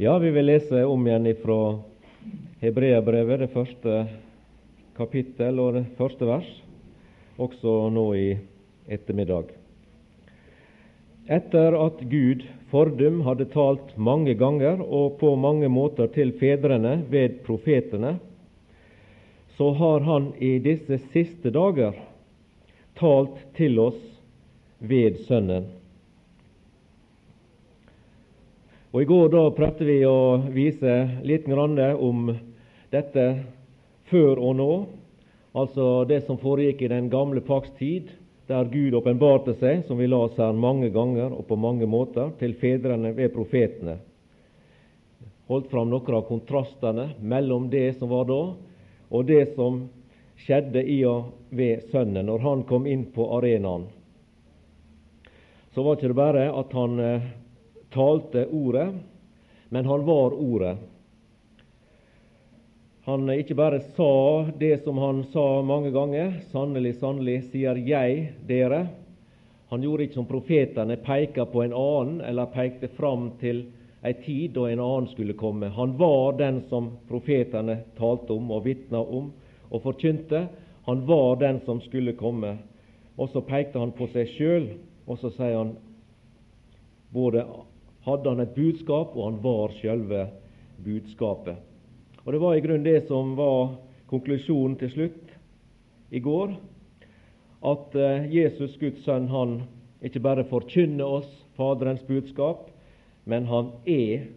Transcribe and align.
Ja, 0.00 0.18
vi 0.18 0.30
vil 0.30 0.46
lese 0.48 0.80
om 0.88 1.02
igjen 1.04 1.26
fra 1.42 1.76
Hebreabrevet, 2.62 3.42
det 3.42 3.48
første 3.52 3.96
kapittel 4.96 5.58
og 5.60 5.74
det 5.76 5.82
første 5.98 6.24
vers, 6.24 6.46
også 7.36 7.74
nå 7.92 8.04
i 8.16 8.30
ettermiddag. 8.88 9.50
Etter 11.28 11.76
at 11.76 12.00
Gud 12.08 12.46
fordum 12.70 13.18
hadde 13.26 13.50
talt 13.52 13.92
mange 14.00 14.32
ganger 14.40 14.80
og 14.80 15.18
på 15.20 15.34
mange 15.36 15.68
måter 15.68 16.08
til 16.14 16.32
fedrene 16.40 16.94
ved 17.12 17.42
profetene, 17.44 18.14
så 19.58 19.68
har 19.82 20.00
Han 20.08 20.30
i 20.40 20.54
disse 20.64 20.96
siste 21.10 21.52
dager 21.52 21.92
talt 22.96 23.36
til 23.60 23.76
oss 23.84 24.00
ved 24.80 25.20
Sønnen 25.28 25.68
Og 28.90 29.02
I 29.02 29.06
går 29.06 29.28
da 29.30 29.42
prøvde 29.54 29.86
vi 29.86 30.00
å 30.02 30.40
vise 30.50 30.94
litt 31.22 31.46
om 31.46 32.32
dette 32.90 33.26
før 34.10 34.38
og 34.38 34.56
nå, 34.58 34.72
altså 35.54 36.04
det 36.10 36.24
som 36.26 36.38
foregikk 36.38 36.82
i 36.82 36.90
den 36.90 37.10
gamle 37.10 37.40
pakts 37.40 37.70
tid, 37.78 38.10
der 38.50 38.66
Gud 38.66 38.96
åpenbarte 38.98 39.54
seg, 39.54 39.84
som 39.86 39.98
vi 39.98 40.08
la 40.10 40.24
oss 40.26 40.38
her 40.38 40.52
mange 40.52 40.90
ganger 40.90 41.30
og 41.30 41.46
på 41.46 41.54
mange 41.54 41.86
måter, 41.86 42.32
til 42.40 42.56
fedrene 42.58 43.12
ved 43.14 43.30
profetene. 43.30 44.00
Holdt 45.46 45.70
fram 45.70 45.90
noen 45.90 46.16
av 46.18 46.26
kontrastene 46.26 47.12
mellom 47.22 47.70
det 47.70 47.92
som 47.98 48.10
var 48.10 48.26
da, 48.26 48.40
og 49.10 49.26
det 49.30 49.52
som 49.54 49.84
skjedde 50.42 50.82
i 50.82 51.04
og 51.06 51.30
ved 51.54 51.86
Sønnen 51.92 52.26
når 52.26 52.42
han 52.42 52.66
kom 52.66 52.90
inn 52.90 53.06
på 53.14 53.28
arenaen. 53.38 53.86
Så 55.70 55.86
var 55.86 55.94
ikke 55.94 56.10
det 56.10 56.18
bare 56.18 56.48
at 56.50 56.74
han 56.74 56.98
eh, 56.98 57.30
talte 57.92 58.46
ordet, 58.46 58.88
men 59.68 59.84
han 59.86 60.04
var 60.06 60.34
ordet. 60.34 60.76
Han 63.04 63.30
ikke 63.32 63.56
bare 63.58 63.80
sa 63.96 64.46
det 64.58 64.84
som 64.84 64.98
han 64.98 65.24
sa 65.32 65.62
mange 65.62 65.90
ganger, 65.90 66.40
'Sannelig, 66.50 66.94
sannelig, 67.00 67.42
sier 67.50 67.76
jeg 67.76 68.32
dere'. 68.46 68.86
Han 69.70 69.82
gjorde 69.82 70.02
ikke 70.02 70.14
som 70.14 70.26
profetene, 70.26 70.96
peka 70.96 71.44
på 71.46 71.62
en 71.62 71.72
annen 71.72 72.20
eller 72.20 72.46
pekte 72.46 72.88
fram 72.88 73.30
til 73.40 73.64
ei 74.02 74.12
tid 74.12 74.54
da 74.56 74.66
en 74.66 74.80
annen 74.80 75.08
skulle 75.12 75.36
komme. 75.38 75.68
Han 75.68 75.96
var 75.98 76.32
den 76.38 76.62
som 76.68 76.90
profetene 77.08 77.76
talte 77.98 78.32
om 78.32 78.50
og 78.50 78.64
vitna 78.64 78.98
om 78.98 79.32
og 79.70 79.82
forkynte. 79.82 80.48
Han 80.86 81.06
var 81.06 81.36
den 81.36 81.60
som 81.64 81.80
skulle 81.80 82.12
komme. 82.12 82.56
Og 83.16 83.28
så 83.28 83.40
pekte 83.40 83.78
han 83.78 83.92
på 83.92 84.08
seg 84.10 84.28
sjøl, 84.34 84.68
og 85.06 85.18
så 85.18 85.30
sier 85.36 85.56
han 85.58 85.74
både 87.12 87.44
hadde 88.06 88.32
han 88.32 88.40
et 88.40 88.54
budskap, 88.54 89.16
og 89.16 89.26
han 89.26 89.40
var 89.44 89.74
selve 89.80 90.26
budskapet. 90.84 91.56
Og 92.24 92.32
Det 92.32 92.40
var 92.40 92.54
i 92.54 92.64
grunnen 92.64 92.84
det 92.84 93.06
som 93.08 93.34
var 93.36 93.76
konklusjonen 94.10 94.76
til 94.80 94.90
slutt 94.90 95.32
i 96.10 96.20
går, 96.20 96.56
at 97.60 97.94
eh, 97.94 98.26
Jesus, 98.32 98.76
Guds 98.80 99.04
sønn, 99.04 99.28
han 99.28 99.62
ikke 100.02 100.22
bare 100.24 100.44
forkynner 100.48 101.04
oss 101.20 101.30
Faderens 101.56 102.02
budskap, 102.08 102.70
men 103.28 103.46
han 103.46 103.72
er 103.84 104.30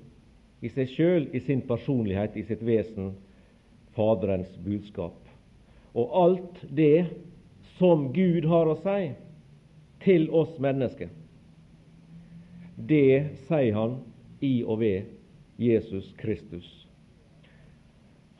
i 0.63 0.71
seg 0.71 0.91
sjøl, 0.91 1.27
i 1.35 1.39
sin 1.43 1.63
personlighet, 1.67 2.35
i 2.35 2.43
sitt 2.47 2.63
vesen, 2.63 3.13
Faderens 3.95 4.51
budskap. 4.65 5.15
Og 5.93 6.15
alt 6.17 6.63
det 6.71 7.05
som 7.77 8.09
Gud 8.15 8.47
har 8.49 8.69
å 8.69 8.77
si 8.81 9.11
til 10.03 10.29
oss 10.35 10.55
mennesker, 10.61 11.11
det 12.75 13.45
sier 13.47 13.73
han 13.73 13.99
i 14.41 14.63
og 14.65 14.79
ved 14.81 15.11
Jesus 15.61 16.13
Kristus. 16.17 16.65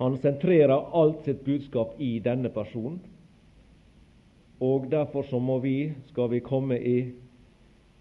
Han 0.02 0.18
sentrerer 0.18 0.90
alt 0.94 1.22
sitt 1.26 1.44
budskap 1.46 1.94
i 2.02 2.18
denne 2.20 2.50
personen. 2.50 3.00
Og 4.64 4.90
Derfor 4.92 5.28
så 5.30 5.40
må 5.40 5.60
vi, 5.60 5.94
skal 6.10 6.32
vi 6.32 6.42
komme 6.44 6.80
i 6.80 6.98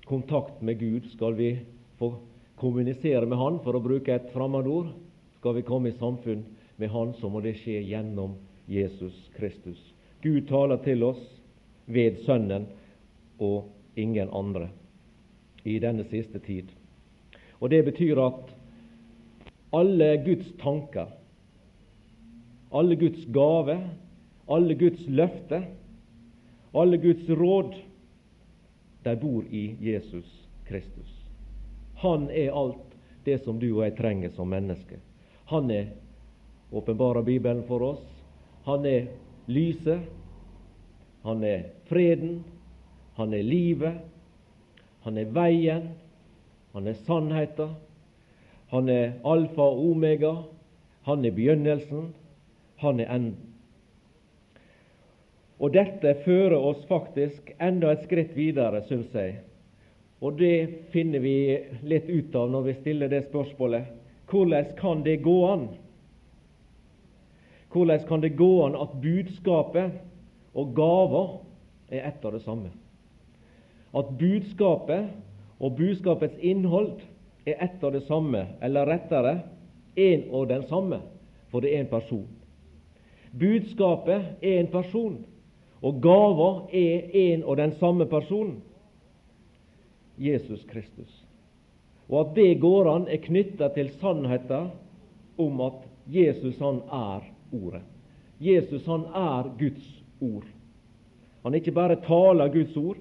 kontakt 0.09 0.63
med 0.63 0.79
Gud, 0.81 1.09
skal 1.13 1.37
vi 1.37 1.57
få 1.99 2.15
kommunisere 2.57 3.27
med 3.27 3.39
Han, 3.39 3.61
for 3.65 3.77
å 3.77 3.83
bruke 3.83 4.15
et 4.15 4.31
fremmedord, 4.33 4.93
skal 5.39 5.57
vi 5.59 5.67
komme 5.67 5.91
i 5.91 5.99
samfunn 5.99 6.45
med 6.79 6.93
Han, 6.95 7.15
så 7.19 7.29
må 7.29 7.43
det 7.43 7.57
skje 7.61 7.81
gjennom 7.83 8.37
Jesus 8.71 9.17
Kristus. 9.37 9.81
Gud 10.23 10.47
taler 10.49 10.79
til 10.85 11.03
oss 11.03 11.23
ved 11.87 12.23
Sønnen 12.27 12.69
og 13.43 13.67
ingen 13.99 14.31
andre 14.31 14.71
i 15.65 15.79
denne 15.79 16.05
siste 16.05 16.39
tid. 16.39 16.71
Og 17.61 17.71
Det 17.71 17.85
betyr 17.85 18.19
at 18.19 18.55
alle 19.73 20.17
Guds 20.25 20.53
tanker, 20.61 21.07
alle 22.73 22.97
Guds 22.97 23.25
gaver, 23.33 23.81
alle 24.49 24.75
Guds 24.75 25.07
løfter, 25.09 25.63
alle 26.75 26.99
Guds 26.99 27.29
råd, 27.29 27.75
de 29.03 29.17
bor 29.17 29.45
i 29.51 29.77
Jesus 29.81 30.49
Kristus. 30.69 31.11
Han 32.03 32.31
er 32.31 32.53
alt 32.53 32.97
det 33.25 33.39
som 33.45 33.59
du 33.59 33.69
og 33.77 33.85
jeg 33.85 33.97
trenger 33.99 34.31
som 34.35 34.51
menneske. 34.51 34.99
Han 35.51 35.71
er 35.71 35.93
åpenbarer 36.73 37.23
Bibelen 37.23 37.63
for 37.69 37.83
oss. 37.83 38.05
Han 38.65 38.87
er 38.87 39.07
lyset. 39.47 40.01
Han 41.23 41.45
er 41.45 41.69
freden. 41.91 42.43
Han 43.15 43.35
er 43.35 43.43
livet. 43.43 44.01
Han 45.05 45.19
er 45.19 45.31
veien, 45.35 45.89
han 46.73 46.89
er 46.89 46.99
sannheten, 47.07 47.75
han 48.73 48.89
er 48.89 49.17
alfa 49.29 49.65
og 49.67 49.81
omega, 49.91 50.35
han 51.05 51.25
er 51.25 51.35
begynnelsen, 51.37 52.13
han 52.81 53.01
er 53.01 53.11
enden. 53.13 53.49
Og 55.63 55.71
dette 55.75 56.17
fører 56.25 56.57
oss 56.59 56.81
faktisk 56.89 57.53
enda 57.63 57.93
et 57.93 58.03
skritt 58.07 58.33
videre, 58.35 58.81
syns 58.89 59.13
jeg. 59.15 59.37
Og 60.23 60.39
det 60.39 60.89
finner 60.95 61.23
vi 61.23 61.37
litt 61.87 62.09
ut 62.11 62.35
av 62.39 62.51
når 62.51 62.67
vi 62.67 62.75
stiller 62.81 63.11
det 63.11 63.25
spørsmålet. 63.29 63.91
Hvordan 64.31 64.73
kan 64.79 65.03
det 65.07 65.21
gå 65.23 65.37
an? 65.47 65.69
Hvordan 67.73 68.07
kan 68.09 68.23
det 68.25 68.35
gå 68.39 68.51
an 68.67 68.79
at 68.79 68.95
budskapet 69.03 69.99
og 70.55 70.75
gaver 70.77 71.37
er 71.93 72.09
ett 72.11 72.25
av 72.25 72.35
det 72.35 72.43
samme? 72.47 72.71
At 73.95 74.13
budskapet 74.19 75.11
og 75.61 75.77
budskapets 75.77 76.39
innhold 76.41 77.01
er 77.47 77.59
ett 77.65 77.83
og 77.85 77.93
det 77.93 78.05
samme, 78.07 78.47
eller 78.63 78.89
rettere 78.89 79.41
en 79.97 80.25
og 80.31 80.49
den 80.49 80.65
samme, 80.69 81.01
for 81.51 81.61
det 81.61 81.75
er 81.75 81.85
en 81.85 81.91
person. 81.91 82.29
Budskapet 83.39 84.43
er 84.43 84.61
en 84.61 84.71
person, 84.73 85.19
og 85.83 86.01
gaver 86.03 86.69
er 86.73 87.11
en 87.13 87.45
og 87.45 87.57
den 87.57 87.75
samme 87.81 88.07
person, 88.07 88.63
Jesus 90.19 90.65
Kristus. 90.71 91.25
Og 92.09 92.21
at 92.21 92.35
det 92.37 92.61
går 92.61 92.91
an, 92.95 93.09
er 93.09 93.23
knytta 93.23 93.69
til 93.75 93.91
sannheten 94.01 94.71
om 95.41 95.61
at 95.65 95.87
Jesus 96.13 96.59
han 96.59 96.83
er 96.93 97.29
Ordet. 97.53 97.83
Jesus 98.41 98.87
han 98.87 99.05
er 99.15 99.51
Guds 99.59 99.89
ord. 100.21 100.47
Han 101.43 101.55
ikke 101.55 101.73
bare 101.73 101.99
taler 102.07 102.49
Guds 102.53 102.77
ord, 102.77 102.97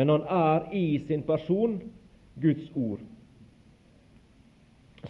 men 0.00 0.08
han 0.08 0.22
er 0.22 0.74
i 0.74 0.98
sin 0.98 1.22
person 1.22 1.80
Guds 2.34 2.70
ord. 2.74 3.00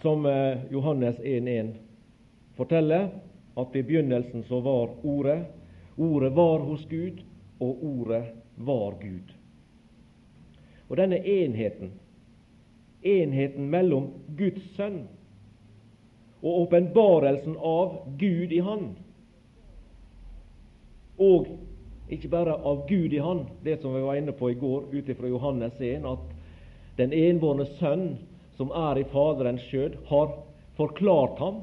Som 0.01 0.25
eh, 0.25 0.57
Johannes 0.71 1.19
1,1 1.19 1.69
forteller, 2.57 3.07
at 3.55 3.75
i 3.75 3.83
begynnelsen 3.83 4.43
så 4.43 4.59
var 4.59 4.91
Ordet. 5.03 5.45
Ordet 5.95 6.33
var 6.35 6.59
hos 6.59 6.83
Gud, 6.89 7.23
og 7.59 7.83
Ordet 7.83 8.23
var 8.55 8.99
Gud. 8.99 9.31
Og 10.89 10.97
denne 10.99 11.23
enheten, 11.23 11.95
enheten 13.01 13.71
mellom 13.71 14.11
Guds 14.35 14.75
sønn 14.75 15.05
og 16.41 16.65
åpenbarelsen 16.65 17.55
av 17.55 17.95
Gud 18.19 18.51
i 18.51 18.59
Han, 18.59 18.89
og 21.15 21.53
ikke 22.11 22.31
bare 22.31 22.57
av 22.67 22.85
Gud 22.89 23.13
i 23.13 23.21
Han, 23.23 23.45
det 23.63 23.79
som 23.81 23.95
vi 23.95 24.01
var 24.03 24.19
inne 24.19 24.33
på 24.35 24.51
i 24.51 24.59
går 24.59 24.89
ut 24.91 25.09
ifra 25.09 25.29
Johannes 25.31 25.79
1, 25.79 26.05
at 26.05 26.97
den 26.97 27.13
enbårne 27.15 27.65
Sønn, 27.79 28.17
som 28.57 28.71
er 28.75 28.99
i 28.99 29.07
Faderens 29.13 29.63
skjød, 29.69 29.95
har 30.09 30.33
forklart 30.77 31.39
ham. 31.39 31.61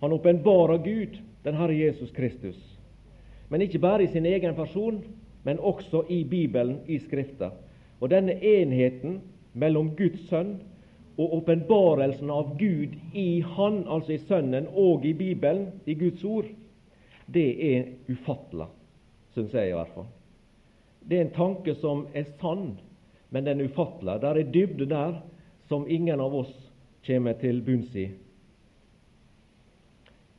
Han 0.00 0.12
åpenbarer 0.12 0.78
Gud, 0.84 1.18
den 1.44 1.56
Herre 1.56 1.74
Jesus 1.74 2.10
Kristus. 2.10 2.60
Men 3.48 3.64
ikke 3.64 3.80
bare 3.82 4.04
i 4.04 4.12
sin 4.12 4.26
egen 4.26 4.54
person, 4.54 5.00
men 5.42 5.58
også 5.58 6.04
i 6.08 6.24
Bibelen, 6.24 6.78
i 6.86 6.98
Skrifta. 6.98 7.50
Og 8.00 8.10
denne 8.10 8.36
enheten 8.44 9.20
mellom 9.52 9.94
Guds 9.96 10.28
sønn 10.28 10.58
og 11.18 11.34
åpenbarelsen 11.40 12.30
av 12.30 12.54
Gud 12.60 12.94
i 13.14 13.40
Han, 13.56 13.84
altså 13.88 14.12
i 14.12 14.22
Sønnen, 14.28 14.68
og 14.76 15.04
i 15.04 15.12
Bibelen, 15.12 15.66
i 15.86 15.94
Guds 15.94 16.24
ord, 16.24 16.48
det 17.32 17.50
er 17.74 17.90
ufattelig, 18.10 18.66
syns 19.34 19.54
jeg 19.54 19.70
i 19.70 19.76
hvert 19.76 19.92
fall. 19.94 20.08
Det 21.00 21.16
er 21.16 21.26
en 21.26 21.36
tanke 21.36 21.74
som 21.80 22.06
er 22.14 22.26
sann, 22.40 22.74
men 23.30 23.46
den 23.46 23.60
er 23.60 23.70
ufattelig. 23.70 24.18
Der 24.22 24.40
er 24.40 24.52
dybde 24.54 24.88
der 24.90 25.20
som 25.68 25.86
ingen 25.88 26.20
av 26.20 26.34
oss 26.34 26.52
kommer 27.06 27.38
til 27.40 27.62
bunns 27.64 27.94
i. 27.96 28.08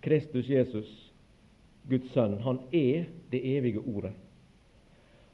Kristus 0.02 0.50
Jesus, 0.50 0.90
Guds 1.90 2.12
sønn, 2.14 2.40
han 2.42 2.60
er 2.74 3.08
det 3.32 3.42
evige 3.56 3.82
ordet. 3.82 4.14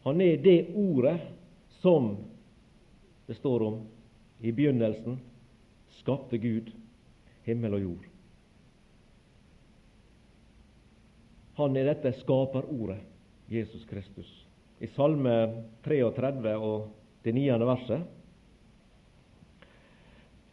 Han 0.04 0.22
er 0.22 0.38
det 0.44 0.60
ordet 0.76 1.18
som 1.82 2.16
det 3.28 3.36
står 3.40 3.64
om 3.68 3.80
i 4.40 4.52
begynnelsen 4.52 5.18
skapte 6.00 6.38
Gud 6.38 6.72
himmel 7.48 7.76
og 7.80 7.82
jord. 7.82 8.07
Han 11.58 11.78
er 11.78 11.88
dette 11.90 12.12
skaperordet, 12.20 13.00
Jesus 13.50 13.86
Kristus. 13.90 14.30
I 14.80 14.88
Salme 14.94 15.64
33 15.86 16.54
og 16.62 16.92
det 17.26 17.34
niende 17.34 17.66
verset 17.66 18.14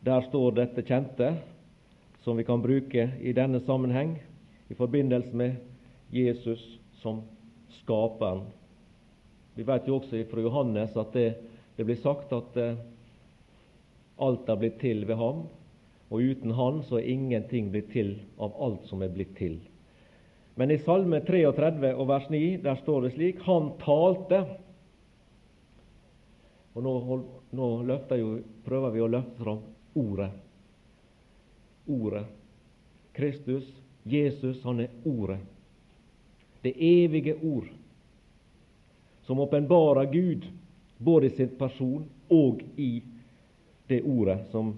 der 0.04 0.20
står 0.26 0.52
dette 0.52 0.82
kjente, 0.84 1.30
som 2.24 2.36
vi 2.36 2.44
kan 2.44 2.60
bruke 2.60 3.06
i 3.20 3.32
denne 3.36 3.60
sammenheng 3.64 4.18
i 4.68 4.76
forbindelse 4.76 5.36
med 5.36 5.56
Jesus 6.12 6.60
som 7.00 7.22
skaperen. 7.80 8.42
Vi 9.54 9.64
vet 9.64 9.88
jo 9.88 9.96
også 9.96 10.20
fra 10.28 10.44
Johannes 10.44 10.96
at 10.96 11.12
det, 11.16 11.28
det 11.76 11.88
blir 11.88 12.00
sagt 12.00 12.32
at 12.36 12.56
eh, 12.60 12.80
alt 14.20 14.48
er 14.48 14.60
blitt 14.60 14.80
til 14.80 15.06
ved 15.08 15.16
ham, 15.20 15.46
og 16.10 16.20
uten 16.20 16.52
Han 16.52 16.82
så 16.84 17.00
er 17.00 17.12
ingenting 17.12 17.70
blitt 17.72 17.92
til 17.92 18.18
av 18.38 18.52
alt 18.60 18.84
som 18.88 19.02
er 19.02 19.12
blitt 19.12 19.36
til. 19.40 19.60
Men 20.54 20.70
i 20.70 20.78
Salme 20.78 21.20
33 21.20 21.94
og 21.94 22.08
vers 22.08 22.28
9 22.30 22.42
der 22.62 22.78
står 22.82 23.06
det 23.06 23.14
slik 23.16 23.40
Han 23.46 23.72
talte. 23.82 24.44
Og 26.74 26.82
Nå, 26.82 26.94
nå 27.54 27.68
jo, 28.18 28.30
prøver 28.66 28.94
vi 28.94 29.02
å 29.02 29.10
løfte 29.10 29.42
fram 29.42 29.62
Ordet. 29.94 30.30
Ordet. 31.86 32.24
Kristus, 33.14 33.66
Jesus, 34.02 34.62
han 34.64 34.80
er 34.82 34.90
Ordet. 35.06 35.38
Det 36.64 36.72
evige 36.80 37.36
ord, 37.44 37.68
som 39.26 39.40
åpenbarer 39.40 40.08
Gud 40.10 40.46
både 40.98 41.26
i 41.26 41.34
sin 41.36 41.52
person 41.58 42.06
og 42.32 42.62
i 42.76 43.02
det 43.88 44.00
ordet 44.02 44.38
som 44.50 44.72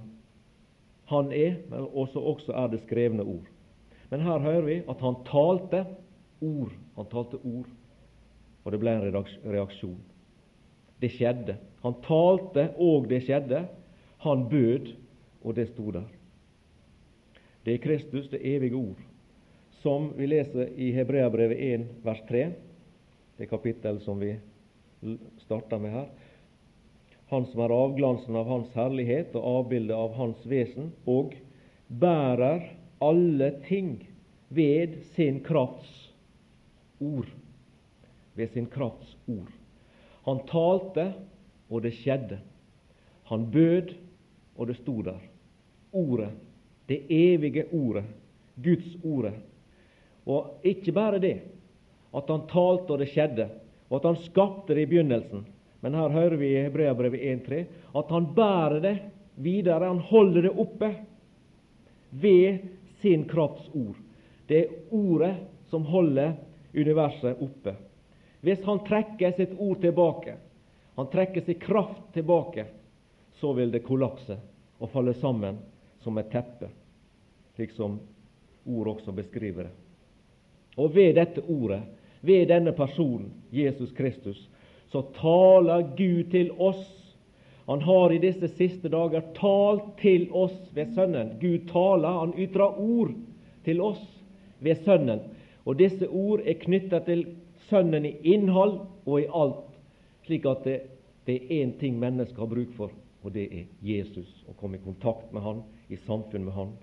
han 1.07 1.31
er, 1.33 1.61
men 1.71 1.87
også, 1.95 2.19
også 2.19 2.53
er 2.53 2.73
det 2.73 2.83
skrevne 2.83 3.23
ord. 3.23 3.47
Men 4.11 4.23
her 4.23 4.43
hører 4.43 4.67
vi 4.67 4.77
at 4.89 5.01
han 5.03 5.17
talte 5.27 5.83
ord. 6.41 6.75
Han 6.97 7.09
talte 7.11 7.41
ord, 7.43 7.71
og 8.65 8.73
det 8.73 8.81
ble 8.83 8.95
en 8.97 9.09
reaksjon. 9.53 9.99
Det 11.03 11.11
skjedde. 11.13 11.59
Han 11.83 11.99
talte, 12.07 12.71
og 12.81 13.09
det 13.11 13.23
skjedde. 13.27 13.67
Han 14.25 14.47
bød, 14.51 14.95
og 15.45 15.57
det 15.59 15.69
sto 15.73 15.91
der. 15.95 16.07
Det 17.67 17.75
er 17.75 17.83
Kristus, 17.83 18.29
det 18.31 18.41
evige 18.47 18.79
ord, 18.79 19.03
som 19.83 20.13
vi 20.17 20.29
leser 20.31 20.71
i 20.79 20.93
Hebreabrevet 20.95 21.59
1, 21.59 21.87
vers 22.05 22.23
3, 22.29 22.45
det 23.39 23.49
kapittel 23.51 23.99
som 24.05 24.21
vi 24.23 24.37
starter 25.43 25.83
med 25.83 25.93
her. 25.93 26.07
Han 27.31 27.47
som 27.51 27.61
er 27.65 27.75
avglansen 27.75 28.39
av 28.39 28.47
Hans 28.47 28.71
herlighet 28.79 29.35
og 29.35 29.49
avbildet 29.51 29.99
av 29.99 30.15
Hans 30.15 30.47
vesen, 30.47 30.93
og 31.11 31.35
bærer 31.91 32.63
alle 33.01 33.51
ting 33.69 34.09
ved 34.49 35.03
sin 35.15 35.41
krafts 35.45 36.15
ord. 37.01 37.29
Ved 38.35 38.49
sin 38.53 38.67
krafts 38.67 39.17
ord. 39.29 39.53
Han 40.27 40.43
talte, 40.51 41.13
og 41.71 41.83
det 41.83 41.95
skjedde. 41.95 42.39
Han 43.31 43.51
bød, 43.51 43.95
og 44.57 44.67
det 44.67 44.77
sto 44.77 45.01
der. 45.03 45.21
Ordet, 45.93 46.31
det 46.89 47.03
evige 47.11 47.65
Ordet, 47.73 48.05
Guds 48.63 48.97
Ordet. 49.05 49.35
Og 50.27 50.61
ikke 50.65 50.93
bare 50.93 51.21
det, 51.23 51.37
at 52.17 52.31
han 52.31 52.47
talte 52.51 52.95
og 52.95 52.99
det 52.99 53.11
skjedde, 53.13 53.49
og 53.91 53.99
at 54.01 54.09
han 54.09 54.25
skapte 54.25 54.75
det 54.75 54.87
i 54.87 54.91
begynnelsen. 54.91 55.47
Men 55.81 55.95
her 55.95 56.09
hører 56.09 56.37
vi 56.41 56.49
i 56.55 56.63
Hebreabrevet 56.65 57.21
1.3 57.21 57.61
at 57.99 58.11
han 58.11 58.27
bærer 58.35 58.81
det 58.83 58.97
videre, 59.37 59.87
han 59.87 60.03
holder 60.03 60.47
det 60.49 60.55
oppe 60.59 60.91
ved 62.11 62.59
sin 63.03 63.25
krafts 63.29 63.69
ord. 63.75 63.97
Det 64.47 64.59
er 64.59 64.95
ordet 64.95 65.35
som 65.71 65.85
holder 65.85 66.37
universet 66.75 67.43
oppe. 67.43 67.75
Hvis 68.41 68.63
han 68.65 68.83
trekker 68.87 69.33
sitt 69.37 69.55
ord 69.59 69.81
tilbake, 69.81 70.37
han 70.97 71.09
trekker 71.13 71.41
sin 71.41 71.61
kraft 71.61 72.13
tilbake, 72.13 72.67
så 73.41 73.53
vil 73.53 73.73
det 73.73 73.85
kollapse 73.85 74.39
og 74.79 74.91
falle 74.93 75.15
sammen 75.21 75.59
som 76.05 76.19
et 76.19 76.31
teppe, 76.33 76.69
slik 77.57 77.73
som 77.77 77.99
ord 78.65 78.93
også 78.95 79.13
beskriver 79.13 79.69
det. 79.69 79.75
Og 80.77 80.95
ved 80.95 81.17
dette 81.17 81.43
ordet, 81.49 81.83
ved 82.21 82.49
denne 82.49 82.73
personen, 82.73 83.33
Jesus 83.53 83.93
Kristus, 83.93 84.49
så 84.89 85.03
taler 85.17 85.89
Gud 85.97 86.31
til 86.31 86.53
oss. 86.59 86.85
Han 87.67 87.83
har 87.83 88.13
i 88.13 88.19
disse 88.23 88.49
siste 88.55 88.89
dager 88.89 89.25
talt 89.35 89.97
til 89.99 90.29
oss 90.31 90.55
ved 90.75 90.93
Sønnen. 90.95 91.33
Gud 91.41 91.67
taler, 91.73 92.21
han 92.21 92.35
ytrer 92.39 92.79
ord 92.79 93.15
til 93.67 93.81
oss 93.83 94.03
ved 94.63 94.85
Sønnen. 94.85 95.25
Og 95.67 95.79
disse 95.81 96.07
ord 96.07 96.45
er 96.47 96.61
knytta 96.63 97.01
til 97.09 97.25
Sønnen 97.67 98.07
i 98.07 98.15
innhold 98.35 98.79
og 99.03 99.17
i 99.19 99.27
alt, 99.35 99.65
slik 100.29 100.47
at 100.47 100.63
det, 100.63 100.77
det 101.27 101.41
er 101.41 101.57
én 101.59 101.75
ting 101.81 101.99
mennesket 101.99 102.39
har 102.39 102.53
bruk 102.53 102.71
for, 102.77 102.95
og 103.27 103.35
det 103.35 103.49
er 103.51 103.67
Jesus. 103.83 104.31
Å 104.47 104.55
komme 104.61 104.79
i 104.79 104.85
kontakt 104.85 105.33
med 105.35 105.43
Han, 105.43 105.65
i 105.91 105.99
samfunn 106.07 106.47
med 106.47 106.55
Han. 106.55 106.77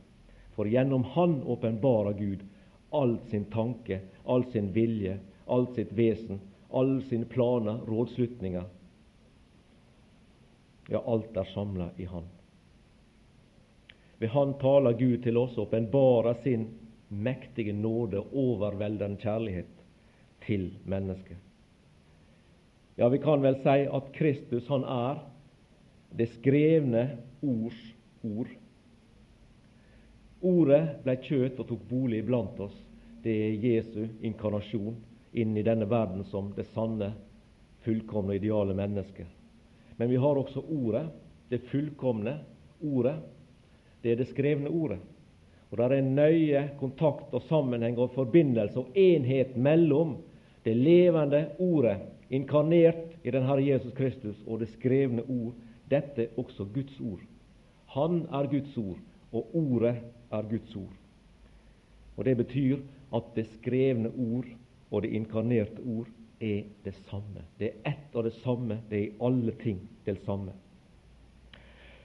For 0.57 0.67
gjennom 0.67 1.07
Han 1.15 1.39
åpenbarer 1.47 2.19
Gud 2.19 2.43
all 2.91 3.15
sin 3.31 3.47
tanke, 3.55 4.01
all 4.27 4.43
sin 4.51 4.73
vilje, 4.75 5.15
alt 5.47 5.79
sitt 5.79 5.95
vesen, 5.95 6.43
alle 6.69 6.99
sine 7.07 7.25
planer, 7.25 7.79
rådslutninger. 7.87 8.67
Ja, 10.91 11.03
alt 11.05 11.37
er 11.37 11.47
samla 11.53 11.89
i 11.97 12.05
Han. 12.05 12.25
Ved 14.19 14.29
Han 14.29 14.53
taler 14.59 14.97
Gud 14.99 15.23
til 15.23 15.37
oss 15.37 15.57
og 15.57 15.67
åpenbarer 15.67 16.39
sin 16.43 16.67
mektige 17.09 17.73
nåde 17.73 18.19
og 18.19 18.33
overveldende 18.33 19.21
kjærlighet 19.21 19.83
til 20.45 20.71
mennesket. 20.85 21.37
Ja, 22.97 23.09
vi 23.09 23.17
kan 23.17 23.41
vel 23.41 23.57
si 23.63 23.83
at 23.89 24.11
Kristus, 24.13 24.67
han 24.69 24.83
er 24.83 25.23
det 26.13 26.29
skrevne 26.35 27.07
ords 27.41 27.79
ord. 28.23 28.51
Ordet 30.43 30.83
ble 31.05 31.15
kjøtt 31.23 31.61
og 31.63 31.69
tok 31.69 31.85
bolig 31.89 32.21
blant 32.27 32.59
oss. 32.61 32.75
Det 33.23 33.33
er 33.33 33.63
Jesu 33.63 34.03
inkarnasjon 34.21 34.97
inn 35.33 35.55
i 35.57 35.65
denne 35.65 35.87
verden 35.89 36.25
som 36.29 36.51
det 36.57 36.67
sanne, 36.73 37.13
fullkomne 37.83 38.35
og 38.35 38.41
ideale 38.41 38.75
mennesket. 38.77 39.42
Men 39.97 40.09
vi 40.09 40.15
har 40.15 40.37
også 40.39 40.59
Ordet, 40.59 41.07
det 41.49 41.61
fullkomne 41.69 42.39
Ordet. 42.81 43.15
Det 44.03 44.11
er 44.11 44.15
det 44.15 44.27
skrevne 44.27 44.69
Ordet. 44.69 44.99
Og 45.71 45.77
Det 45.77 45.97
er 45.97 46.01
nøye 46.01 46.69
kontakt 46.79 47.33
og 47.33 47.41
sammenheng 47.41 47.97
og 47.97 48.11
forbindelse 48.13 48.79
og 48.79 48.91
enhet 48.95 49.57
mellom 49.57 50.17
det 50.65 50.75
levende 50.77 51.47
Ordet, 51.59 51.97
inkarnert 52.29 53.17
i 53.23 53.31
den 53.31 53.43
Herre 53.43 53.65
Jesus 53.65 53.93
Kristus, 53.93 54.35
og 54.47 54.59
det 54.59 54.69
skrevne 54.69 55.23
Ord, 55.29 55.53
dette 55.89 56.23
er 56.23 56.37
også 56.37 56.65
Guds 56.73 56.99
ord. 57.01 57.21
Han 57.93 58.25
er 58.31 58.49
Guds 58.49 58.77
ord, 58.77 58.99
og 59.31 59.55
Ordet 59.55 59.95
er 60.31 60.41
Guds 60.49 60.75
ord. 60.75 60.93
Og 62.17 62.25
Det 62.25 62.37
betyr 62.37 62.77
at 63.15 63.23
det 63.35 63.47
skrevne 63.47 64.09
ord 64.09 64.45
og 64.91 65.01
det 65.01 65.09
inkarnerte 65.09 65.81
ord 65.85 66.07
er 66.39 66.63
det 66.83 66.95
samme. 67.09 67.43
Det 67.57 67.69
er 67.69 67.93
ett 67.93 68.15
og 68.15 68.23
det 68.23 68.35
samme. 68.41 68.79
Det 68.89 68.97
er 68.97 69.05
i 69.07 69.15
alle 69.19 69.51
ting 69.61 69.79
det 70.05 70.17
samme. 70.25 70.51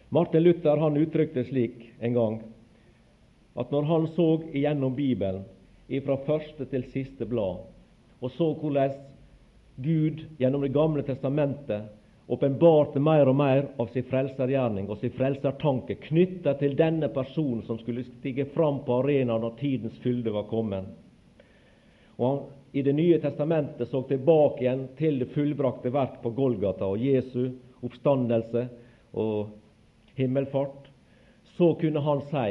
Martin 0.08 0.42
Luther 0.42 0.76
han 0.76 0.96
uttrykte 0.96 1.44
slik 1.44 1.90
en 2.00 2.14
gang 2.14 2.38
at 3.58 3.70
når 3.70 3.82
han 3.82 4.06
så 4.14 4.28
igjennom 4.52 4.94
Bibelen 4.96 5.44
fra 6.04 6.16
første 6.26 6.64
til 6.68 6.84
siste 6.92 7.26
blad, 7.26 7.64
og 8.20 8.32
så 8.36 8.52
hvordan 8.54 8.96
Gud 9.78 10.24
gjennom 10.38 10.62
Det 10.62 10.72
gamle 10.74 11.02
testamentet 11.02 11.88
åpenbarte 12.28 13.00
mer 13.00 13.28
og 13.30 13.36
mer 13.36 13.68
av 13.80 13.88
sin 13.92 14.04
frelsergjerning 14.04 14.88
og 14.90 14.98
sin 15.00 15.14
frelsertanke 15.16 15.96
knytta 16.08 16.56
til 16.60 16.74
denne 16.76 17.08
personen 17.14 17.62
som 17.64 17.78
skulle 17.80 18.04
stige 18.04 18.44
fram 18.52 18.82
på 18.84 18.98
arenaen 19.00 19.40
når 19.40 19.56
tidens 19.60 19.96
fylde 20.02 20.34
var 20.34 20.48
kommet. 20.50 20.84
Og 22.18 22.26
han 22.28 22.42
i 22.72 22.82
Det 22.82 22.92
nye 22.92 23.18
testamentet 23.18 23.88
så 23.88 24.02
tilbake 24.02 24.62
igjen 24.64 24.88
til 24.98 25.18
det 25.22 25.30
fullbrakte 25.32 25.90
verk 25.92 26.20
på 26.22 26.30
Golgata 26.36 26.86
og 26.86 27.00
Jesu 27.00 27.50
oppstandelse 27.82 28.66
og 29.12 29.50
himmelfart, 30.18 30.88
så 31.56 31.72
kunne 31.80 32.02
han 32.02 32.20
si, 32.28 32.48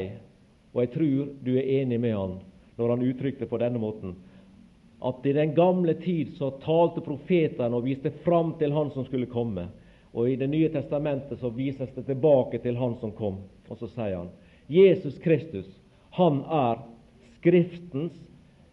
og 0.74 0.82
jeg 0.84 0.94
tror 0.94 1.28
du 1.44 1.52
er 1.56 1.74
enig 1.82 2.00
med 2.02 2.16
han 2.16 2.40
når 2.78 2.94
han 2.94 3.06
uttrykte 3.10 3.48
på 3.50 3.60
denne 3.62 3.82
måten, 3.82 4.16
at 5.02 5.26
i 5.26 5.34
den 5.34 5.54
gamle 5.58 5.94
tid 6.02 6.34
så 6.38 6.52
talte 6.64 7.04
profetene 7.06 7.78
og 7.78 7.86
viste 7.86 8.12
fram 8.26 8.56
til 8.58 8.74
Han 8.74 8.90
som 8.94 9.06
skulle 9.06 9.30
komme. 9.30 9.68
Og 10.14 10.30
i 10.30 10.36
Det 10.36 10.48
nye 10.50 10.70
testamentet 10.74 11.40
så 11.40 11.50
vises 11.54 11.92
det 11.94 12.06
tilbake 12.06 12.58
til 12.58 12.78
Han 12.78 12.96
som 13.02 13.12
kom. 13.12 13.38
Og 13.70 13.78
så 13.78 13.90
sier 13.94 14.18
han 14.18 14.30
Jesus 14.68 15.18
Kristus, 15.22 15.68
han 16.18 16.42
er 16.50 16.82
Skriftens 17.38 18.18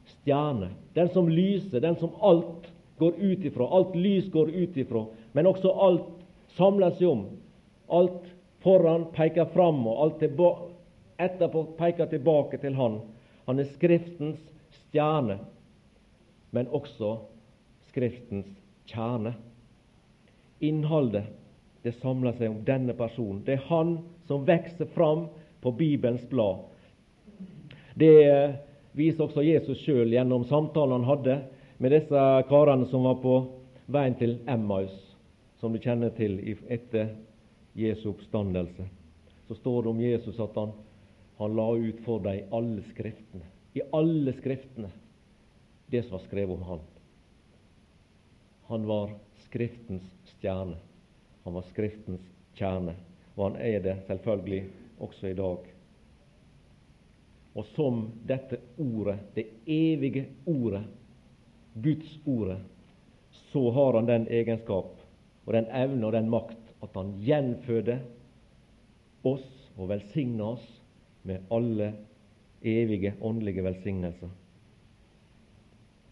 stjerne. 0.06 0.70
Den 0.94 1.08
som 1.08 1.28
lyser, 1.28 1.80
den 1.80 1.96
som 1.96 2.14
alt 2.20 2.68
går 2.98 3.14
ut 3.18 3.44
ifra. 3.44 3.68
Alt 3.68 3.94
lys 3.96 4.30
går 4.32 4.50
ut 4.50 4.76
ifra, 4.76 5.06
men 5.32 5.46
også 5.46 5.72
alt 5.72 6.10
samler 6.56 6.94
seg 6.98 7.08
om. 7.10 7.24
Alt 7.88 8.30
foran 8.64 9.08
peker 9.12 9.48
fram, 9.52 9.82
og 9.86 10.02
alt 10.04 10.22
etterpå 11.18 11.64
peker 11.78 12.10
tilbake 12.10 12.58
til 12.62 12.74
Han. 12.74 13.00
Han 13.46 13.60
er 13.60 13.68
Skriftens 13.74 14.40
stjerne, 14.86 15.38
men 16.50 16.68
også 16.72 17.18
Skriftens 17.90 18.48
kjerne. 18.88 19.34
Innholdet 20.64 21.26
det 21.84 21.92
samler 22.00 22.32
seg 22.38 22.48
om 22.48 22.62
denne 22.64 22.94
personen. 22.96 23.42
Det 23.44 23.58
er 23.58 23.66
han 23.68 23.98
som 24.24 24.46
vokser 24.48 24.88
fram 24.94 25.26
på 25.60 25.72
Bibelens 25.76 26.24
blad. 26.30 26.62
Det 28.00 28.14
viser 28.94 29.26
også 29.26 29.44
Jesus 29.44 29.82
sjøl 29.84 30.12
gjennom 30.14 30.46
samtalen 30.48 31.02
han 31.02 31.08
hadde 31.08 31.36
med 31.82 31.94
disse 31.94 32.24
karene 32.48 32.86
som 32.90 33.06
var 33.06 33.20
på 33.22 33.36
veien 33.90 34.16
til 34.18 34.36
Emmaus, 34.48 34.94
som 35.60 35.74
du 35.74 35.80
kjenner 35.82 36.14
til 36.16 36.38
etter 36.70 37.14
Jesu 37.74 38.10
oppstandelse. 38.12 38.86
Så 39.48 39.58
står 39.58 39.82
det 39.82 39.90
om 39.90 40.00
Jesus 40.00 40.40
at 40.40 40.56
han, 40.56 40.72
han 41.38 41.56
la 41.58 41.68
ut 41.74 42.00
for 42.06 42.22
dem 42.24 42.54
alle 42.54 42.84
skriftene. 42.92 43.44
I 43.74 43.82
alle 43.92 44.32
skriftene 44.38 44.92
det 45.90 46.02
som 46.02 46.16
var 46.16 46.24
skrevet 46.24 46.54
om 46.54 46.62
han. 46.62 46.80
Han 48.66 48.86
var 48.86 49.10
Skriftens 49.44 50.02
stjerne. 50.24 50.76
Han 51.44 51.54
var 51.54 51.62
Skriftens 51.62 52.22
kjerne, 52.54 52.94
og 53.36 53.50
han 53.50 53.60
er 53.60 53.82
det 53.84 53.96
selvfølgelig 54.06 54.64
også 54.98 55.30
i 55.30 55.36
dag. 55.38 55.73
Og 57.54 57.66
som 57.74 58.08
dette 58.26 58.58
ordet, 58.78 59.18
det 59.34 59.46
evige 59.70 60.26
ordet, 60.50 60.82
Guds 61.74 62.18
ordet, 62.26 62.58
så 63.52 63.70
har 63.70 63.94
han 63.98 64.06
den 64.06 64.26
egenskap 64.30 64.98
og 65.46 65.52
den 65.54 65.66
evne 65.70 66.06
og 66.06 66.14
den 66.14 66.30
makt 66.30 66.72
at 66.82 66.96
han 66.98 67.14
gjenføder 67.22 68.02
oss 69.26 69.46
og 69.76 69.88
velsigner 69.90 70.54
oss 70.54 70.66
med 71.22 71.46
alle 71.54 71.92
evige 72.64 73.14
åndelige 73.20 73.64
velsignelser. 73.64 74.30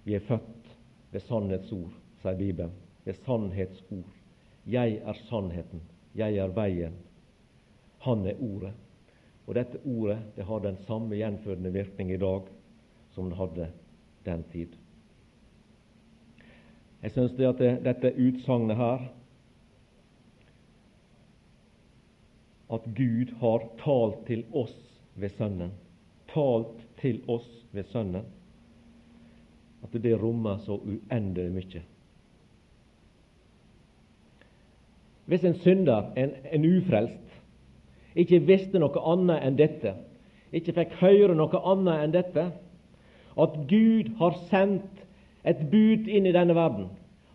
Vi 0.05 0.15
er 0.15 0.25
født 0.27 0.73
ved 1.13 1.21
sannhetsord, 1.29 1.93
sier 2.23 2.39
Bibelen. 2.39 2.73
Ved 3.05 3.19
sannhetsord. 3.27 4.19
'Jeg 4.67 5.01
er 5.03 5.17
sannheten, 5.27 5.81
jeg 6.15 6.37
er 6.37 6.49
veien'. 6.49 6.95
Han 7.99 8.27
er 8.27 8.37
Ordet. 8.41 8.73
Og 9.47 9.57
dette 9.59 9.81
ordet 9.85 10.19
det 10.37 10.47
har 10.47 10.63
den 10.63 10.79
samme 10.87 11.19
gjenfødende 11.19 11.73
virkning 11.73 12.13
i 12.13 12.21
dag 12.21 12.47
som 13.15 13.31
det 13.31 13.39
hadde 13.39 13.71
den 14.27 14.45
tid. 14.53 14.77
Jeg 17.03 17.11
syns 17.11 17.35
det 17.35 17.49
at 17.49 17.59
det, 17.59 17.73
dette 17.85 18.15
utsagnet 18.15 18.79
her 18.79 19.09
at 22.73 22.85
Gud 22.97 23.33
har 23.41 23.65
talt 23.83 24.23
til 24.27 24.45
oss 24.53 24.77
ved 25.15 25.35
Sønnen. 25.37 25.73
Talt 26.33 26.87
til 27.03 27.21
oss 27.29 27.49
ved 27.73 27.85
Sønnen. 27.91 28.25
At 29.83 30.03
det 30.03 30.15
rommer 30.23 30.63
så 30.63 30.79
uendelig 30.79 31.51
mye. 31.53 31.83
Hvis 35.27 35.45
en 35.45 35.59
synder, 35.59 36.13
en, 36.17 36.33
en 36.53 36.65
ufrelst, 36.77 37.32
ikke 38.19 38.43
visste 38.47 38.81
noe 38.81 39.05
annet 39.13 39.45
enn 39.47 39.59
dette, 39.59 39.95
ikke 40.53 40.75
fikk 40.77 40.97
høre 41.01 41.37
noe 41.37 41.61
annet 41.73 42.05
enn 42.05 42.17
dette, 42.17 42.49
at 43.33 43.55
Gud 43.71 44.11
har 44.19 44.37
sendt 44.51 45.05
et 45.49 45.63
bud 45.73 46.09
inn 46.09 46.29
i 46.29 46.35
denne 46.35 46.57
verden, 46.57 46.91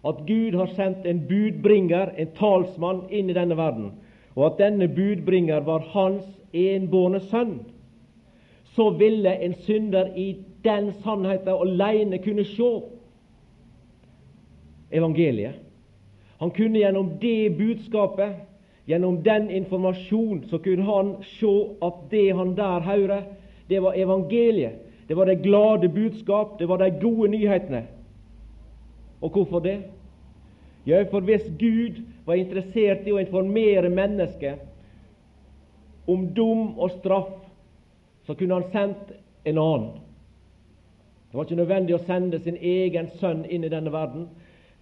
at 0.07 0.19
Gud 0.27 0.55
har 0.55 0.69
sendt 0.77 1.07
en 1.09 1.23
budbringer, 1.27 2.13
en 2.15 2.35
talsmann, 2.37 3.07
inn 3.09 3.31
i 3.31 3.35
denne 3.35 3.57
verden, 3.57 3.91
og 4.37 4.51
at 4.51 4.59
denne 4.61 4.87
budbringer 4.87 5.65
var 5.65 5.85
hans 5.95 6.27
enbårne 6.53 7.19
sønn, 7.25 7.57
så 8.77 8.91
ville 8.93 9.33
en 9.41 9.55
synder 9.65 10.13
i 10.15 10.35
den 10.63 10.91
sannheten 11.01 11.49
alene 11.49 12.19
kunne 12.21 12.45
se 12.45 12.69
evangeliet. 14.93 15.57
Han 16.37 16.53
kunne 16.53 16.79
gjennom 16.79 17.15
det 17.21 17.57
budskapet, 17.57 18.35
gjennom 18.87 19.23
den 19.23 19.49
informasjonen 19.49 20.45
så 20.49 20.59
kunne 20.63 20.83
han 20.83 21.15
se 21.39 21.53
at 21.83 22.03
det 22.09 22.29
han 22.35 22.55
der 22.55 22.79
hører, 22.79 23.23
det 23.67 23.81
var 23.83 23.93
evangeliet. 23.99 24.83
Det 25.07 25.15
var 25.15 25.25
det 25.25 25.43
glade 25.43 25.89
budskap, 25.89 26.59
det 26.59 26.67
var 26.67 26.77
de 26.77 26.89
gode 27.01 27.27
nyhetene. 27.31 27.83
Og 29.21 29.29
hvorfor 29.29 29.59
det? 29.59 29.81
Ja, 30.85 31.03
for 31.11 31.19
hvis 31.19 31.43
Gud 31.59 31.99
var 32.25 32.39
interessert 32.39 33.07
i 33.07 33.11
å 33.11 33.19
informere 33.19 33.89
mennesket 33.89 34.63
om 36.07 36.27
dom 36.35 36.79
og 36.79 36.91
straff, 36.99 37.33
så 38.27 38.35
kunne 38.35 38.59
han 38.59 38.71
sendt 38.71 39.11
en 39.47 39.57
annen. 39.57 39.91
Det 41.27 41.35
var 41.35 41.43
ikke 41.43 41.59
nødvendig 41.59 41.95
å 41.95 42.03
sende 42.07 42.39
sin 42.39 42.55
egen 42.55 43.09
sønn 43.19 43.43
inn 43.45 43.63
i 43.67 43.71
denne 43.71 43.91
verden 43.91 44.29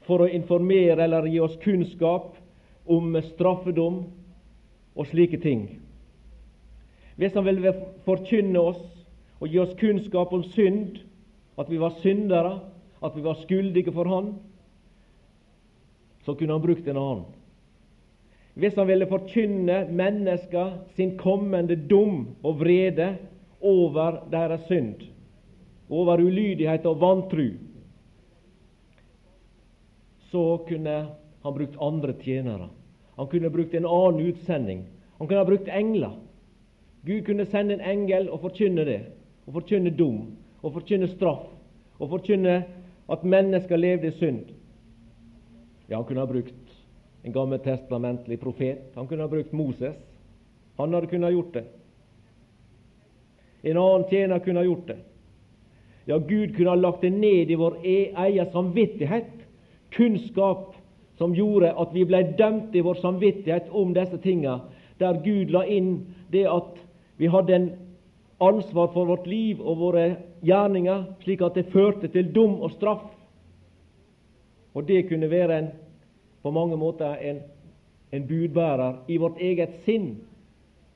for 0.05 0.21
å 0.21 0.29
informere 0.29 1.03
eller 1.03 1.25
gi 1.29 1.39
oss 1.41 1.57
kunnskap 1.63 2.35
om 2.85 3.15
straffedom 3.33 4.03
og 4.95 5.07
slike 5.09 5.39
ting. 5.43 5.67
Hvis 7.15 7.33
han 7.33 7.45
ville 7.47 7.73
forkynne 8.05 8.59
oss 8.59 8.83
og 9.39 9.49
gi 9.49 9.59
oss 9.59 9.75
kunnskap 9.79 10.33
om 10.35 10.43
synd, 10.55 10.99
at 11.59 11.69
vi 11.71 11.79
var 11.79 11.95
syndere, 12.01 12.59
at 13.03 13.15
vi 13.15 13.23
var 13.23 13.39
skyldige 13.43 13.93
for 13.95 14.09
Han, 14.09 14.35
så 16.25 16.33
kunne 16.33 16.53
han 16.53 16.61
brukt 16.61 16.87
en 16.87 16.97
annen. 16.97 17.25
Hvis 18.55 18.75
han 18.79 18.87
ville 18.87 19.07
forkynne 19.07 19.81
mennesker 19.91 20.77
sin 20.95 21.17
kommende 21.19 21.75
dom 21.75 22.37
og 22.43 22.59
vrede 22.61 23.17
over 23.61 24.23
deres 24.31 24.63
synd, 24.69 25.03
over 25.89 26.23
ulydighet 26.23 26.85
og 26.87 27.01
vantru, 27.01 27.49
så 30.31 30.45
kunne 30.67 30.95
han 31.45 31.53
brukt 31.53 31.75
andre 31.81 32.13
tjenere. 32.21 32.69
Han 33.15 33.27
kunne 33.27 33.49
brukt 33.49 33.73
en 33.73 33.85
annen 33.85 34.25
utsending. 34.25 34.85
Han 35.17 35.27
kunne 35.27 35.39
ha 35.39 35.45
brukt 35.45 35.67
engler. 35.67 36.15
Gud 37.05 37.25
kunne 37.25 37.45
sende 37.45 37.77
en 37.77 37.85
engel 37.85 38.31
og 38.33 38.41
forkynne 38.47 38.85
det, 38.85 39.01
og 39.45 39.59
forkynne 39.59 39.93
dom, 39.93 40.23
og 40.65 40.73
forkynne 40.73 41.07
straff, 41.11 41.45
og 41.99 42.09
forkynne 42.09 42.55
at 43.13 43.23
mennesker 43.23 43.77
levde 43.77 44.09
i 44.09 44.17
synd. 44.17 44.49
Ja, 45.89 45.99
han 45.99 46.07
kunne 46.09 46.25
ha 46.25 46.29
brukt 46.29 46.73
en 47.23 47.33
gammeltestamentlig 47.33 48.39
profet. 48.41 48.81
Han 48.95 49.07
kunne 49.07 49.21
ha 49.21 49.29
brukt 49.29 49.53
Moses. 49.53 49.95
Han 50.77 50.93
hadde 50.93 51.07
kunnet 51.07 51.29
ha 51.29 51.35
gjort 51.35 51.53
det. 51.53 51.65
En 53.63 53.77
annen 53.77 54.09
tjener 54.09 54.41
kunne 54.41 54.59
ha 54.59 54.65
gjort 54.65 54.87
det. 54.87 54.97
Ja, 56.05 56.17
Gud 56.17 56.55
kunne 56.55 56.73
ha 56.73 56.75
lagt 56.75 57.01
det 57.01 57.13
ned 57.13 57.53
i 57.53 57.57
vår 57.57 57.77
egen 57.85 58.51
samvittighet 58.53 59.45
kunnskap 59.95 60.74
som 61.17 61.35
gjorde 61.35 61.71
at 61.71 61.93
vi 61.93 62.03
ble 62.05 62.21
dømt 62.37 62.75
i 62.75 62.83
vår 62.83 62.99
samvittighet 63.01 63.71
om 63.71 63.93
disse 63.95 64.17
tinga, 64.23 64.59
der 64.99 65.21
Gud 65.23 65.51
la 65.51 65.63
inn 65.67 65.97
det 66.31 66.45
at 66.49 66.75
vi 67.17 67.29
hadde 67.31 67.55
en 67.55 67.69
ansvar 68.43 68.91
for 68.93 69.07
vårt 69.07 69.27
liv 69.27 69.61
og 69.61 69.79
våre 69.79 70.05
gjerninger, 70.43 71.05
slik 71.23 71.41
at 71.41 71.55
det 71.55 71.71
førte 71.71 72.11
til 72.11 72.31
dom 72.35 72.59
og 72.61 72.73
straff. 72.75 73.07
Og 74.75 74.87
det 74.87 75.05
kunne 75.09 75.31
være 75.31 75.59
en, 75.59 75.69
på 76.43 76.51
mange 76.51 76.77
måter 76.77 77.15
en, 77.15 77.39
en 78.11 78.27
budbærer 78.27 79.05
i 79.07 79.17
vårt 79.17 79.39
eget 79.39 79.79
sinn, 79.85 80.17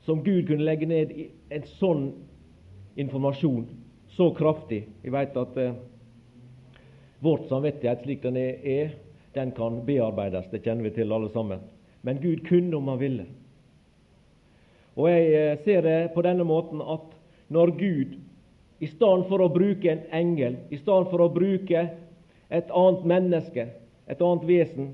som 0.03 0.23
Gud 0.23 0.47
kunne 0.47 0.67
legge 0.67 0.87
ned 0.87 1.11
i 1.15 1.29
en 1.51 1.63
sånn 1.79 2.09
informasjon 2.99 3.69
så 4.15 4.33
kraftig. 4.35 4.83
Vi 5.03 5.11
vet 5.13 5.37
at 5.37 5.57
eh, 5.59 5.77
Vårt 7.19 7.49
samvittighet 7.49 8.05
slik 8.05 8.21
den 8.23 8.37
er, 8.39 8.93
den 9.33 9.51
kan 9.51 9.85
bearbeides. 9.85 10.49
Det 10.51 10.63
kjenner 10.63 10.83
vi 10.83 10.95
til 10.95 11.13
alle 11.13 11.29
sammen. 11.29 11.59
Men 12.01 12.21
Gud 12.21 12.45
kunne 12.47 12.77
om 12.77 12.87
han 12.87 12.99
ville. 12.99 13.25
Og 14.95 15.09
Jeg 15.09 15.33
eh, 15.33 15.57
ser 15.63 15.81
det 15.81 16.13
på 16.13 16.23
denne 16.25 16.43
måten 16.43 16.81
at 16.81 17.13
når 17.49 17.71
Gud, 17.79 18.17
i 18.79 18.87
stedet 18.87 19.27
for 19.27 19.43
å 19.43 19.51
bruke 19.51 19.91
en 19.91 20.05
engel, 20.15 20.57
i 20.71 20.77
stedet 20.79 21.11
for 21.11 21.23
å 21.23 21.31
bruke 21.33 21.85
et 22.49 22.71
annet 22.71 23.05
menneske, 23.05 23.67
et 24.07 24.21
annet 24.21 24.45
vesen, 24.47 24.93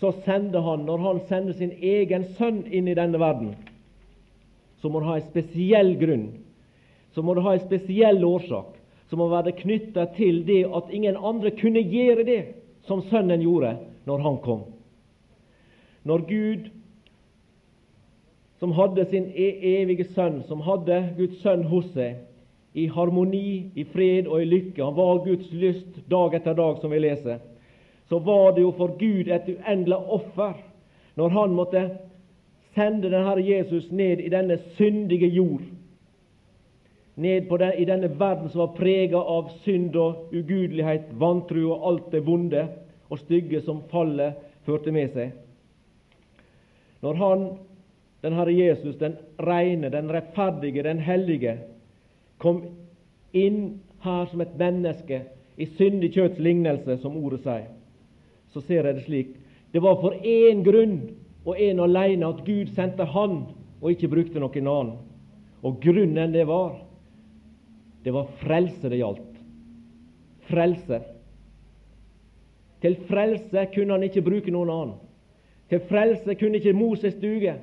så 0.00 0.12
sender 0.24 0.64
han, 0.64 0.84
når 0.86 0.98
han 1.04 1.20
sender 1.28 1.56
sin 1.56 1.72
egen 1.80 2.26
sønn 2.38 2.64
inn 2.66 2.88
i 2.90 2.96
denne 2.96 3.20
verden, 3.20 3.54
så 4.82 4.90
må 4.90 5.00
det 5.00 5.08
ha 5.08 5.18
en 5.20 5.30
spesiell 5.30 5.94
grunn, 6.00 6.26
så 7.14 7.22
må 7.22 7.36
det 7.36 7.44
ha 7.46 7.54
en 7.54 7.64
spesiell 7.64 8.24
årsak 8.26 8.74
som 9.08 9.20
må 9.20 9.30
være 9.30 9.54
knytta 9.56 10.08
til 10.16 10.42
det 10.48 10.64
at 10.66 10.90
ingen 10.92 11.16
andre 11.16 11.52
kunne 11.56 11.80
gjøre 11.80 12.26
det 12.26 12.40
som 12.86 13.02
Sønnen 13.10 13.42
gjorde 13.42 13.76
når 14.04 14.18
han 14.24 14.38
kom. 14.44 14.62
Når 16.04 16.24
Gud, 16.28 16.70
som 18.60 18.72
hadde 18.72 19.06
sin 19.10 19.30
e- 19.34 19.80
evige 19.80 20.04
sønn, 20.04 20.42
som 20.48 20.60
hadde 20.60 21.00
Guds 21.16 21.40
sønn 21.42 21.64
hos 21.68 21.88
seg, 21.96 22.20
i 22.74 22.88
harmoni, 22.90 23.70
i 23.74 23.84
fred 23.86 24.26
og 24.26 24.42
i 24.42 24.48
lykke. 24.50 24.82
Han 24.82 24.96
var 24.96 25.22
Guds 25.24 25.52
lyst 25.52 26.00
dag 26.10 26.34
etter 26.34 26.56
dag, 26.58 26.80
som 26.80 26.90
vi 26.90 26.98
leser. 26.98 27.38
Så 28.08 28.18
var 28.18 28.52
det 28.56 28.64
jo 28.64 28.72
for 28.76 28.96
Gud 28.98 29.30
et 29.30 29.46
uendelig 29.48 29.96
offer 29.96 30.58
når 31.14 31.28
han 31.36 31.54
måtte 31.54 31.84
sende 32.74 33.10
denne 33.12 33.36
Jesus 33.38 33.86
ned 33.94 34.18
i 34.18 34.28
denne 34.28 34.58
syndige 34.74 35.30
jord, 35.30 35.62
ned 37.14 37.48
den, 37.48 37.72
i 37.72 37.84
denne 37.84 38.08
verden 38.08 38.48
som 38.50 38.64
var 38.64 38.76
prega 38.76 39.18
av 39.18 39.50
synd 39.64 39.96
og 39.96 40.32
ugudelighet, 40.34 41.12
vantro 41.18 41.68
og 41.74 41.86
alt 41.88 42.10
det 42.12 42.24
vonde 42.26 42.64
og 43.10 43.20
stygge 43.22 43.60
som 43.62 43.84
fallet 43.90 44.40
førte 44.66 44.92
med 44.92 45.12
seg. 45.14 45.34
Når 47.04 47.20
han, 47.20 47.46
den 48.24 48.34
Herre 48.38 48.52
Jesus, 48.56 48.96
den 48.98 49.18
reine, 49.38 49.90
den 49.92 50.10
rettferdige, 50.10 50.82
den 50.82 51.02
hellige, 51.04 51.58
kom 52.40 52.62
inn 53.32 53.80
her 54.04 54.26
som 54.30 54.40
et 54.40 54.56
menneske 54.58 55.20
i 55.60 55.68
syndig 55.76 56.14
kjøtts 56.16 56.40
lignelse, 56.42 56.96
som 57.02 57.18
ordet 57.20 57.42
sier, 57.44 57.68
så 58.50 58.62
ser 58.64 58.88
jeg 58.88 58.96
det 58.96 59.04
slik. 59.04 59.34
Det 59.74 59.82
var 59.82 60.00
for 60.00 60.16
én 60.22 60.62
grunn 60.66 60.98
og 61.44 61.58
én 61.60 61.82
alene 61.82 62.30
at 62.30 62.42
Gud 62.46 62.72
sendte 62.74 63.06
Han 63.10 63.44
og 63.82 63.90
ikke 63.92 64.10
brukte 64.10 64.40
noen 64.40 64.68
annen. 64.70 64.98
Og 65.64 65.80
grunnen 65.82 66.32
det 66.32 66.46
var, 66.48 66.78
det 68.04 68.12
var 68.12 68.28
frelse 68.42 68.88
det 68.92 69.00
gjaldt. 69.00 69.36
Frelse. 70.50 71.00
Til 72.84 72.96
frelse 73.08 73.66
kunne 73.74 73.96
han 73.96 74.04
ikke 74.04 74.24
bruke 74.26 74.52
noen 74.52 74.72
annen. 74.72 74.96
Til 75.72 75.80
frelse 75.88 76.34
kunne 76.36 76.60
ikke 76.60 76.76
Moses 76.76 77.16
duge. 77.16 77.54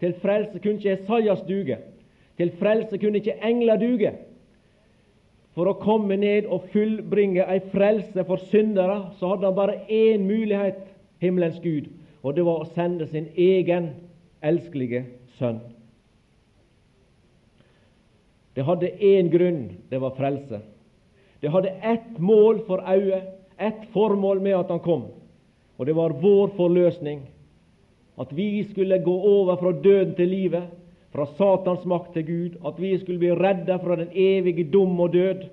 Til 0.00 0.12
frelse 0.20 0.60
kunne 0.60 0.76
ikke 0.76 0.98
Esaias 0.98 1.40
duge. 1.48 1.78
Til 2.36 2.52
frelse 2.60 2.98
kunne 3.00 3.22
ikke 3.22 3.38
engler 3.42 3.80
duge. 3.80 4.12
For 5.56 5.72
å 5.72 5.78
komme 5.80 6.18
ned 6.20 6.46
og 6.46 6.68
fullbringe 6.70 7.48
ei 7.48 7.62
frelse 7.72 8.22
for 8.28 8.44
syndere, 8.52 9.08
så 9.18 9.32
hadde 9.32 9.48
han 9.48 9.56
bare 9.56 9.80
én 9.88 10.22
mulighet, 10.28 10.84
himmelens 11.18 11.58
Gud, 11.64 11.88
og 12.22 12.36
det 12.36 12.44
var 12.46 12.60
å 12.62 12.68
sende 12.76 13.08
sin 13.10 13.26
egen 13.34 13.88
elskelige 14.44 15.02
sønn. 15.40 15.58
Det 18.58 18.64
hadde 18.66 18.88
én 18.98 19.28
grunn, 19.30 19.60
det 19.86 20.00
var 20.02 20.16
frelse. 20.16 20.58
Det 21.38 21.50
hadde 21.54 21.76
ett 21.86 22.16
mål 22.18 22.64
for 22.66 22.82
øyet, 22.82 23.28
ett 23.54 23.84
formål 23.92 24.40
med 24.42 24.56
at 24.56 24.72
han 24.72 24.80
kom, 24.82 25.04
og 25.78 25.86
det 25.86 25.94
var 25.94 26.16
vår 26.18 26.50
forløsning. 26.56 27.20
At 28.18 28.32
vi 28.34 28.64
skulle 28.66 28.98
gå 28.98 29.14
over 29.14 29.56
fra 29.60 29.72
døden 29.72 30.16
til 30.18 30.28
livet, 30.28 30.66
fra 31.14 31.26
Satans 31.38 31.84
makt 31.86 32.12
til 32.16 32.26
Gud. 32.26 32.58
At 32.66 32.82
vi 32.82 32.98
skulle 32.98 33.18
bli 33.18 33.30
redda 33.30 33.76
fra 33.78 33.96
den 33.96 34.10
evige 34.10 34.66
dum 34.72 35.00
og 35.00 35.12
død 35.12 35.46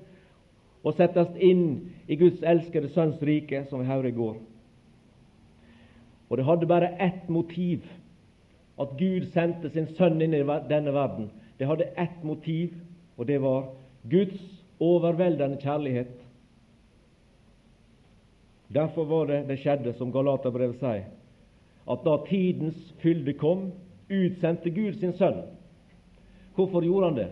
og 0.83 0.93
settes 0.97 1.29
inn 1.38 1.91
i 2.07 2.17
Guds 2.17 2.41
elskede 2.41 2.89
Sønns 2.89 3.21
rike, 3.21 3.67
som 3.69 3.81
vi 3.81 3.85
hørte 3.85 4.09
i 4.09 4.17
går. 4.17 4.35
Og 6.29 6.38
det 6.38 6.45
hadde 6.45 6.65
bare 6.69 6.93
ett 7.01 7.29
motiv, 7.29 7.85
at 8.81 8.97
Gud 8.97 9.29
sendte 9.33 9.69
sin 9.69 9.88
sønn 9.93 10.21
inn 10.21 10.33
i 10.33 10.43
denne 10.69 10.93
verden. 10.93 11.29
Det 11.57 11.67
hadde 11.67 11.93
ett 11.97 12.24
motiv, 12.24 12.74
og 13.17 13.27
det 13.27 13.39
var 13.41 13.69
Guds 14.10 14.41
overveldende 14.79 15.57
kjærlighet. 15.62 16.13
Derfor 18.75 19.05
var 19.05 19.25
det 19.29 19.45
det 19.48 19.60
skjedde, 19.62 19.93
som 19.98 20.12
Galaterbrevet 20.12 20.79
sier, 20.81 21.07
at 21.86 22.05
da 22.05 22.15
tidens 22.27 22.93
fylde 23.01 23.36
kom, 23.39 23.69
utsendte 24.10 24.69
Gud 24.74 24.98
sin 25.00 25.13
sønn. 25.17 25.43
Hvorfor 26.55 26.84
gjorde 26.86 27.10
han 27.10 27.19
det? 27.19 27.29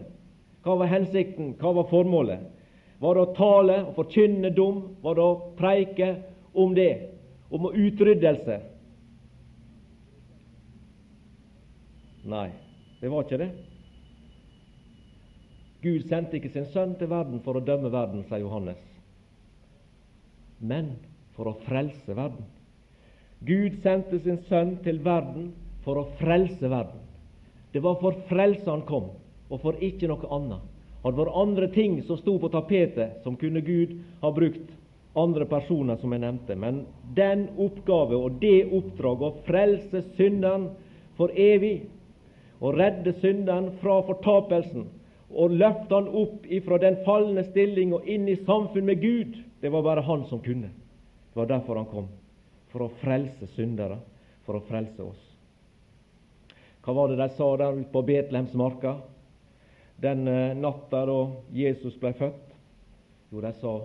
Hva 0.63 0.77
var 0.79 0.91
hensikten? 0.91 1.53
Hva 1.59 1.73
var 1.75 1.89
formålet? 1.91 2.45
Var 3.03 3.15
det 3.15 3.23
å 3.23 3.35
tale 3.35 3.79
og 3.83 3.95
forkynne 3.97 4.53
dom? 4.55 4.83
Var 5.03 5.17
det 5.17 5.25
å 5.25 5.41
preike 5.59 6.09
om 6.53 6.75
det? 6.77 6.91
Om 7.53 7.67
utryddelse? 7.71 8.59
Nei, 12.23 12.47
det 13.01 13.11
var 13.11 13.25
ikke 13.25 13.41
det. 13.41 13.51
Gud 15.83 16.05
sendte 16.07 16.37
ikke 16.39 16.53
sin 16.53 16.69
sønn 16.71 16.93
til 16.99 17.09
verden 17.11 17.41
for 17.43 17.59
å 17.59 17.63
dømme 17.65 17.91
verden, 17.91 18.23
sier 18.29 18.45
Johannes, 18.45 18.79
men 20.63 20.93
for 21.35 21.49
å 21.51 21.57
frelse 21.65 22.15
verden. 22.15 22.45
Gud 23.43 23.81
sendte 23.83 24.21
sin 24.23 24.39
sønn 24.47 24.77
til 24.85 25.01
verden 25.03 25.49
for 25.83 25.99
å 25.99 26.05
frelse 26.21 26.69
verden. 26.71 27.01
Det 27.73 27.81
var 27.83 27.97
for 27.99 28.15
frelse 28.29 28.69
han 28.69 28.85
kom, 28.87 29.09
og 29.49 29.59
for 29.59 29.81
ikke 29.83 30.07
noe 30.07 30.29
annet. 30.31 30.69
Hadde 31.03 31.19
vært 31.19 31.35
andre 31.35 31.67
ting 31.73 31.97
som 32.07 32.15
sto 32.21 32.37
på 32.39 32.47
tapetet, 32.53 33.19
som 33.25 33.35
kunne 33.35 33.59
Gud 33.65 33.97
ha 34.21 34.31
brukt 34.31 34.71
andre 35.19 35.45
personer, 35.51 35.97
som 35.99 36.13
jeg 36.15 36.23
nevnte. 36.23 36.55
Men 36.55 36.85
den 37.17 37.49
oppgave 37.59 38.15
og 38.15 38.39
det 38.39 38.69
oppdraget 38.71 39.27
å 39.27 39.43
frelse 39.49 40.05
synderen 40.15 40.69
for 41.19 41.33
evig, 41.35 41.89
å 42.63 42.71
redde 42.71 43.17
synderen 43.19 43.73
fra 43.81 43.99
fortapelsen 44.07 44.87
og 45.33 45.55
løfte 45.57 45.95
han 45.95 46.09
opp 46.09 46.45
ifra 46.45 46.77
den 46.81 46.99
falne 47.05 47.43
stilling 47.49 47.93
og 47.97 48.07
inn 48.09 48.27
i 48.29 48.37
samfunn 48.45 48.85
med 48.87 49.01
Gud, 49.01 49.37
det 49.61 49.71
var 49.73 49.85
bare 49.85 50.05
han 50.05 50.25
som 50.29 50.41
kunne. 50.43 50.69
Det 51.33 51.39
var 51.39 51.49
derfor 51.49 51.79
han 51.79 51.89
kom 51.89 52.09
for 52.73 52.85
å 52.85 52.93
frelse 53.01 53.47
syndere, 53.53 53.99
for 54.45 54.57
å 54.57 54.65
frelse 54.67 55.01
oss. 55.05 55.21
Hva 56.83 56.95
var 56.97 57.11
det 57.11 57.19
de 57.21 57.29
sa 57.37 57.47
der 57.61 57.77
ute 57.79 57.91
på 57.93 58.03
Betlehemsmarka 58.05 58.97
den 60.03 60.27
uh, 60.27 60.55
natta 60.57 61.05
da 61.07 61.19
Jesus 61.55 61.95
ble 62.01 62.11
født? 62.17 62.55
Jo, 63.31 63.41
de 63.41 63.53
sa 63.61 63.75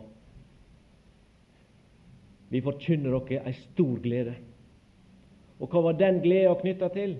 vi 2.48 2.62
forkynner 2.64 3.12
dere 3.28 3.44
ei 3.48 3.56
stor 3.58 3.98
glede. 4.00 4.34
Og 5.60 5.68
hva 5.68 5.82
var 5.88 5.98
den 5.98 6.22
gleda 6.24 6.54
knytta 6.56 6.88
til? 6.94 7.18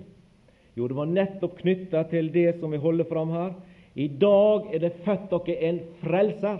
Jo, 0.77 0.87
det 0.87 0.97
var 0.97 1.09
nettopp 1.11 1.59
knytta 1.59 2.05
til 2.09 2.31
det 2.33 2.55
som 2.59 2.73
vi 2.73 2.81
holder 2.81 3.07
fram 3.09 3.33
her. 3.35 3.53
I 3.93 4.07
dag 4.07 4.73
er 4.73 4.83
det 4.83 4.97
født 5.05 5.31
dere 5.31 5.55
en 5.69 5.79
frelser. 6.03 6.59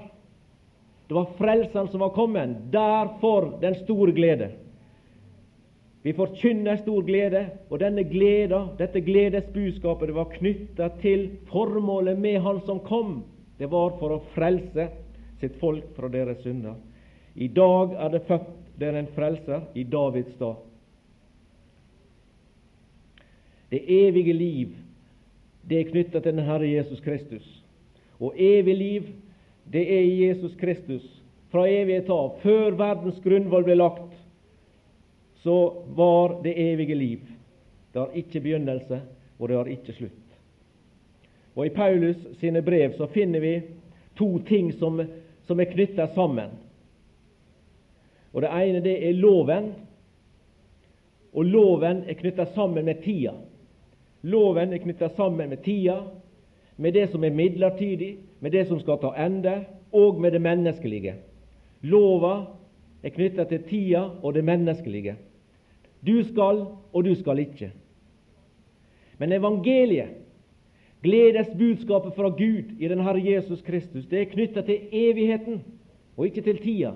Det 1.10 1.16
var 1.18 1.30
frelseren 1.38 1.90
som 1.90 2.02
var 2.04 2.14
kommet. 2.14 2.58
Derfor 2.74 3.58
den 3.62 3.76
store 3.84 4.14
glede. 4.14 4.52
Vi 6.02 6.14
forkynner 6.16 6.78
stor 6.80 7.04
glede, 7.04 7.42
og 7.70 7.82
denne 7.82 8.06
gleda, 8.08 8.62
dette 8.80 9.02
gledesbudskapet, 9.04 10.08
det 10.08 10.16
var 10.16 10.32
knytta 10.32 10.88
til 11.02 11.26
formålet 11.52 12.20
med 12.20 12.40
Han 12.42 12.62
som 12.66 12.80
kom. 12.80 13.24
Det 13.60 13.68
var 13.68 13.98
for 14.00 14.16
å 14.16 14.22
frelse 14.36 14.88
sitt 15.42 15.58
folk 15.60 15.90
fra 15.98 16.08
deres 16.08 16.40
synder. 16.44 16.78
I 17.36 17.48
dag 17.52 17.98
er 18.00 18.14
det 18.14 18.24
født 18.28 18.56
der 18.80 18.96
en 18.96 19.12
frelser 19.16 19.68
i 19.76 19.84
Davids 19.84 20.32
stad. 20.38 20.56
Det 23.70 23.84
evige 23.84 24.34
liv, 24.34 24.72
det 25.70 25.80
er 25.80 25.90
knytta 25.92 26.20
til 26.20 26.34
den 26.34 26.46
Herre 26.46 26.68
Jesus 26.68 27.02
Kristus. 27.06 27.46
Og 28.20 28.34
evig 28.36 28.76
liv, 28.76 29.10
det 29.70 29.86
er 29.86 30.02
i 30.02 30.28
Jesus 30.28 30.56
Kristus 30.60 31.06
fra 31.52 31.68
evighet 31.70 32.10
av, 32.14 32.40
før 32.44 32.76
verdens 32.78 33.22
grunnvoll 33.24 33.66
ble 33.66 33.78
lagt 33.78 34.10
så 35.44 35.84
var 35.96 36.42
det 36.44 36.54
evige 36.62 36.96
liv. 36.96 37.20
Det 37.94 38.00
har 38.00 38.10
ikke 38.14 38.42
begynnelse, 38.42 39.02
og 39.40 39.48
det 39.48 39.58
har 39.58 39.70
ikke 39.72 39.94
slutt. 39.94 40.26
Og 41.56 41.66
I 41.66 41.70
Paulus 41.74 42.18
sine 42.40 42.62
brev 42.62 42.94
så 42.98 43.08
finner 43.08 43.40
vi 43.40 43.54
to 44.18 44.40
ting 44.48 44.74
som, 44.74 45.02
som 45.48 45.60
er 45.60 45.72
knytta 45.72 46.08
sammen. 46.16 46.52
Og 48.34 48.42
Det 48.42 48.50
ene 48.50 48.82
det 48.84 48.98
er 49.08 49.14
loven, 49.18 49.72
og 51.34 51.46
loven 51.46 52.04
er 52.08 52.14
knytta 52.20 52.46
sammen 52.56 52.86
med 52.86 53.02
tida. 53.04 53.34
Loven 54.22 54.74
er 54.74 54.82
knytta 54.84 55.10
sammen 55.16 55.50
med 55.50 55.64
tida, 55.64 56.02
med 56.78 56.94
det 56.94 57.10
som 57.12 57.24
er 57.24 57.36
midlertidig, 57.36 58.18
med 58.40 58.52
det 58.52 58.68
som 58.68 58.80
skal 58.80 59.00
ta 59.00 59.14
ende, 59.26 59.66
og 59.92 60.22
med 60.22 60.32
det 60.32 60.42
menneskelige. 60.42 61.16
Lova 61.82 62.46
er 63.04 63.10
knytta 63.10 63.44
til 63.50 63.64
tida 63.64 64.04
og 64.24 64.34
det 64.34 64.44
menneskelige. 64.44 65.16
Du 66.08 66.24
skal, 66.24 66.66
og 66.94 67.06
du 67.06 67.16
skal 67.16 67.40
ikke. 67.40 67.72
Men 69.18 69.32
evangeliet, 69.32 70.16
gledesbudskapet 71.04 72.14
fra 72.16 72.30
Gud 72.30 72.76
i 72.80 72.88
den 72.88 73.00
Herre 73.00 73.24
Jesus 73.24 73.62
Kristus, 73.62 74.06
det 74.06 74.22
er 74.22 74.32
knytta 74.32 74.62
til 74.62 74.80
evigheten 74.92 75.64
og 76.18 76.26
ikke 76.26 76.42
til 76.42 76.58
tida. 76.58 76.92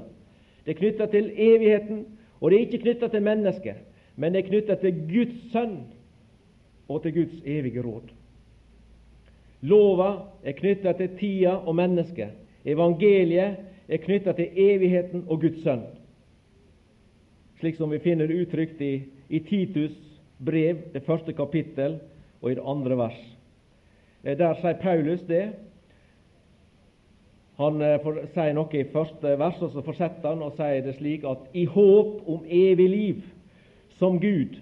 Det 0.65 0.75
er 0.75 0.79
knytta 0.79 1.05
til 1.05 1.31
evigheten, 1.35 2.05
og 2.41 2.51
det 2.51 2.57
er 2.57 2.65
ikke 2.65 2.83
knytta 2.83 3.07
til 3.07 3.23
mennesket, 3.23 3.75
men 4.15 4.33
det 4.33 4.43
er 4.43 4.47
knytta 4.47 4.75
til 4.75 5.03
Guds 5.07 5.51
Sønn 5.51 5.77
og 6.87 7.03
til 7.03 7.13
Guds 7.13 7.41
evige 7.45 7.81
råd. 7.81 8.11
Lova 9.61 10.09
er 10.43 10.57
knytta 10.57 10.91
til 10.97 11.17
tida 11.19 11.55
og 11.55 11.75
mennesket. 11.75 12.35
Evangeliet 12.65 13.57
er 13.87 13.97
knytta 14.03 14.33
til 14.35 14.49
evigheten 14.55 15.25
og 15.27 15.41
Guds 15.41 15.63
Sønn 15.63 15.83
slik 17.63 17.77
som 17.79 17.91
vi 17.91 18.01
finner 18.03 18.27
det 18.27 18.41
uttrykt 18.43 18.81
i, 18.83 19.05
i 19.31 19.39
Titus 19.39 19.93
brev, 20.43 20.81
det 20.91 21.05
første 21.05 21.31
kapittel, 21.33 21.95
og 22.41 22.51
i 22.51 22.55
det 22.57 22.63
andre 22.67 22.97
vers. 22.99 23.19
Eh, 24.23 24.35
der 24.35 24.57
sier 24.59 24.81
Paulus 24.81 25.23
det. 25.29 25.45
Han 27.55 27.79
eh, 27.79 28.09
sier 28.33 28.51
noe 28.57 28.67
i 28.75 28.83
første 28.91 29.37
vers, 29.39 29.61
og 29.63 29.71
så 29.71 29.83
fortsetter 29.85 30.33
han 30.33 30.43
og 30.43 30.57
sier 30.57 30.83
det 30.83 30.97
slik 30.97 31.23
at 31.23 31.47
i 31.55 31.63
håp 31.63 32.27
om 32.27 32.43
evig 32.43 32.89
liv, 32.91 33.23
som 33.95 34.19
Gud, 34.19 34.59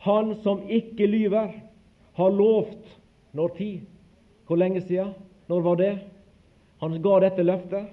Han 0.00 0.34
som 0.42 0.62
ikke 0.68 1.06
lyver, 1.06 1.52
har 2.16 2.30
lovt 2.30 3.00
når 3.36 3.48
tid? 3.56 3.80
Hvor 4.46 4.56
lenge 4.56 4.80
siden? 4.80 5.12
Når 5.48 5.60
var 5.60 5.76
det? 5.76 5.92
Han 6.80 6.96
ga 7.02 7.18
dette 7.20 7.44
løftet. 7.44 7.90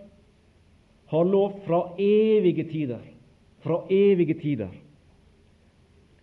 Har 1.11 1.23
lovt 1.23 1.63
fra 1.65 1.81
evige 1.99 2.63
tider. 2.71 3.03
Fra 3.63 3.81
evige 3.91 4.37
tider. 4.39 4.71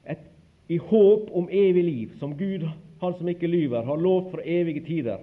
Et, 0.09 0.25
I 0.69 0.77
håp 0.77 1.31
om 1.33 1.49
evig 1.53 1.85
liv, 1.85 2.17
som 2.19 2.37
Gud, 2.39 2.69
Han 3.01 3.15
som 3.19 3.29
ikke 3.29 3.47
lyver, 3.47 3.83
har 3.85 3.97
lovt 3.97 4.31
fra 4.31 4.41
evige 4.45 4.81
tider. 4.87 5.19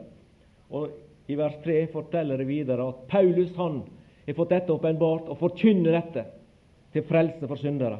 Og 0.69 0.89
i 1.27 1.35
vers 1.35 1.55
3 1.63 1.87
forteller 1.93 2.37
det 2.37 2.47
videre 2.47 2.87
at 2.87 3.07
Paulus 3.09 3.55
han 3.55 3.81
har 4.27 4.37
fått 4.37 4.51
dette 4.53 4.73
åpenbart 4.73 5.29
og 5.31 5.39
forkynner 5.39 5.95
dette 5.95 6.25
til 6.93 7.05
frelse 7.07 7.47
for 7.47 7.57
syndere. 7.57 7.97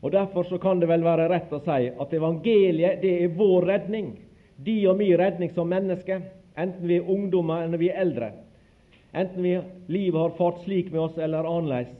Og 0.00 0.12
Derfor 0.12 0.42
så 0.48 0.58
kan 0.58 0.80
det 0.80 0.88
vel 0.88 1.04
være 1.04 1.28
rett 1.28 1.52
å 1.52 1.60
si 1.60 1.90
at 1.92 2.12
evangeliet 2.16 3.02
det 3.02 3.16
er 3.24 3.34
vår 3.36 3.66
redning. 3.68 4.14
De 4.56 4.76
og 4.88 4.96
min 4.96 5.16
redning 5.20 5.52
som 5.52 5.68
mennesker, 5.68 6.22
enten 6.56 6.88
vi 6.88 6.96
er 6.96 7.10
ungdommer 7.10 7.66
eller 7.66 7.80
vi 7.80 7.90
er 7.92 8.00
eldre. 8.00 8.30
Enten 9.12 9.42
vi, 9.42 9.58
livet 9.92 10.20
har 10.20 10.36
fart 10.38 10.62
slik 10.64 10.88
med 10.92 11.00
oss 11.00 11.18
eller 11.18 11.44
annerledes, 11.44 11.92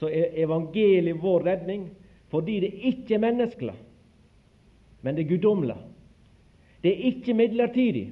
så 0.00 0.08
er 0.08 0.36
evangeliet 0.44 1.20
vår 1.22 1.44
redning 1.50 1.88
fordi 2.32 2.58
det 2.64 2.72
ikke 2.88 3.14
er 3.14 3.22
menneskelig, 3.22 3.74
men 5.06 5.14
det 5.14 5.22
er 5.22 5.28
guddommelig. 5.28 5.76
Det 6.82 6.90
er 6.90 7.04
ikke 7.12 7.34
midlertidig, 7.36 8.08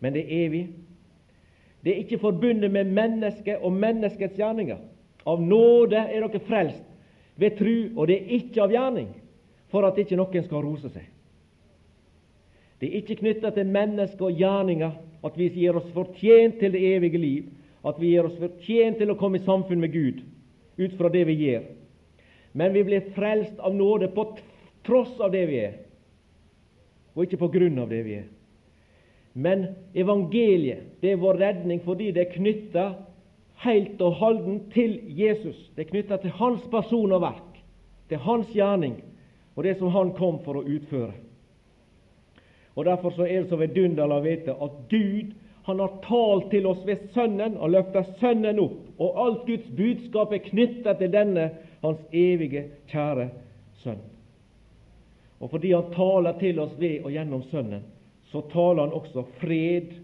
men 0.00 0.14
det 0.14 0.22
er 0.22 0.44
evig. 0.44 0.62
Det 1.82 1.90
er 1.90 2.04
ikke 2.04 2.20
forbundet 2.22 2.70
med 2.70 2.92
mennesket 2.94 3.64
og 3.64 3.74
menneskets 3.74 4.38
gjerninger. 4.38 4.78
Av 5.26 5.42
nåde 5.42 5.98
er 5.98 6.22
dere 6.22 6.42
frelst 6.46 6.91
ved 7.36 7.56
tru, 7.58 7.74
og 7.96 8.06
det 8.08 8.18
er 8.18 8.36
ikke 8.38 8.62
av 8.64 8.72
gjerning, 8.74 9.08
for 9.72 9.86
at 9.88 9.98
ikke 9.98 10.18
noen 10.18 10.44
skal 10.44 10.64
rose 10.64 10.90
seg. 10.92 11.08
Det 12.80 12.90
er 12.90 12.98
ikke 12.98 13.20
knytta 13.20 13.52
til 13.54 13.68
mennesker 13.70 14.26
og 14.26 14.38
gjerninger 14.40 14.94
at 15.22 15.36
vi 15.38 15.48
gir 15.54 15.76
oss 15.78 15.90
fortjent 15.94 16.58
til 16.58 16.74
det 16.74 16.82
evige 16.96 17.20
liv, 17.20 17.50
at 17.86 17.98
vi 18.00 18.12
gir 18.12 18.26
oss 18.26 18.38
fortjent 18.40 18.98
til 18.98 19.12
å 19.12 19.18
komme 19.18 19.38
i 19.38 19.46
samfunn 19.46 19.80
med 19.82 19.94
Gud 19.94 20.22
ut 20.78 20.96
fra 20.98 21.10
det 21.12 21.22
vi 21.28 21.38
gjør. 21.44 21.64
Men 22.58 22.74
vi 22.74 22.82
blir 22.84 23.12
frelst 23.14 23.58
av 23.62 23.74
nåde 23.74 24.10
på 24.12 24.26
tross 24.86 25.14
av 25.22 25.30
det 25.32 25.44
vi 25.48 25.60
er, 25.62 25.76
og 27.14 27.24
ikke 27.24 27.40
på 27.44 27.52
grunn 27.54 27.78
av 27.78 27.90
det 27.92 28.02
vi 28.06 28.18
er. 28.18 28.28
Men 29.32 29.64
evangeliet 29.96 31.00
det 31.00 31.14
er 31.14 31.22
vår 31.22 31.38
redning 31.40 31.80
fordi 31.84 32.10
det 32.12 32.26
er 32.26 32.34
knytta 32.34 32.86
helt 33.62 34.00
og 34.02 34.18
holdent 34.20 34.72
til 34.74 34.98
Jesus. 35.06 35.58
Det 35.76 35.86
er 35.86 35.90
knytta 35.90 36.18
til 36.22 36.34
hans 36.38 36.62
person 36.70 37.12
og 37.12 37.22
verk, 37.22 37.60
til 38.08 38.22
hans 38.22 38.50
gjerning 38.54 38.98
og 39.56 39.64
det 39.64 39.76
som 39.78 39.92
han 39.92 40.14
kom 40.16 40.40
for 40.44 40.58
å 40.58 40.64
utføre. 40.64 41.12
Og 42.74 42.84
Derfor 42.88 43.12
så 43.12 43.26
er 43.26 43.42
det 43.42 43.50
så 43.50 43.58
vidunderlig 43.60 44.16
å 44.16 44.24
vite 44.24 44.54
at 44.64 44.78
Gud 44.88 45.34
han 45.62 45.78
har 45.78 45.98
talt 46.02 46.48
til 46.50 46.66
oss 46.66 46.80
ved 46.86 47.04
Sønnen 47.14 47.58
og 47.60 47.70
løfta 47.70 48.02
Sønnen 48.18 48.58
opp. 48.58 48.78
Og 48.98 49.18
alt 49.26 49.44
Guds 49.46 49.68
budskap 49.76 50.32
er 50.32 50.42
knytta 50.48 50.96
til 50.98 51.12
denne 51.12 51.50
hans 51.82 52.00
evige, 52.10 52.64
kjære 52.90 53.28
Sønn. 53.82 54.00
Og 55.42 55.50
fordi 55.50 55.72
han 55.74 55.92
taler 55.94 56.38
til 56.40 56.58
oss 56.62 56.74
ved 56.80 57.04
og 57.04 57.12
gjennom 57.14 57.44
Sønnen, 57.50 57.84
så 58.30 58.42
taler 58.50 58.86
han 58.86 58.96
også 58.96 59.26
fred 59.40 59.94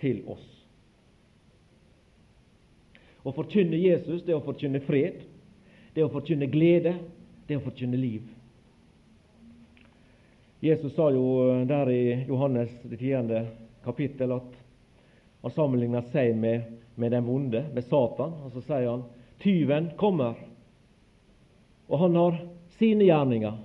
til 0.00 0.22
oss. 0.30 0.51
Å 3.22 3.32
forkynne 3.34 3.78
Jesus, 3.78 4.22
det 4.26 4.34
er 4.34 4.40
å 4.40 4.44
forkynne 4.44 4.80
fred, 4.82 5.22
det 5.94 6.02
er 6.02 6.08
å 6.08 6.12
forkynne 6.12 6.48
glede, 6.50 6.96
det 7.46 7.54
er 7.54 7.60
å 7.60 7.66
forkynne 7.66 7.98
liv. 8.00 8.24
Jesus 10.62 10.94
sa 10.94 11.08
jo 11.10 11.24
der 11.66 11.90
i 11.90 12.02
Johannes 12.28 12.70
det 12.86 13.00
tiende 13.00 13.44
kapittel 13.82 14.36
at 14.36 14.58
han 15.42 15.54
sammenligner 15.54 16.06
seg 16.12 16.36
med, 16.38 16.68
med 16.94 17.10
den 17.10 17.26
vonde, 17.26 17.64
med 17.74 17.86
Satan. 17.88 18.36
Og 18.46 18.54
så 18.54 18.62
sier 18.62 18.86
han 18.86 19.02
tyven 19.42 19.90
kommer, 19.98 20.38
og 21.90 21.98
han 21.98 22.18
har 22.18 22.38
sine 22.78 23.08
gjerninger. 23.08 23.58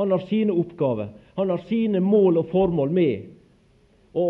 Han 0.00 0.10
har 0.10 0.26
sine 0.26 0.54
oppgaver. 0.58 1.12
Han 1.38 1.54
har 1.54 1.62
sine 1.70 2.02
mål 2.02 2.42
og 2.42 2.50
formål 2.50 2.92
med 2.98 3.30
å 4.18 4.26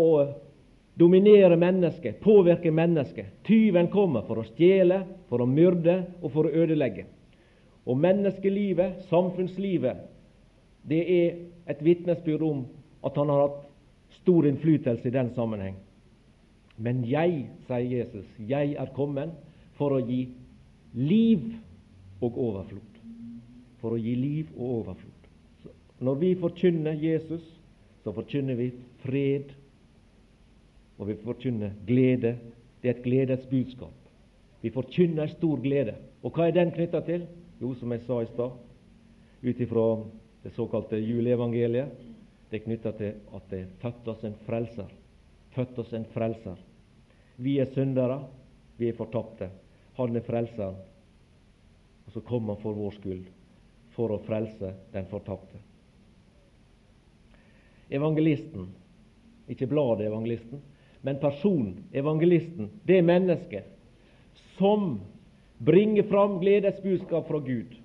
dominere 0.93 1.57
mennesket, 1.57 2.19
påvirke 2.19 2.71
mennesket. 2.71 3.43
Tyven 3.43 3.87
kommer 3.87 4.25
for 4.27 4.41
å 4.41 4.47
stjele, 4.51 5.03
for 5.29 5.43
å 5.43 5.49
myrde 5.49 6.01
og 6.21 6.31
for 6.33 6.47
å 6.47 6.53
ødelegge. 6.63 7.07
Og 7.85 7.97
menneskelivet, 7.97 9.05
samfunnslivet, 9.09 10.03
det 10.87 11.01
er 11.01 11.39
et 11.69 11.81
vitnesbyrd 11.85 12.43
om 12.45 12.65
at 13.05 13.17
han 13.17 13.31
har 13.31 13.47
hatt 13.47 13.63
stor 14.21 14.45
innflytelse 14.49 15.07
i 15.07 15.13
den 15.13 15.31
sammenheng. 15.37 15.77
Men 16.81 17.03
jeg, 17.05 17.45
sier 17.67 17.87
Jesus, 17.87 18.27
jeg 18.37 18.75
er 18.79 18.93
kommet 18.95 19.33
for 19.77 19.95
å 19.95 20.01
gi 20.05 20.23
liv 20.97 21.51
og 22.21 22.37
overflod. 22.37 22.99
For 23.81 23.95
å 23.95 24.01
gi 24.01 24.13
liv 24.17 24.51
og 24.57 24.81
overflod. 24.81 25.29
Så 25.63 26.05
når 26.05 26.21
vi 26.21 26.31
forkynner 26.41 26.97
Jesus, 27.01 27.43
så 28.03 28.13
forkynner 28.13 28.57
vi 28.57 28.71
fred 29.03 29.53
og 31.01 31.09
vi 31.09 31.17
forkynner 31.17 31.73
glede. 31.87 32.35
Det 32.81 32.89
er 32.89 32.95
et 32.95 33.03
gledets 33.03 33.45
budskap. 33.49 33.93
Vi 34.61 34.69
forkynner 34.69 35.31
stor 35.33 35.61
glede. 35.61 35.95
Og 36.21 36.35
hva 36.35 36.47
er 36.47 36.53
den 36.55 36.73
knytta 36.75 37.01
til? 37.05 37.25
Jo, 37.61 37.73
som 37.77 37.91
jeg 37.93 38.03
sa 38.05 38.19
i 38.21 38.29
stad, 38.29 38.53
ut 39.41 39.61
ifra 39.65 39.85
det 40.43 40.53
såkalte 40.53 40.97
juleevangeliet, 41.01 41.89
det 42.49 42.59
er 42.59 42.65
knytta 42.65 42.91
til 42.97 43.17
at 43.33 43.49
det 43.49 43.59
er 43.63 43.73
født 43.81 44.07
oss 44.13 44.23
en 44.27 44.37
frelser. 44.45 44.93
Født 45.55 45.81
oss 45.81 45.93
en 45.97 46.05
frelser. 46.13 46.57
Vi 47.41 47.57
er 47.59 47.69
syndere, 47.73 48.19
vi 48.77 48.89
er 48.89 48.97
fortapte. 48.97 49.49
Han 49.97 50.15
er 50.15 50.25
frelseren. 50.25 50.77
Og 52.05 52.13
så 52.13 52.21
kom 52.27 52.49
han 52.49 52.59
for 52.61 52.77
vår 52.77 52.97
skyld, 52.97 53.25
for 53.95 54.13
å 54.13 54.21
frelse 54.25 54.73
den 54.93 55.07
fortapte. 55.09 55.61
Evangelisten, 57.91 58.69
ikke 59.51 59.67
bladet 59.67 60.07
Evangelisten, 60.07 60.61
men 61.01 61.19
personen, 61.19 61.83
evangelisten, 61.91 62.69
det 62.83 63.01
mennesket 63.01 63.77
som 64.57 64.99
bringer 65.57 66.03
fram 66.03 66.39
gledesbudskap 66.39 67.27
fra 67.27 67.39
Gud. 67.39 67.75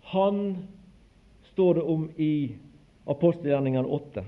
Han 0.00 0.56
står 1.52 1.74
det 1.74 1.82
om 1.82 2.10
i 2.16 2.56
apostelgjerningene 3.04 3.88
8. 3.88 4.24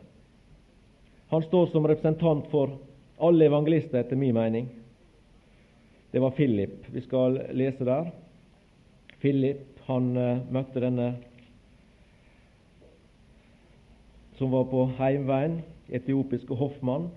Han 1.28 1.42
står 1.42 1.66
som 1.66 1.86
representant 1.86 2.50
for 2.50 2.78
alle 3.18 3.46
evangelister, 3.46 4.00
etter 4.00 4.16
min 4.16 4.34
mening. 4.34 4.68
Det 6.10 6.18
var 6.18 6.30
Philip. 6.30 6.86
Vi 6.86 7.00
skal 7.00 7.40
lese 7.52 7.84
der. 7.84 8.10
Philip 9.20 9.78
han 9.88 10.12
uh, 10.16 10.44
møtte 10.52 10.80
denne 10.82 11.12
som 14.38 14.52
var 14.54 14.68
på 14.70 14.84
heimveien, 15.00 15.62
etiopiske 15.90 16.54
hoffmann. 16.54 17.08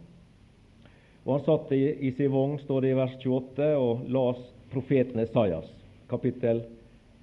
Og 1.25 1.35
han 1.35 1.43
satt 1.45 1.71
i, 1.77 1.81
i 2.07 2.11
sin 2.17 2.31
vogn, 2.33 2.57
står 2.63 2.81
det 2.81 2.91
i 2.93 2.97
vers 2.97 3.17
28, 3.19 3.67
og 3.77 4.05
las 4.09 4.41
profeten 4.71 5.21
Esaias, 5.21 5.67
kapittel 6.09 6.63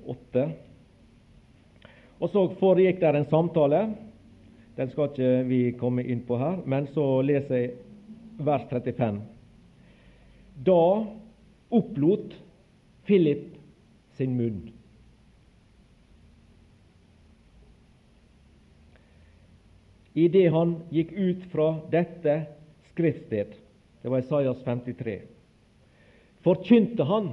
8. 0.07 0.45
Og 2.19 2.31
så 2.31 2.45
foregikk 2.61 3.01
der 3.03 3.19
en 3.19 3.29
samtale. 3.31 3.83
Den 4.79 4.91
skal 4.93 5.11
ikke 5.11 5.33
vi 5.49 5.61
komme 5.79 6.05
inn 6.07 6.23
på 6.27 6.39
her, 6.39 6.61
men 6.67 6.87
så 6.95 7.07
leser 7.27 7.59
jeg 7.59 7.75
vers 8.39 8.67
35. 8.71 9.21
Da 10.67 10.83
opplot 11.75 12.35
Philip 13.07 13.49
sin 14.19 14.37
munn. 14.39 14.61
Idet 20.19 20.49
han 20.51 20.79
gikk 20.91 21.13
ut 21.15 21.45
fra 21.53 21.69
dette 21.93 22.41
skriftsted, 22.91 23.53
det 24.03 24.09
var 24.09 24.19
Isaias 24.19 24.63
53. 24.65 25.21
Forkynte 26.45 27.03
han 27.05 27.33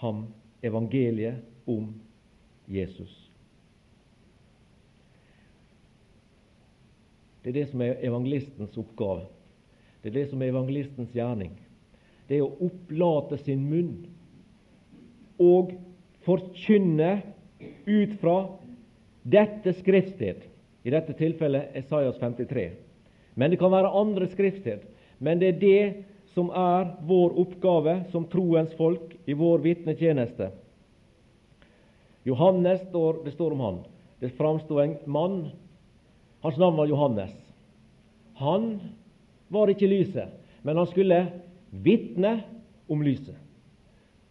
ham 0.00 0.26
evangeliet 0.62 1.34
om 1.64 1.94
Jesus. 2.66 3.30
Det 7.42 7.50
er 7.50 7.56
det 7.56 7.66
som 7.70 7.82
er 7.82 8.00
evangelistens 8.04 8.76
oppgave. 8.78 9.26
Det 10.02 10.10
er 10.10 10.16
det 10.20 10.30
som 10.30 10.42
er 10.42 10.52
evangelistens 10.52 11.12
gjerning. 11.16 11.52
Det 12.28 12.38
er 12.38 12.46
å 12.46 12.68
opplate 12.68 13.40
sin 13.42 13.64
munn 13.68 13.94
og 15.40 15.72
forkynne 16.24 17.12
ut 17.88 18.12
fra 18.20 18.36
dette 19.24 19.72
skriftsted, 19.80 20.44
i 20.84 20.92
dette 20.92 21.16
tilfellet 21.16 21.74
Esaias 21.76 22.16
53. 22.20 22.70
Men 23.34 23.50
det 23.50 23.58
kan 23.60 23.72
være 23.72 23.92
andre 24.00 24.28
skrifter. 24.30 24.80
Men 25.18 25.40
det 25.40 25.48
er 25.48 25.60
det 25.60 25.82
som 26.34 26.50
er 26.54 26.94
vår 27.06 27.36
oppgave 27.42 27.96
som 28.12 28.26
troens 28.30 28.72
folk 28.78 29.14
i 29.26 29.34
vår 29.34 29.62
vitnetjeneste. 29.64 30.50
Johannes, 32.24 32.82
står, 32.88 33.24
det 33.24 33.34
står 33.34 33.56
om 33.56 33.60
han. 33.60 33.78
Det 34.20 34.32
framsto 34.36 34.78
en 34.78 34.96
mann. 35.06 35.38
Hans 36.40 36.58
navn 36.58 36.76
var 36.76 36.86
Johannes. 36.86 37.32
Han 38.40 38.80
var 39.48 39.72
ikke 39.72 39.88
lyset, 39.90 40.28
men 40.62 40.76
han 40.76 40.86
skulle 40.88 41.26
vitne 41.70 42.40
om 42.88 43.02
lyset. 43.02 43.36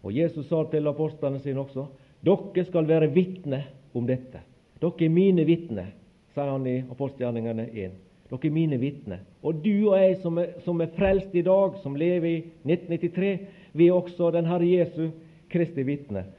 Og 0.01 0.13
Jesus 0.15 0.47
sa 0.47 0.63
til 0.71 0.87
apostlene 0.87 1.41
sine 1.43 1.61
også 1.61 1.89
dere 2.25 2.65
skal 2.67 2.87
være 2.87 3.11
vitne 3.13 3.63
om 3.95 4.07
dette. 4.07 4.41
Dere 4.79 5.05
er 5.05 5.11
mine 5.11 5.45
vitner, 5.47 5.91
sier 6.33 6.51
han 6.51 6.67
i 6.67 6.79
apostelgjerningene 6.91 7.67
1. 7.69 7.97
Dere 8.29 8.45
er 8.45 8.53
mine 8.53 8.77
vitner. 8.77 9.23
Og 9.41 9.63
du 9.63 9.89
og 9.89 9.97
jeg 9.97 10.19
som 10.21 10.37
er, 10.37 10.51
som 10.65 10.81
er, 10.81 10.91
frelst 10.97 11.33
i 11.33 11.41
dag, 11.45 11.79
som 11.83 11.95
lever 11.97 12.29
i 12.29 12.37
1993, 12.67 13.31
vi 13.73 13.87
er 13.87 13.97
også 13.97 14.31
den 14.35 14.49
Herre 14.49 14.67
Jesu 14.69 15.09
Kristi 15.49 15.83
vitner. 15.83 16.29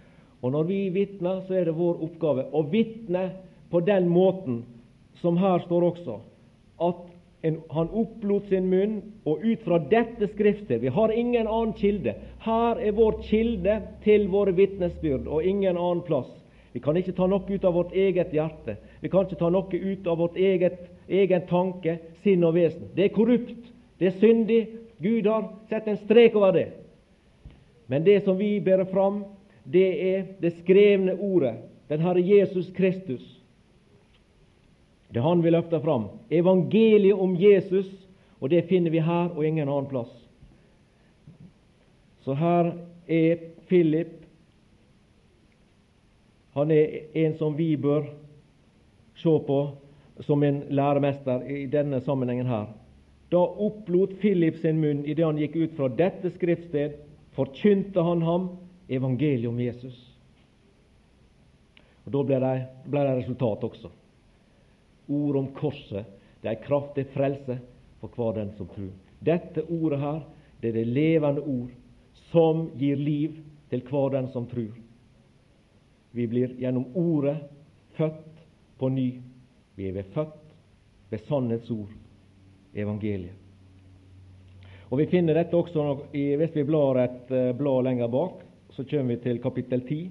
Og 0.42 0.52
når 0.54 0.68
vi 0.68 0.80
vitner, 0.94 1.42
så 1.46 1.58
er 1.58 1.66
det 1.68 1.76
vår 1.76 2.02
oppgave 2.06 2.46
å 2.54 2.62
vitne 2.70 3.24
på 3.70 3.82
den 3.84 4.08
måten 4.08 4.62
som 5.20 5.36
her 5.36 5.60
står 5.66 5.84
også, 5.90 6.20
at 6.80 7.00
en, 7.42 7.58
han 7.72 7.90
opplot 7.96 8.48
sin 8.48 8.68
munn, 8.68 9.00
og 9.28 9.44
ut 9.44 9.62
fra 9.64 9.78
dette 9.90 10.28
skriftet 10.34 10.82
Vi 10.82 10.92
har 10.92 11.12
ingen 11.12 11.48
annen 11.48 11.72
kilde. 11.76 12.14
Her 12.44 12.80
er 12.80 12.96
vår 12.96 13.20
kilde 13.28 13.76
til 14.04 14.28
våre 14.32 14.52
vitnesbyrd, 14.56 15.26
og 15.26 15.44
ingen 15.44 15.76
annen 15.76 16.04
plass. 16.06 16.30
Vi 16.72 16.80
kan 16.84 16.96
ikke 16.96 17.16
ta 17.16 17.26
noe 17.26 17.42
ut 17.48 17.64
av 17.64 17.74
vårt 17.74 17.94
eget 17.96 18.32
hjerte. 18.36 18.76
Vi 19.00 19.10
kan 19.10 19.26
ikke 19.26 19.40
ta 19.40 19.50
noe 19.50 19.80
ut 19.80 20.06
av 20.06 20.20
vårt 20.20 20.36
eget, 20.38 20.84
egen 21.10 21.46
tanke, 21.50 21.98
sinn 22.22 22.44
og 22.46 22.54
vesen. 22.54 22.90
Det 22.94 23.08
er 23.08 23.14
korrupt. 23.14 23.58
Det 23.98 24.06
er 24.10 24.20
syndig. 24.20 24.60
Gud 25.02 25.26
har 25.26 25.48
sett 25.68 25.88
en 25.88 25.98
strek 26.04 26.36
over 26.36 26.54
det. 26.54 26.68
Men 27.90 28.04
det 28.06 28.20
som 28.24 28.38
vi 28.38 28.60
bærer 28.60 28.86
fram, 28.92 29.24
det 29.64 29.88
er 30.14 30.24
det 30.40 30.54
skrevne 30.60 31.16
ordet, 31.18 31.56
den 31.88 32.00
Herre 32.00 32.22
Jesus 32.22 32.70
Kristus. 32.76 33.24
Det 35.10 35.18
er 35.18 35.26
han 35.26 35.42
vi 35.42 35.50
løfter 35.50 35.80
fram. 35.82 36.06
Evangeliet 36.30 37.18
om 37.18 37.34
Jesus, 37.36 37.90
og 38.40 38.50
det 38.50 38.68
finner 38.68 38.90
vi 38.90 39.02
her 39.02 39.34
og 39.34 39.46
ingen 39.46 39.68
annen 39.68 39.90
plass. 39.90 40.12
Så 42.22 42.34
her 42.34 42.72
er 43.08 43.36
Philip 43.68 44.16
Han 46.54 46.70
er 46.70 46.86
en 47.14 47.36
som 47.38 47.54
vi 47.58 47.76
bør 47.76 48.08
se 49.14 49.34
på 49.46 49.58
som 50.26 50.42
en 50.42 50.62
læremester 50.68 51.46
i 51.48 51.66
denne 51.70 52.00
sammenhengen 52.04 52.46
her. 52.46 52.66
Da 53.30 53.40
opplot 53.40 54.18
Philip 54.20 54.58
sin 54.60 54.80
munn 54.82 55.04
idet 55.04 55.24
han 55.24 55.38
gikk 55.38 55.56
ut 55.56 55.76
fra 55.78 55.88
dette 55.88 56.32
skriftsted, 56.34 56.98
forkynte 57.36 58.02
han 58.02 58.22
ham 58.26 58.48
evangeliet 58.90 59.48
om 59.48 59.60
Jesus. 59.60 59.96
Og 62.04 62.12
Da 62.12 62.22
ble 62.26 62.40
det, 62.42 62.54
ble 62.90 63.06
det 63.06 63.16
resultat 63.22 63.64
også 63.64 63.90
ord 65.10 65.36
om 65.36 65.48
korset. 65.54 66.06
Det 66.42 66.50
er 66.50 66.62
kraftig 66.64 67.06
frelse 67.14 67.58
for 68.00 68.12
hver 68.14 68.38
den 68.38 68.52
som 68.56 68.68
tror. 68.70 68.92
Dette 69.20 69.64
ordet 69.68 70.00
her, 70.00 70.20
det 70.60 70.70
er 70.70 70.78
det 70.78 70.86
levende 70.86 71.42
ord 71.42 71.72
som 72.30 72.68
gir 72.78 72.96
liv 72.96 73.40
til 73.70 73.82
hver 73.90 74.14
den 74.14 74.30
som 74.32 74.46
tror. 74.48 74.72
Vi 76.12 76.26
blir 76.26 76.54
gjennom 76.58 76.86
ordet 76.94 77.36
født 77.98 78.46
på 78.78 78.88
ny. 78.88 79.08
Vi 79.80 79.98
er 79.98 80.12
født 80.12 80.54
ved 81.10 81.22
sannhetsord, 81.28 81.92
evangeliet. 82.74 83.36
Og 84.90 84.98
Vi 84.98 85.06
finner 85.06 85.34
dette 85.38 85.56
også 85.56 86.06
i, 86.12 86.34
hvis 86.36 86.54
vi 86.54 86.66
blar 86.66 86.98
et 86.98 87.30
uh, 87.30 87.56
blad 87.56 87.84
lenger 87.86 88.08
bak. 88.10 88.42
Så 88.70 88.84
kommer 88.84 89.14
vi 89.14 89.22
til 89.22 89.40
kapittel 89.42 89.80
10, 89.86 90.10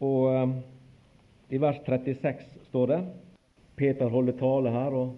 og 0.00 0.42
um, 0.42 0.54
i 1.50 1.58
vers 1.60 1.78
36 1.86 2.66
står 2.68 2.86
det 2.86 2.98
Peter 3.76 4.08
holder 4.12 4.36
tale 4.36 4.70
her 4.74 4.94
og 4.94 5.14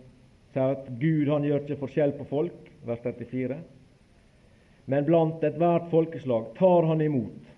sier 0.55 0.77
at 0.77 0.87
Gud 1.01 1.31
han 1.33 1.45
gjør 1.47 1.65
ikke 1.65 1.81
forskjell 1.81 2.15
på 2.19 2.27
folk, 2.31 2.69
vers 2.87 3.03
34. 3.03 3.59
Men 4.87 5.07
blant 5.09 5.43
ethvert 5.45 5.91
folkeslag 5.91 6.53
tar 6.59 6.87
han 6.91 7.03
imot 7.03 7.51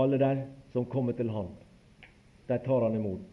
alle 0.00 0.18
de 0.18 0.32
som 0.72 0.86
kommer 0.90 1.14
til 1.18 1.30
han. 1.30 1.50
De 2.46 2.58
tar 2.58 2.86
han 2.86 2.98
imot. 2.98 3.29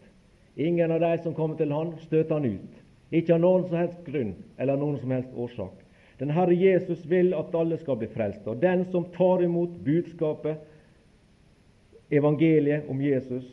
Ingen 0.58 0.90
av 0.90 1.00
de 1.00 1.18
som 1.22 1.34
kommer 1.34 1.54
til 1.54 1.70
han, 1.70 1.92
støter 2.02 2.34
han 2.34 2.48
ut. 2.58 2.78
Ikke 3.14 3.36
av 3.36 3.42
noen 3.44 3.68
som 3.68 3.78
helst 3.78 4.00
grunn 4.04 4.32
eller 4.58 4.80
noen 4.80 4.96
som 4.98 5.12
helst 5.14 5.36
årsak. 5.38 5.76
Den 6.18 6.32
Herre 6.34 6.56
Jesus 6.58 7.04
vil 7.06 7.30
at 7.38 7.54
alle 7.54 7.78
skal 7.78 8.00
bli 8.00 8.08
frelst. 8.10 8.42
Og 8.50 8.58
den 8.58 8.82
som 8.90 9.06
tar 9.14 9.44
imot 9.46 9.76
budskapet, 9.86 10.58
evangeliet 12.10 12.90
om 12.90 12.98
Jesus, 13.04 13.46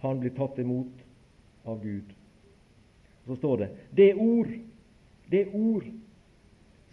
han 0.00 0.22
blir 0.22 0.32
tatt 0.32 0.56
imot 0.62 1.04
av 1.68 1.82
Gud. 1.84 2.08
Så 3.26 3.36
står 3.36 3.58
det 3.58 3.70
det 4.00 4.10
ord, 4.14 4.48
det 5.28 5.44
ord 5.52 5.84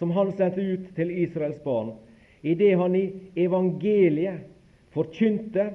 som 0.02 0.12
han 0.12 0.36
sendte 0.36 0.62
ut 0.62 0.92
til 0.98 1.12
Israels 1.24 1.64
barn, 1.64 1.96
i 2.42 2.52
det 2.60 2.74
han 2.76 3.00
i 3.00 3.06
evangeliet 3.40 4.44
forkynte 4.92 5.70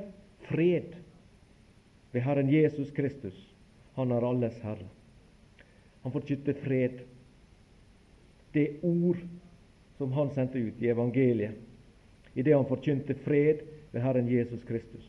fred 0.51 0.93
ved 2.13 2.21
Herren 2.29 2.51
Jesus 2.53 2.91
Kristus. 2.93 3.48
Han 3.99 4.15
er 4.15 4.25
alles 4.25 4.59
Herre. 4.63 4.87
Han 6.05 6.15
forkynte 6.15 6.55
fred. 6.55 7.01
Det 8.55 8.69
ord 8.87 9.19
som 9.99 10.13
han 10.15 10.31
sendte 10.31 10.61
ut 10.63 10.83
i 10.83 10.89
evangeliet, 10.89 11.59
i 12.35 12.43
det 12.47 12.55
han 12.55 12.69
forkynte 12.69 13.17
fred 13.25 13.65
ved 13.91 14.05
Herren 14.05 14.29
Jesus 14.31 14.63
Kristus. 14.65 15.09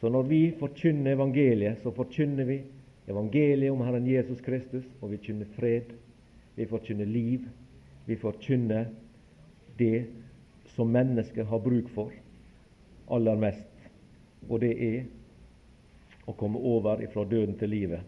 Så 0.00 0.08
når 0.08 0.24
vi 0.30 0.40
forkynner 0.58 1.12
evangeliet, 1.12 1.82
så 1.82 1.92
forkynner 1.94 2.48
vi 2.48 2.62
evangeliet 3.08 3.72
om 3.72 3.84
Herren 3.84 4.08
Jesus 4.08 4.40
Kristus, 4.40 4.88
og 5.00 5.12
vi 5.12 5.20
kynner 5.20 5.52
fred. 5.56 5.92
Vi 6.56 6.66
forkynner 6.66 7.06
liv. 7.06 7.44
Vi 8.06 8.16
forkynner 8.16 8.88
det 9.78 10.06
som 10.74 10.90
mennesket 10.92 11.46
har 11.46 11.60
bruk 11.60 11.88
for 11.92 12.12
aller 13.10 13.36
mest, 13.36 13.68
og 14.48 14.60
det 14.60 14.72
er 14.72 15.04
å 16.26 16.32
komme 16.38 16.58
over 16.58 17.02
fra 17.12 17.24
døden 17.28 17.56
til 17.58 17.72
livet. 17.72 18.00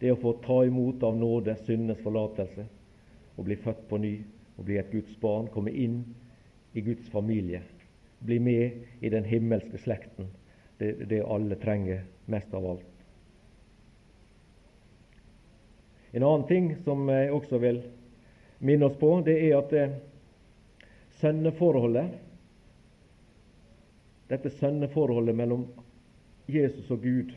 Det 0.00 0.12
å 0.12 0.18
få 0.20 0.34
ta 0.44 0.62
imot 0.66 1.02
av 1.06 1.16
nåde 1.16 1.54
syndenes 1.62 2.02
forlatelse 2.02 2.66
og 3.36 3.46
bli 3.46 3.56
født 3.56 3.86
på 3.88 4.00
ny 4.02 4.14
og 4.58 4.66
bli 4.68 4.78
et 4.80 4.90
Guds 4.92 5.14
barn, 5.20 5.48
komme 5.48 5.72
inn 5.72 6.02
i 6.74 6.82
Guds 6.84 7.08
familie, 7.12 7.62
bli 8.20 8.38
med 8.42 8.82
i 9.00 9.10
den 9.12 9.24
himmelske 9.24 9.80
slekten 9.80 10.28
det, 10.78 10.92
det 11.08 11.22
alle 11.24 11.56
trenger 11.62 12.04
mest 12.30 12.52
av 12.54 12.66
alt. 12.74 12.88
En 16.12 16.26
annen 16.26 16.44
ting 16.48 16.74
som 16.84 17.06
jeg 17.08 17.32
også 17.32 17.60
vil 17.62 17.80
minne 18.60 18.90
oss 18.90 18.98
på, 19.00 19.14
det 19.24 19.38
er 19.46 19.56
at 19.62 19.72
det 19.72 19.86
sønneforholdet 21.22 22.18
dette 24.32 24.52
sønneforholdet 24.56 25.36
mellom 25.36 25.66
Jesus 26.48 26.88
og 26.92 27.02
Gud, 27.04 27.32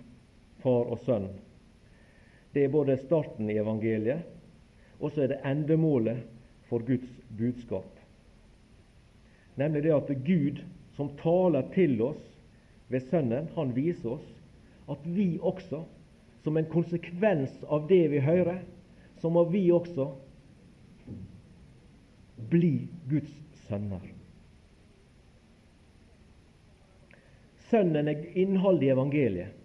far 0.66 0.90
og 0.90 1.02
sønn, 1.06 1.30
det 2.56 2.66
er 2.66 2.74
både 2.74 2.98
starten 2.98 3.50
i 3.52 3.60
evangeliet, 3.62 4.24
og 4.98 5.12
så 5.12 5.26
er 5.26 5.34
det 5.34 5.44
endemålet 5.46 6.24
for 6.70 6.82
Guds 6.88 7.10
budskap. 7.38 7.90
Nemlig 9.60 9.84
det 9.84 9.94
at 9.96 10.12
Gud, 10.26 10.62
som 10.96 11.12
taler 11.20 11.68
til 11.76 12.00
oss 12.02 12.24
ved 12.92 13.04
Sønnen, 13.10 13.50
han 13.56 13.74
viser 13.76 14.16
oss 14.16 14.32
at 14.92 15.04
vi 15.04 15.36
også, 15.42 15.84
som 16.46 16.58
en 16.58 16.70
konsekvens 16.70 17.52
av 17.68 17.88
det 17.90 18.04
vi 18.14 18.22
hører, 18.24 18.62
så 19.20 19.32
må 19.34 19.44
vi 19.50 19.66
også 19.74 20.08
bli 22.52 22.88
Guds 23.10 23.34
sønner. 23.66 24.04
Sønnen 27.72 28.08
er 28.08 28.28
innholdet 28.38 28.88
i 28.88 28.94
evangeliet. 28.94 29.65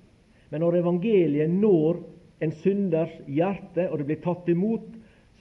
Men 0.51 0.65
når 0.65 0.81
evangeliet 0.81 1.51
når 1.51 2.01
en 2.41 2.53
synders 2.63 3.13
hjerte, 3.27 3.87
og 3.91 4.01
det 4.01 4.07
blir 4.09 4.23
tatt 4.25 4.49
imot, 4.49 4.89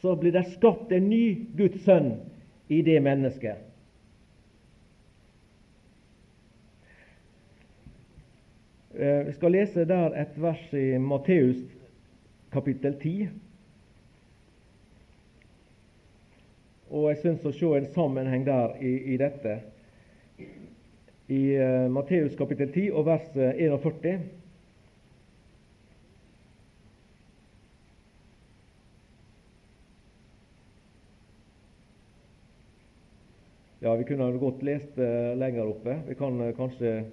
så 0.01 0.15
blir 0.15 0.35
det 0.35 0.45
skapt 0.53 0.91
en 0.95 1.09
ny 1.09 1.23
Guds 1.57 1.81
sønn 1.83 2.13
i 2.69 2.81
det 2.85 2.99
mennesket. 3.03 3.65
Eh, 8.99 9.25
vi 9.25 9.33
skal 9.33 9.55
lese 9.55 9.85
der 9.87 10.15
et 10.21 10.37
vers 10.41 10.73
i 10.73 10.97
Matteus 10.99 11.59
kapittel 12.51 12.95
10. 12.99 13.29
Og 16.89 17.09
jeg 17.11 17.19
syns 17.21 17.45
å 17.45 17.53
se 17.53 17.69
en 17.77 17.91
sammenheng 17.93 18.43
der 18.47 18.73
i, 18.81 18.93
i 19.13 19.17
dette. 19.21 19.59
I 21.29 21.41
uh, 21.61 21.85
Matteus 21.93 22.33
kapittel 22.35 22.71
10 22.73 22.87
og 22.97 23.05
vers 23.05 23.27
41. 23.37 24.38
Ja, 33.81 33.95
vi 33.95 34.03
kunne 34.03 34.31
godt 34.31 34.63
lest 34.63 34.95
det 34.95 35.35
lenger 35.35 35.67
oppe. 35.67 35.99
Vi 36.07 36.15
kan 36.15 36.41
eh, 36.41 36.55
kanskje 36.55 37.03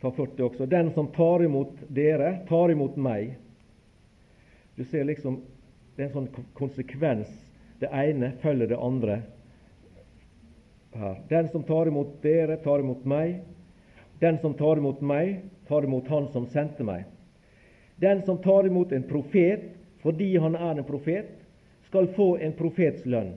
ta 0.00 0.10
40 0.10 0.42
også. 0.42 0.66
Den 0.66 0.92
som 0.92 1.10
tar 1.12 1.44
imot 1.44 1.76
dere, 1.88 2.38
tar 2.48 2.70
imot 2.72 2.96
meg. 2.96 3.34
Du 4.76 4.84
ser 4.84 5.04
liksom 5.04 5.42
det 5.96 6.06
er 6.06 6.08
en 6.08 6.14
sånn 6.14 6.46
konsekvens. 6.56 7.28
Det 7.80 7.90
ene 7.92 8.30
følger 8.40 8.70
det 8.70 8.78
andre 8.80 9.18
her. 10.96 11.18
Den 11.28 11.50
som 11.52 11.66
tar 11.68 11.90
imot 11.90 12.16
dere, 12.24 12.56
tar 12.64 12.80
imot 12.80 13.04
meg. 13.04 13.42
Den 14.24 14.40
som 14.40 14.56
tar 14.56 14.80
imot 14.80 15.04
meg, 15.04 15.42
tar 15.68 15.84
imot 15.84 16.08
Han 16.08 16.30
som 16.32 16.48
sendte 16.48 16.84
meg. 16.84 17.04
Den 18.00 18.24
som 18.24 18.40
tar 18.40 18.64
imot 18.64 18.92
en 18.96 19.04
profet 19.04 19.68
fordi 20.00 20.32
han 20.40 20.56
er 20.56 20.78
en 20.78 20.88
profet, 20.88 21.28
skal 21.84 22.08
få 22.16 22.38
en 22.40 22.56
profets 22.56 23.04
lønn. 23.04 23.34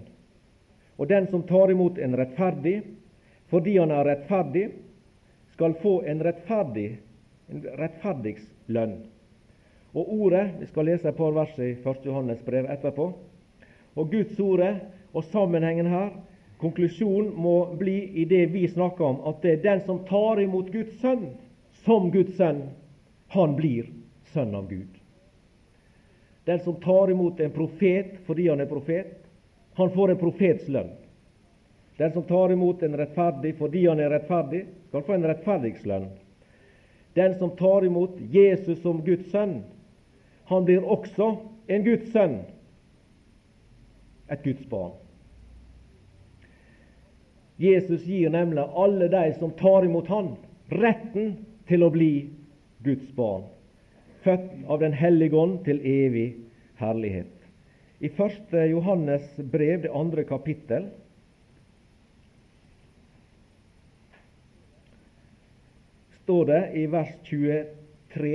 Og 0.98 1.08
den 1.10 1.28
som 1.28 1.44
tar 1.48 1.72
imot 1.72 1.98
en 1.98 2.18
rettferdig 2.18 2.82
fordi 3.50 3.78
han 3.78 3.92
er 3.92 4.06
rettferdig, 4.08 4.70
skal 5.54 5.76
få 5.82 6.00
en 6.10 6.24
rettferdig 6.26 6.88
en 7.54 7.64
rettferdigs 7.78 8.46
lønn. 8.68 8.98
Og 9.94 10.14
ordet, 10.14 10.50
Vi 10.60 10.66
skal 10.66 10.86
lese 10.86 11.10
et 11.10 11.18
par 11.18 11.32
vers 11.32 11.60
i 11.60 11.76
1. 11.76 12.06
Johannes 12.06 12.42
brev 12.46 12.66
etterpå. 12.66 13.14
Og 13.96 14.12
Guds 14.12 14.40
ordet 14.40 14.82
og 15.14 15.24
sammenhengen 15.24 15.86
her, 15.86 16.10
konklusjonen 16.58 17.34
må 17.36 17.76
bli 17.78 17.98
i 18.22 18.26
det 18.26 18.48
vi 18.54 18.68
snakker 18.68 19.06
om, 19.06 19.20
at 19.28 19.42
det 19.42 19.52
er 19.52 19.64
den 19.64 19.82
som 19.86 20.06
tar 20.08 20.42
imot 20.42 20.72
Guds 20.72 21.00
sønn 21.02 21.28
som 21.84 22.12
Guds 22.12 22.38
sønn, 22.38 22.70
han 23.28 23.56
blir 23.56 23.90
sønn 24.34 24.56
av 24.56 24.70
Gud. 24.70 24.88
Den 26.46 26.60
som 26.60 26.76
tar 26.82 27.12
imot 27.12 27.40
en 27.40 27.52
profet 27.52 28.18
fordi 28.26 28.48
han 28.48 28.62
er 28.62 28.70
profet, 28.72 29.23
han 29.74 29.92
får 29.92 30.12
en 30.12 30.18
profets 30.22 30.68
lønn. 30.68 30.92
Den 31.98 32.12
som 32.12 32.24
tar 32.24 32.52
imot 32.52 32.84
en 32.84 32.98
rettferdig 32.98 33.56
fordi 33.58 33.86
han 33.88 34.02
er 34.02 34.12
rettferdig, 34.14 34.66
skal 34.90 35.06
få 35.06 35.16
en 35.18 35.28
rettferdigslønn. 35.30 36.10
Den 37.14 37.38
som 37.38 37.54
tar 37.58 37.86
imot 37.86 38.18
Jesus 38.34 38.82
som 38.82 39.04
Guds 39.06 39.30
sønn, 39.32 39.62
han 40.50 40.66
blir 40.66 40.86
også 40.86 41.36
en 41.68 41.86
Guds 41.86 42.10
sønn, 42.12 42.40
et 44.30 44.44
Guds 44.44 44.66
barn. 44.70 44.96
Jesus 47.62 48.06
gir 48.10 48.34
nemlig 48.34 48.66
alle 48.74 49.08
de 49.08 49.28
som 49.38 49.52
tar 49.58 49.86
imot 49.86 50.10
Han, 50.10 50.34
retten 50.74 51.36
til 51.70 51.86
å 51.86 51.92
bli 51.94 52.30
Guds 52.84 53.12
barn, 53.16 53.46
født 54.26 54.66
av 54.68 54.82
Den 54.82 54.98
hellige 54.98 55.38
ånd 55.38 55.62
til 55.68 55.80
evig 55.80 56.28
herlighet. 56.82 57.43
I 58.04 58.10
1. 58.10 58.70
Johannes 58.70 59.36
brev, 59.38 59.82
det 59.82 59.92
andre 59.92 60.24
kapittel, 60.24 60.90
står 66.24 66.46
det 66.46 66.72
i 66.76 66.82
vers 66.92 67.14
23 67.24 68.32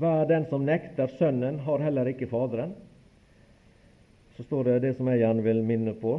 Hver 0.00 0.26
den 0.26 0.46
som 0.50 0.64
nekter 0.66 1.12
Sønnen, 1.18 1.60
har 1.62 1.78
heller 1.78 2.10
ikke 2.10 2.26
Faderen. 2.26 2.72
Så 4.34 4.42
står 4.48 4.64
det 4.64 4.78
det 4.82 4.92
som 4.96 5.10
jeg 5.12 5.20
gjerne 5.20 5.44
vil 5.44 5.62
minne 5.68 5.94
på. 6.00 6.16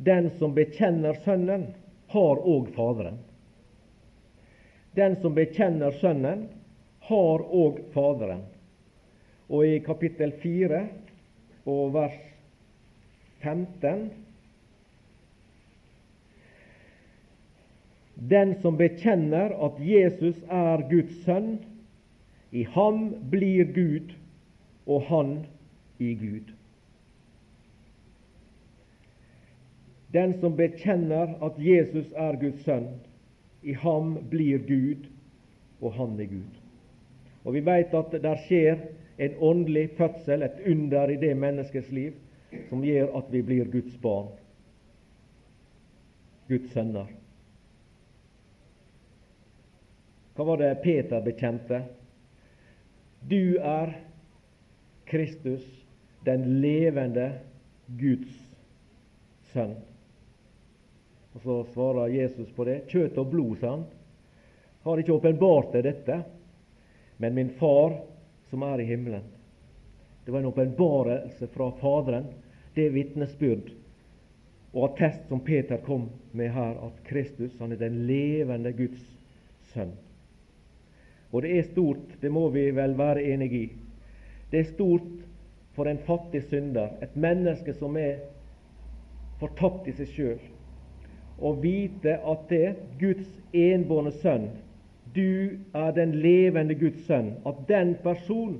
Den 0.00 0.30
som 0.38 0.54
bekjenner 0.56 1.18
Sønnen, 1.26 1.66
har 2.14 2.40
òg 2.40 2.72
Faderen. 2.72 3.20
Den 4.96 5.18
som 5.20 5.36
bekjenner 5.36 5.92
Sønnen, 6.00 6.46
har 7.10 7.44
òg 7.44 7.82
Faderen. 7.94 8.42
Og 9.50 9.66
i 9.66 9.78
kapittel 9.82 10.32
4 10.42 10.84
og 11.66 11.94
vers 11.94 12.18
15 13.42 14.10
Den 18.30 18.54
som 18.60 18.76
bekjenner 18.76 19.54
at 19.64 19.78
Jesus 19.80 20.36
er 20.52 20.82
Guds 20.90 21.22
sønn, 21.24 21.54
i 22.52 22.66
ham 22.74 23.14
blir 23.32 23.70
Gud, 23.72 24.12
og 24.86 25.06
han 25.08 25.30
i 25.98 26.12
Gud. 26.20 26.52
Den 30.12 30.34
som 30.40 30.56
bekjenner 30.58 31.36
at 31.46 31.56
Jesus 31.64 32.12
er 32.12 32.36
Guds 32.40 32.64
sønn, 32.66 32.90
i 33.62 33.72
ham 33.72 34.18
blir 34.30 34.58
Gud, 34.68 35.08
og 35.80 35.94
han 35.96 36.20
er 36.20 36.28
Gud. 36.28 36.59
Og 37.44 37.54
Vi 37.54 37.60
vet 37.64 37.94
at 37.94 38.16
det 38.22 38.34
skjer 38.46 38.82
en 39.20 39.36
åndelig 39.40 39.90
fødsel, 39.96 40.42
et 40.42 40.60
under 40.66 41.10
i 41.10 41.16
det 41.16 41.36
menneskets 41.36 41.90
liv, 41.92 42.12
som 42.68 42.84
gjør 42.84 43.16
at 43.18 43.32
vi 43.32 43.42
blir 43.42 43.70
Guds 43.70 43.96
barn, 44.02 44.28
Guds 46.48 46.72
sønner. 46.72 47.08
Hva 50.34 50.46
var 50.48 50.60
det 50.60 50.80
Peter 50.82 51.20
bekjente? 51.20 51.82
Du 53.28 53.58
er 53.60 53.92
Kristus, 55.10 55.64
den 56.24 56.46
levende 56.62 57.32
Guds 58.00 58.36
sønn. 59.52 59.76
Og 61.34 61.40
Så 61.44 61.56
svarer 61.74 62.14
Jesus 62.14 62.50
på 62.56 62.64
det. 62.64 62.82
Kjøtt 62.88 63.18
og 63.18 63.30
blod, 63.30 63.56
sa 63.60 63.74
han, 63.76 63.84
har 64.84 65.02
ikke 65.02 65.18
åpenbart 65.18 65.74
deg 65.76 65.84
dette, 65.86 66.22
men 67.20 67.36
min 67.36 67.52
Far 67.60 67.98
som 68.50 68.62
er 68.64 68.80
i 68.80 68.88
himmelen. 68.88 69.26
Det 70.24 70.32
var 70.32 70.40
en 70.40 70.50
åpenbarelse 70.50 71.46
fra 71.52 71.70
Faderen, 71.80 72.26
det 72.74 72.88
vitnesbyrd 72.94 73.70
og 74.72 74.84
attest 74.86 75.26
som 75.28 75.40
Peter 75.42 75.80
kom 75.82 76.08
med 76.32 76.52
her, 76.54 76.76
at 76.86 77.02
Kristus 77.08 77.56
han 77.58 77.72
er 77.72 77.80
den 77.80 78.04
levende 78.06 78.72
Guds 78.72 79.02
sønn. 79.72 79.92
Og 81.32 81.42
det 81.42 81.56
er 81.58 81.66
stort, 81.70 82.14
det 82.22 82.30
må 82.32 82.48
vi 82.54 82.70
vel 82.74 82.96
være 82.98 83.24
enige 83.34 83.58
i. 83.58 83.66
Det 84.50 84.60
er 84.60 84.70
stort 84.72 85.10
for 85.74 85.90
en 85.90 86.00
fattig 86.06 86.42
synder, 86.48 86.96
et 87.02 87.14
menneske 87.16 87.74
som 87.74 87.96
er 87.98 88.22
fortapt 89.42 89.88
i 89.88 89.94
seg 89.98 90.14
sjøl, 90.14 90.40
å 91.40 91.54
vite 91.62 92.18
at 92.18 92.48
det 92.50 92.74
Guds 93.00 93.28
enbårne 93.56 94.12
sønn, 94.20 94.50
du 95.14 95.58
er 95.74 95.90
den 95.96 96.14
levende 96.22 96.74
Guds 96.78 97.06
sønn, 97.06 97.34
at 97.46 97.62
den 97.68 97.94
person 98.02 98.58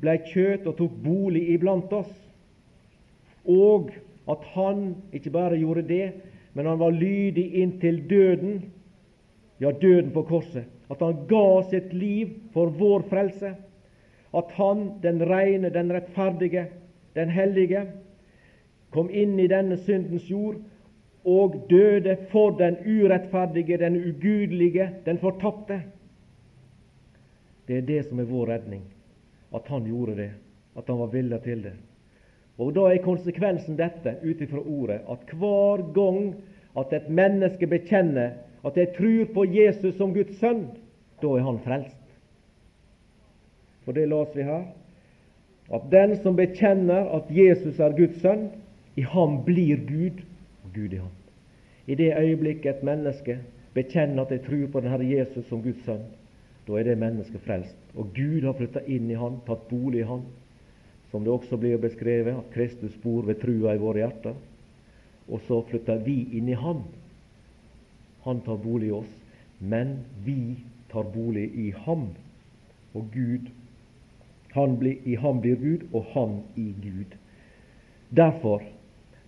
ble 0.00 0.16
kjøt 0.28 0.66
og 0.68 0.76
tok 0.78 0.96
bolig 1.04 1.46
iblant 1.54 1.92
oss, 1.96 2.12
og 3.46 3.92
at 4.28 4.42
han 4.54 4.88
ikke 5.14 5.32
bare 5.32 5.58
gjorde 5.60 5.86
det, 5.88 6.06
men 6.56 6.66
han 6.66 6.80
var 6.80 6.94
lydig 6.94 7.46
inntil 7.62 8.02
døden, 8.10 8.58
ja, 9.60 9.70
døden 9.70 10.10
på 10.12 10.24
korset. 10.28 10.66
At 10.90 11.00
han 11.02 11.24
ga 11.28 11.62
sitt 11.70 11.92
liv 11.94 12.34
for 12.54 12.70
vår 12.70 13.06
frelse, 13.10 13.54
at 14.36 14.50
han, 14.58 14.88
den 15.02 15.22
reine, 15.28 15.70
den 15.72 15.92
rettferdige, 15.94 16.66
den 17.16 17.30
hellige, 17.32 17.86
kom 18.90 19.08
inn 19.10 19.38
i 19.40 19.48
denne 19.50 19.78
syndens 19.80 20.28
jord 20.30 20.60
og 21.26 21.66
døde 21.70 22.16
for 22.30 22.50
den 22.58 22.76
urettferdige, 22.86 23.78
den 23.78 23.96
ugudelige, 23.96 24.90
den 25.06 25.18
fortapte. 25.18 25.82
Det 27.68 27.78
er 27.78 27.86
det 27.86 28.04
som 28.06 28.20
er 28.22 28.30
vår 28.30 28.46
redning, 28.52 28.82
at 29.54 29.66
han 29.66 29.84
gjorde 29.84 30.16
det, 30.16 30.30
at 30.78 30.84
han 30.86 30.98
var 30.98 31.06
villig 31.06 31.40
til 31.42 31.62
det. 31.62 31.74
Og 32.58 32.74
Da 32.74 32.80
er 32.80 33.02
konsekvensen 33.04 33.76
dette 33.76 34.16
ut 34.22 34.40
ifra 34.40 34.62
ordet 34.62 35.00
at 35.10 35.34
hver 35.34 35.82
gang 35.92 36.34
at 36.78 36.92
et 36.92 37.08
menneske 37.08 37.66
bekjenner 37.66 38.30
at 38.64 38.76
jeg 38.76 38.94
tror 38.96 39.34
på 39.34 39.44
Jesus 39.44 39.94
som 39.96 40.14
Guds 40.14 40.38
sønn, 40.40 40.66
da 41.22 41.26
er 41.26 41.44
han 41.44 41.60
frelst. 41.64 42.02
For 43.84 43.92
det 43.92 44.08
leser 44.08 44.34
vi 44.34 44.46
her. 44.46 44.64
At 45.74 45.86
den 45.90 46.16
som 46.22 46.36
bekjenner 46.36 47.10
at 47.16 47.30
Jesus 47.30 47.78
er 47.78 47.94
Guds 47.96 48.20
sønn, 48.22 48.48
i 48.96 49.02
ham 49.02 49.42
blir 49.44 49.82
Gud, 49.86 50.22
og 50.64 50.72
Gud 50.74 50.92
i 50.92 50.96
ham. 50.96 51.12
I 51.86 51.94
det 51.94 52.14
øyeblikket 52.18 52.76
et 52.76 52.82
menneske 52.86 53.38
bekjenner 53.74 54.24
at 54.24 54.32
de 54.34 54.38
tror 54.42 54.66
på 54.72 54.80
den 54.80 54.90
Herre 54.90 55.06
Jesus 55.06 55.46
som 55.46 55.62
Guds 55.62 55.84
sønn, 55.84 56.02
da 56.66 56.78
er 56.78 56.88
det 56.88 56.98
mennesket 56.98 57.44
frelst. 57.46 57.76
Og 57.94 58.10
Gud 58.14 58.42
har 58.42 58.56
flytta 58.58 58.82
inn 58.90 59.10
i 59.10 59.18
han, 59.18 59.38
tatt 59.46 59.68
bolig 59.70 60.02
i 60.02 60.08
han. 60.08 60.24
Som 61.12 61.24
det 61.24 61.32
også 61.32 61.56
blir 61.60 61.78
beskrevet, 61.78 62.34
at 62.34 62.50
Kristus 62.54 62.96
bor 63.02 63.22
ved 63.28 63.38
trua 63.40 63.76
i 63.76 63.80
våre 63.80 64.02
hjerter. 64.02 64.34
Og 65.30 65.42
så 65.46 65.60
flytter 65.68 66.02
vi 66.02 66.24
inn 66.38 66.48
i 66.50 66.58
han. 66.58 66.82
Han 68.26 68.42
tar 68.42 68.58
bolig 68.58 68.90
i 68.90 68.96
oss, 68.96 69.12
men 69.60 70.00
vi 70.24 70.56
tar 70.90 71.06
bolig 71.14 71.46
i 71.54 71.70
ham. 71.86 72.08
Og 72.94 73.06
Gud, 73.14 73.46
han 74.56 74.74
blir, 74.80 74.98
i 75.06 75.14
ham 75.14 75.40
blir 75.44 75.60
Gud, 75.62 75.86
og 75.92 76.10
han 76.14 76.40
i 76.58 76.72
Gud. 76.82 77.14
Derfor, 78.16 78.64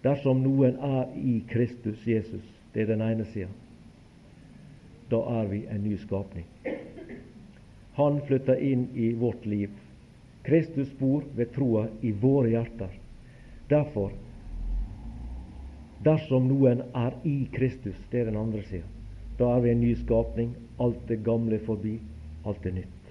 dersom 0.03 0.43
noen 0.43 0.79
er 0.85 1.17
i 1.17 1.41
Kristus 1.51 2.07
Jesus, 2.07 2.45
det 2.73 2.85
er 2.85 2.93
den 2.93 3.03
ene 3.03 3.27
sida, 3.33 3.51
da 5.11 5.23
er 5.41 5.49
vi 5.51 5.65
en 5.67 5.83
ny 5.85 5.97
skapning. 6.05 6.47
Han 7.99 8.21
flytter 8.29 8.61
inn 8.63 8.89
i 8.95 9.13
vårt 9.19 9.47
liv. 9.47 9.73
Kristus 10.47 10.93
bor 10.99 11.25
ved 11.35 11.51
troa 11.55 11.89
i 12.01 12.13
våre 12.13 12.53
hjerter. 12.53 12.93
Derfor, 13.69 14.13
dersom 16.07 16.47
noen 16.49 16.85
er 16.95 17.17
i 17.27 17.41
Kristus, 17.53 17.99
det 18.13 18.21
er 18.21 18.31
den 18.31 18.39
andre 18.39 18.63
sida, 18.69 18.87
da 19.41 19.51
er 19.57 19.65
vi 19.65 19.73
en 19.73 19.83
ny 19.83 19.97
skapning. 20.05 20.55
Alt 20.79 21.09
det 21.09 21.25
gamle 21.27 21.59
forbi, 21.67 21.97
alt 22.47 22.67
er 22.67 22.77
nytt. 22.79 23.11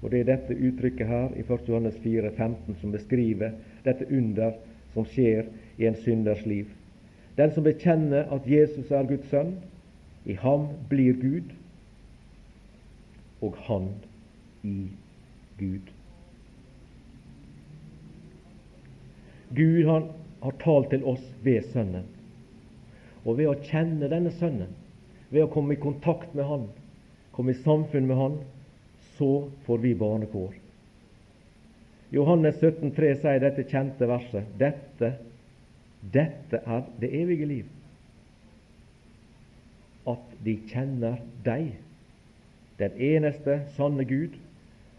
Og 0.00 0.10
Det 0.10 0.20
er 0.20 0.30
dette 0.30 0.54
uttrykket 0.54 1.06
her 1.06 1.34
i 1.36 1.42
1. 1.42 1.68
Johannes 1.68 1.96
4, 2.02 2.30
15 2.30 2.76
som 2.80 2.92
beskriver 2.94 3.58
dette 3.84 4.06
under 4.08 4.54
som 4.98 5.06
skjer 5.06 5.46
i 5.78 5.86
en 5.86 5.96
synders 6.02 6.42
liv. 6.46 6.66
Den 7.38 7.52
som 7.54 7.62
bekjenner 7.62 8.26
at 8.34 8.46
Jesus 8.50 8.90
er 8.90 9.06
Guds 9.06 9.30
sønn, 9.30 9.54
i 10.26 10.34
ham 10.34 10.66
blir 10.90 11.14
Gud, 11.20 11.54
og 13.40 13.54
han 13.68 13.92
i 14.66 14.90
Gud. 15.60 15.94
Gud 19.54 19.86
han 19.86 20.10
har 20.42 20.58
talt 20.60 20.90
til 20.90 21.06
oss 21.06 21.22
ved 21.46 21.62
Sønnen. 21.70 22.10
Og 23.24 23.38
ved 23.38 23.48
å 23.48 23.56
kjenne 23.70 24.10
denne 24.10 24.34
Sønnen, 24.34 24.74
ved 25.30 25.46
å 25.46 25.52
komme 25.52 25.76
i 25.76 25.80
kontakt 25.80 26.34
med 26.34 26.48
Han, 26.48 26.66
komme 27.36 27.54
i 27.54 27.62
samfunn 27.62 28.08
med 28.10 28.18
Han, 28.18 28.38
så 29.16 29.48
får 29.66 29.84
vi 29.84 29.94
barnekår. 29.98 30.56
Johannes 32.10 32.56
17,3 32.62 33.14
sier 33.20 33.40
dette 33.42 33.64
kjente 33.68 34.06
verset. 34.08 34.46
Dette, 34.60 35.12
dette 36.00 36.60
er 36.64 36.86
det 37.00 37.10
evige 37.20 37.48
liv. 37.48 37.66
At 40.08 40.36
de 40.44 40.54
kjenner 40.70 41.18
deg, 41.44 41.74
den 42.78 42.94
eneste 43.02 43.60
sanne 43.76 44.06
Gud, 44.08 44.38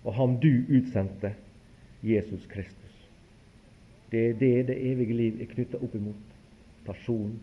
og 0.03 0.13
Ham 0.19 0.37
du 0.43 0.51
utsendte, 0.69 1.33
Jesus 2.05 2.45
Kristus. 2.51 2.95
Det 4.11 4.29
er 4.29 4.37
det 4.39 4.67
det 4.69 4.77
evige 4.91 5.13
liv 5.13 5.41
er 5.41 5.49
knytta 5.49 5.79
opp 5.81 5.95
imot. 5.95 6.35
Personen, 6.85 7.39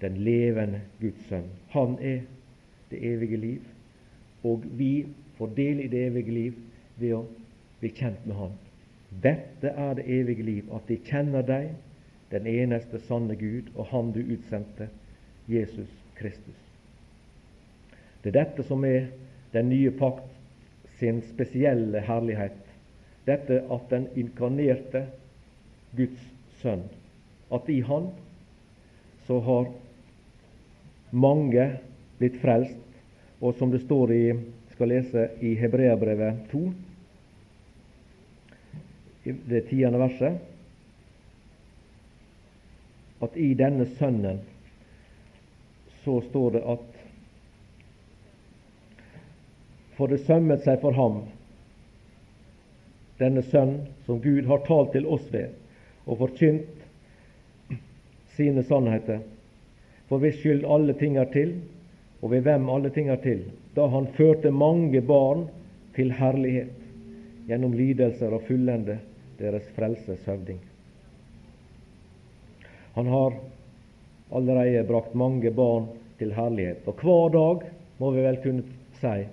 den 0.00 0.16
levende 0.22 0.80
Guds 1.00 1.26
sønn. 1.28 1.50
Han 1.74 1.98
er 2.00 2.22
det 2.90 3.02
evige 3.02 3.36
liv, 3.36 3.66
og 4.44 4.64
vi 4.78 5.06
får 5.38 5.52
del 5.58 5.82
i 5.84 5.90
det 5.90 6.06
evige 6.06 6.32
liv 6.32 6.62
ved 6.96 7.16
å 7.18 7.24
bli 7.80 7.90
kjent 7.96 8.26
med 8.26 8.38
Han. 8.38 8.54
Dette 9.10 9.70
er 9.70 9.94
det 9.94 10.06
evige 10.10 10.42
liv, 10.42 10.70
at 10.74 10.88
de 10.88 10.98
kjenner 11.06 11.46
deg, 11.46 11.74
den 12.30 12.46
eneste 12.50 12.98
sanne 13.06 13.36
Gud, 13.38 13.70
og 13.76 13.86
Han 13.92 14.12
du 14.12 14.20
utsendte, 14.20 14.88
Jesus 15.48 15.90
Kristus. 16.18 16.58
Det 18.22 18.32
er 18.32 18.40
dette 18.40 18.64
som 18.66 18.82
er 18.84 19.06
den 19.52 19.68
nye 19.70 19.92
pakt 19.94 20.32
sin 20.98 21.20
spesielle 21.30 22.00
herlighet. 22.02 22.58
Dette 23.26 23.60
at 23.70 23.90
den 23.90 24.08
inkarnerte 24.18 25.04
Guds 25.96 26.24
sønn. 26.62 26.82
At 27.52 27.68
i 27.70 27.80
Han 27.86 28.10
så 29.26 29.38
har 29.40 29.70
mange 31.10 31.68
blitt 32.18 32.40
frelst, 32.42 32.82
og 33.40 33.54
som 33.54 33.70
det 33.70 33.84
står 33.84 34.12
i 34.12 34.24
skal 34.74 34.90
lese 34.90 35.28
i 35.44 35.54
Hebreabrevet 35.58 36.48
2, 36.50 36.64
det 39.26 39.66
tiende 39.68 39.98
verset, 39.98 40.38
at 43.24 43.36
i 43.36 43.54
denne 43.58 43.86
Sønnen 43.96 44.42
så 46.04 46.20
står 46.28 46.50
det 46.58 46.62
at 46.74 46.92
For 49.96 50.12
det 50.12 50.18
sømmet 50.26 50.60
seg 50.60 50.82
for 50.82 50.92
ham, 50.92 51.22
denne 53.16 53.40
Sønn 53.48 53.78
som 54.04 54.18
Gud 54.20 54.44
har 54.44 54.60
talt 54.66 54.92
til 54.92 55.06
oss 55.08 55.24
ved, 55.32 55.54
og 56.04 56.18
forkynt 56.20 57.72
sine 58.36 58.60
sannheter, 58.68 59.22
for 60.10 60.20
hvis 60.20 60.36
skyld 60.42 60.68
alle 60.68 60.92
ting 61.00 61.16
er 61.16 61.30
til, 61.32 61.54
og 62.20 62.34
ved 62.34 62.44
hvem 62.44 62.68
alle 62.68 62.92
ting 62.92 63.08
er 63.08 63.22
til, 63.24 63.46
da 63.72 63.88
han 63.88 64.10
førte 64.18 64.52
mange 64.52 65.00
barn 65.00 65.46
til 65.96 66.12
herlighet 66.12 66.76
gjennom 67.48 67.72
lidelser 67.78 68.36
og 68.36 68.44
fullende 68.44 68.98
deres 69.38 69.68
frelses 69.76 70.24
høvding. 70.26 70.58
Han 72.96 73.10
har 73.12 73.36
allerede 74.32 74.86
brakt 74.88 75.14
mange 75.14 75.50
barn 75.54 75.90
til 76.18 76.32
herlighet, 76.32 76.86
og 76.88 77.02
hver 77.02 77.32
dag 77.34 77.66
må 78.00 78.10
vi 78.14 78.24
vel 78.24 78.38
kunne 78.44 78.64
si 79.00 79.26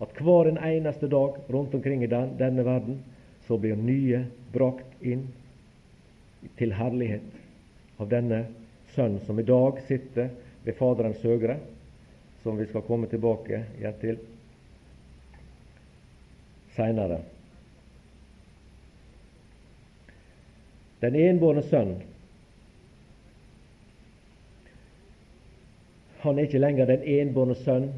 at 0.00 0.22
hver 0.24 0.48
en 0.48 0.60
eneste 0.64 1.08
dag 1.12 1.36
rundt 1.52 1.74
omkring 1.76 2.04
i 2.04 2.08
den, 2.08 2.32
denne 2.38 2.64
verden 2.64 3.02
så 3.46 3.58
blir 3.60 3.76
nye 3.76 4.22
brakt 4.54 5.04
inn 5.04 5.26
til 6.56 6.72
herlighet 6.72 8.00
av 8.00 8.08
denne 8.08 8.46
Sønn 8.94 9.20
som 9.22 9.38
i 9.38 9.46
dag 9.46 9.76
sitter 9.86 10.32
ved 10.64 10.74
Faderens 10.74 11.20
høgre, 11.22 11.60
som 12.42 12.56
vi 12.58 12.66
skal 12.66 12.82
komme 12.88 13.06
tilbake 13.06 13.60
til 14.00 14.18
seinere. 16.74 17.20
Den 21.00 21.16
enbårne 21.16 21.62
sønn 21.64 21.94
Han 26.20 26.36
er 26.36 26.48
ikke 26.48 26.60
lenger 26.60 26.90
den 26.90 27.06
enbårne 27.08 27.56
sønn 27.62 27.90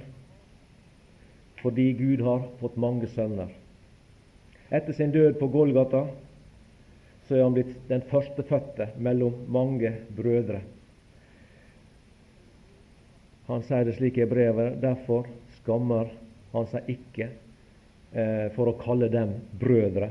fordi 1.63 1.93
Gud 1.95 2.23
har 2.27 2.45
fått 2.59 2.77
mange 2.81 3.07
sønner. 3.15 3.51
Etter 4.75 4.95
sin 4.99 5.13
død 5.15 5.37
på 5.39 5.47
Golgata 5.53 6.01
så 7.27 7.37
er 7.37 7.45
han 7.45 7.55
blitt 7.55 7.77
den 7.91 8.03
førstefødte 8.11 8.89
mellom 8.99 9.37
mange 9.55 9.93
brødre. 10.17 10.59
Han 13.47 13.63
sier 13.67 13.87
det 13.87 13.95
slik 13.99 14.19
i 14.19 14.27
brevet, 14.27 14.81
derfor 14.83 15.29
skammer 15.61 16.11
han 16.53 16.67
seg 16.71 16.91
ikke 16.95 17.29
eh, 17.29 18.49
for 18.57 18.71
å 18.71 18.79
kalle 18.83 19.11
dem 19.13 19.37
brødre. 19.61 20.11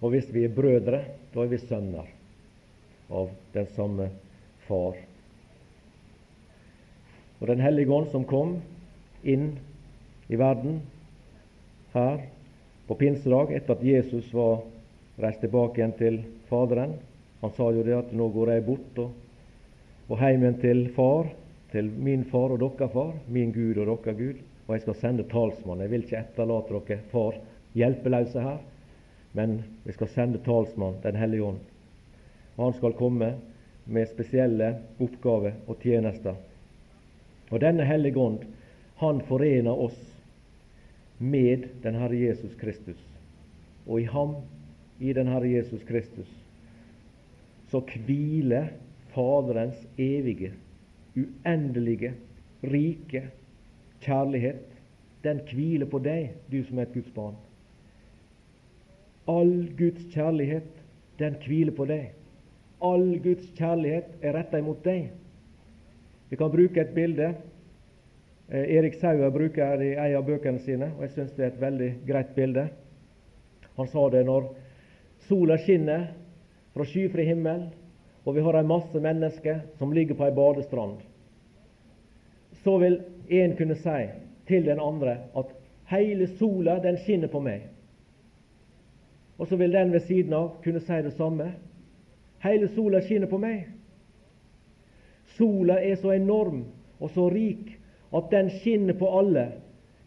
Og 0.00 0.14
hvis 0.14 0.30
vi 0.32 0.46
er 0.46 0.54
brødre, 0.54 1.02
da 1.34 1.42
er 1.42 1.50
vi 1.50 1.58
sønner 1.60 2.08
av 3.10 3.30
den 3.54 3.66
samme 3.76 4.08
far. 4.68 4.96
Og 7.40 7.48
Den 7.48 7.60
hellige 7.60 7.92
ånd 7.92 8.10
som 8.12 8.24
kom 8.28 8.58
inn 9.24 9.52
i 10.28 10.38
verden 10.38 10.80
her 11.94 12.20
på 12.86 12.96
pinsedag, 13.00 13.52
etter 13.56 13.76
at 13.76 13.84
Jesus 13.84 14.28
var 14.34 14.60
reist 15.20 15.42
tilbake 15.44 15.80
igjen 15.80 15.96
til 15.98 16.20
Faderen. 16.50 16.96
Han 17.40 17.52
sa 17.56 17.70
jo 17.72 17.84
det 17.84 17.96
at 17.96 18.12
nå 18.16 18.28
går 18.34 18.54
jeg 18.54 18.66
bort 18.66 19.00
og, 19.04 19.12
og 20.10 20.20
hjem 20.20 20.44
igjen 20.44 20.60
til 20.60 20.82
far, 20.96 21.30
til 21.72 21.88
min 21.90 22.24
far 22.28 22.52
og 22.54 22.60
deres 22.62 22.92
far, 22.92 23.12
min 23.28 23.52
Gud 23.54 23.78
og 23.78 23.86
deres 23.92 24.18
Gud, 24.18 24.40
og 24.66 24.74
jeg 24.74 24.84
skal 24.84 24.98
sende 25.00 25.28
talsmann. 25.30 25.80
Jeg 25.84 25.92
vil 25.92 26.04
ikke 26.04 26.20
etterlate 26.20 26.82
dere 26.88 27.00
far 27.12 27.38
hjelpeløse 27.78 28.42
her, 28.44 28.58
men 29.32 29.62
vi 29.84 29.92
skal 29.92 30.08
sende 30.08 30.38
talsmann, 30.44 31.00
Den 31.02 31.16
hellige 31.16 31.42
ånd. 31.42 31.60
Og 32.56 32.64
han 32.64 32.78
skal 32.78 32.96
komme 32.98 33.34
med 33.86 34.08
spesielle 34.10 34.74
oppgaver 35.00 35.58
og 35.66 35.78
tjenester. 35.82 36.34
Og 37.50 37.60
denne 37.60 37.84
hellige 37.84 38.18
ånd, 38.18 38.42
han 39.00 39.20
forener 39.26 39.72
oss 39.86 39.98
med 41.18 41.68
den 41.82 41.94
Herre 41.94 42.18
Jesus 42.18 42.54
Kristus. 42.60 43.00
Og 43.86 44.00
i 44.00 44.04
ham, 44.04 44.36
i 45.00 45.12
den 45.12 45.28
Herre 45.28 45.50
Jesus 45.50 45.82
Kristus, 45.88 46.28
så 47.70 47.80
hviler 48.06 48.72
Faderens 49.10 49.78
evige, 49.98 50.52
uendelige, 51.16 52.12
rike 52.62 53.24
kjærlighet. 54.00 54.66
Den 55.24 55.40
hviler 55.50 55.86
på 55.86 55.98
deg, 55.98 56.36
du 56.52 56.62
som 56.64 56.78
er 56.78 56.86
et 56.86 56.94
Guds 56.94 57.10
barn. 57.14 57.34
All 59.28 59.68
Guds 59.78 60.06
kjærlighet, 60.14 60.70
den 61.18 61.36
hviler 61.44 61.76
på 61.76 61.84
deg. 61.90 62.12
All 62.82 63.18
Guds 63.22 63.50
kjærlighet 63.58 64.22
er 64.22 64.36
retta 64.38 64.58
imot 64.58 64.84
deg. 64.84 65.10
Vi 66.30 66.38
kan 66.38 66.52
bruke 66.52 66.80
et 66.80 66.94
bilde 66.94 67.34
Eh, 68.52 68.76
Erik 68.76 68.94
Sauer 68.94 69.30
bruker 69.30 69.76
det 69.78 69.92
i 69.92 69.94
en 69.94 70.16
av 70.18 70.24
bøkene 70.26 70.58
sine, 70.64 70.88
og 70.96 71.04
jeg 71.04 71.12
syns 71.14 71.34
det 71.36 71.44
er 71.44 71.52
et 71.52 71.60
veldig 71.62 71.90
greit 72.06 72.32
bilde. 72.34 72.64
Han 73.76 73.88
sa 73.92 74.08
det 74.10 74.24
når 74.26 74.48
sola 75.28 75.58
skinner 75.62 76.08
fra 76.74 76.86
skyfri 76.86 77.28
himmel, 77.28 77.68
og 78.26 78.34
vi 78.34 78.42
har 78.42 78.58
en 78.58 78.70
masse 78.72 79.00
mennesker 79.00 79.60
som 79.78 79.94
ligger 79.94 80.18
på 80.18 80.26
ei 80.26 80.34
badestrand. 80.34 80.98
Så 82.64 82.74
vil 82.82 82.98
en 83.38 83.54
kunne 83.56 83.78
si 83.78 84.00
til 84.50 84.66
den 84.66 84.82
andre 84.82 85.20
at 85.38 85.54
hele 85.92 86.26
sola, 86.34 86.80
den 86.82 86.98
skinner 87.04 87.30
på 87.30 87.40
meg. 87.44 87.68
Og 89.40 89.48
så 89.48 89.56
vil 89.56 89.72
den 89.72 89.92
ved 89.92 90.04
siden 90.04 90.36
av 90.36 90.50
kunne 90.64 90.82
si 90.84 91.00
det 91.02 91.14
samme. 91.16 91.48
Hele 92.44 92.68
sola 92.74 93.00
skinner 93.00 93.30
på 93.30 93.40
meg. 93.40 93.70
Sola 95.38 95.80
er 95.80 95.96
så 95.96 96.12
enorm 96.12 96.66
og 97.00 97.10
så 97.14 97.30
rik 97.32 97.78
at 98.12 98.28
den 98.30 98.50
skinner 98.60 98.96
på 99.00 99.08
alle. 99.18 99.48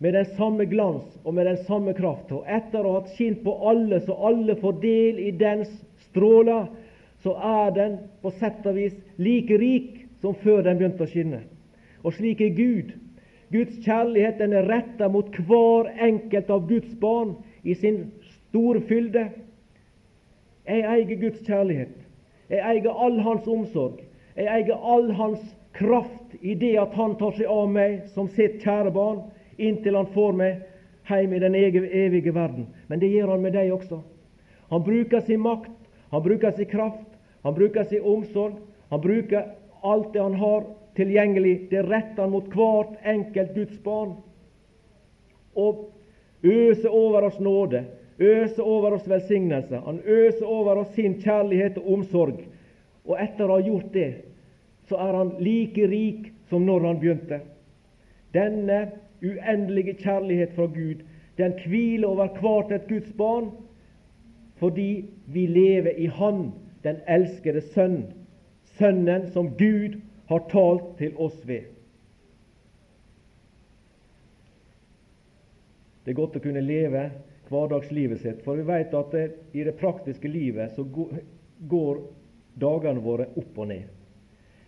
med 0.03 0.13
den 0.13 0.25
samme 0.35 0.65
glans 0.65 1.03
og 1.23 1.33
med 1.33 1.45
den 1.45 1.57
samme 1.63 1.93
kraft. 1.95 2.31
Og 2.35 2.43
etter 2.49 2.83
å 2.83 2.97
ha 2.97 3.03
skint 3.15 3.39
på 3.45 3.53
alle, 3.69 4.01
så 4.03 4.17
alle 4.27 4.57
får 4.59 4.81
del 4.81 5.21
i 5.23 5.29
dens 5.39 5.69
stråler, 6.09 6.65
så 7.23 7.37
er 7.39 7.71
den 7.77 7.95
på 8.21 8.33
sett 8.41 8.65
og 8.67 8.75
vis 8.75 8.97
like 9.15 9.55
rik 9.61 10.01
som 10.19 10.35
før 10.43 10.65
den 10.65 10.81
begynte 10.81 11.05
å 11.05 11.11
skinne. 11.11 11.39
Og 12.03 12.17
slik 12.17 12.43
er 12.43 12.51
Gud. 12.57 12.91
Guds 13.53 13.79
kjærlighet 13.85 14.41
den 14.43 14.57
er 14.59 14.67
retta 14.67 15.07
mot 15.07 15.31
hver 15.47 15.93
enkelt 16.03 16.51
av 16.51 16.67
Guds 16.67 16.91
barn 16.99 17.37
i 17.63 17.77
sin 17.79 18.09
store 18.53 18.81
fylde. 18.85 19.29
Jeg 20.67 20.85
eier 20.85 21.17
Guds 21.17 21.41
kjærlighet. 21.47 21.95
Jeg 22.49 22.61
eier 22.61 23.05
all 23.05 23.17
Hans 23.25 23.47
omsorg. 23.49 24.03
Jeg 24.37 24.45
eier 24.45 24.77
all 24.77 25.09
Hans 25.17 25.41
kraft 25.73 26.35
i 26.41 26.53
det 26.53 26.75
at 26.77 26.93
Han 26.93 27.15
tar 27.17 27.33
seg 27.33 27.49
av 27.49 27.71
meg 27.73 28.03
som 28.13 28.29
sitt 28.29 28.61
kjære 28.61 28.93
barn 28.93 29.23
inntil 29.57 29.97
han 29.97 30.11
får 30.13 30.37
meg 30.37 30.61
hjem 31.09 31.33
i 31.33 31.39
den 31.41 31.55
evige 31.57 32.33
verden. 32.33 32.67
Men 32.87 33.01
det 33.01 33.09
gjør 33.09 33.33
han 33.33 33.41
med 33.41 33.55
deg 33.57 33.73
også. 33.73 34.03
Han 34.69 34.85
bruker 34.85 35.25
sin 35.25 35.41
makt, 35.41 35.73
han 36.13 36.23
bruker 36.23 36.53
sin 36.53 36.69
kraft, 36.69 37.09
han 37.43 37.57
bruker 37.57 37.89
sin 37.89 38.05
omsorg. 38.05 38.61
Han 38.89 39.01
bruker 39.01 39.49
alt 39.81 40.13
det 40.13 40.21
han 40.21 40.37
har 40.37 40.67
tilgjengelig. 40.95 41.69
Det 41.71 41.83
retter 41.89 42.21
han 42.21 42.31
mot 42.33 42.47
hvert 42.53 43.01
enkelt 43.05 43.53
Guds 43.57 43.81
barn. 43.83 44.15
Og 45.57 45.89
øser 46.43 46.89
over 46.89 47.29
oss 47.29 47.39
nåde, 47.39 47.85
øser 48.19 48.63
over 48.63 48.97
oss 48.97 49.09
velsignelse. 49.09 49.79
Han 49.85 49.99
øser 50.05 50.45
over 50.45 50.83
oss 50.83 50.93
sin 50.95 51.19
kjærlighet 51.21 51.77
og 51.77 51.93
omsorg. 51.93 52.43
Og 53.05 53.17
etter 53.19 53.49
å 53.49 53.57
ha 53.57 53.65
gjort 53.65 53.89
det, 53.93 54.11
så 54.89 54.99
er 54.99 55.17
han 55.17 55.33
like 55.43 55.87
rik 55.87 56.29
som 56.49 56.65
når 56.67 56.87
han 56.87 57.01
begynte. 57.01 57.39
Denne 58.33 58.79
uendelige 59.23 59.97
kjærlighet 60.03 60.53
fra 60.55 60.65
Gud, 60.65 61.03
den 61.37 61.53
hviler 61.65 62.07
over 62.07 62.33
hvert 62.39 62.71
et 62.71 62.87
Guds 62.87 63.13
barn, 63.17 63.51
fordi 64.61 65.05
vi 65.27 65.45
lever 65.47 65.97
i 65.97 66.05
Han, 66.05 66.51
den 66.83 67.01
elskede 67.07 67.61
Sønn, 67.73 68.03
Sønnen 68.77 69.29
som 69.31 69.49
Gud 69.57 69.99
har 70.29 70.45
talt 70.51 70.97
til 70.97 71.17
oss 71.17 71.35
ved. 71.47 71.69
Det 76.03 76.11
er 76.11 76.19
godt 76.19 76.35
å 76.35 76.43
kunne 76.43 76.63
leve 76.63 77.09
hverdagslivet 77.49 78.21
sitt, 78.21 78.43
for 78.45 78.59
vi 78.59 78.65
vet 78.67 78.93
at 78.93 79.11
det, 79.11 79.23
i 79.51 79.63
det 79.63 79.75
praktiske 79.79 80.27
livet 80.27 80.75
så 80.75 80.85
går 81.69 82.01
dagene 82.59 83.03
våre 83.03 83.27
opp 83.39 83.57
og 83.57 83.69
ned. 83.71 83.89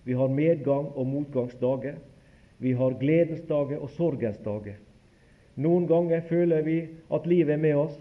Vi 0.05 0.13
har 0.13 0.30
medgang 0.30 0.91
og 0.93 1.07
motgangsdager. 1.09 1.95
Vi 2.57 2.73
har 2.78 2.97
gledens 2.99 3.41
dager 3.49 3.82
og 3.82 3.89
sorgens 3.95 4.38
dager. 4.45 4.78
Noen 5.55 5.88
ganger 5.88 6.21
føler 6.30 6.61
vi 6.65 6.78
at 7.09 7.28
livet 7.28 7.55
er 7.55 7.63
med 7.63 7.80
oss, 7.80 7.95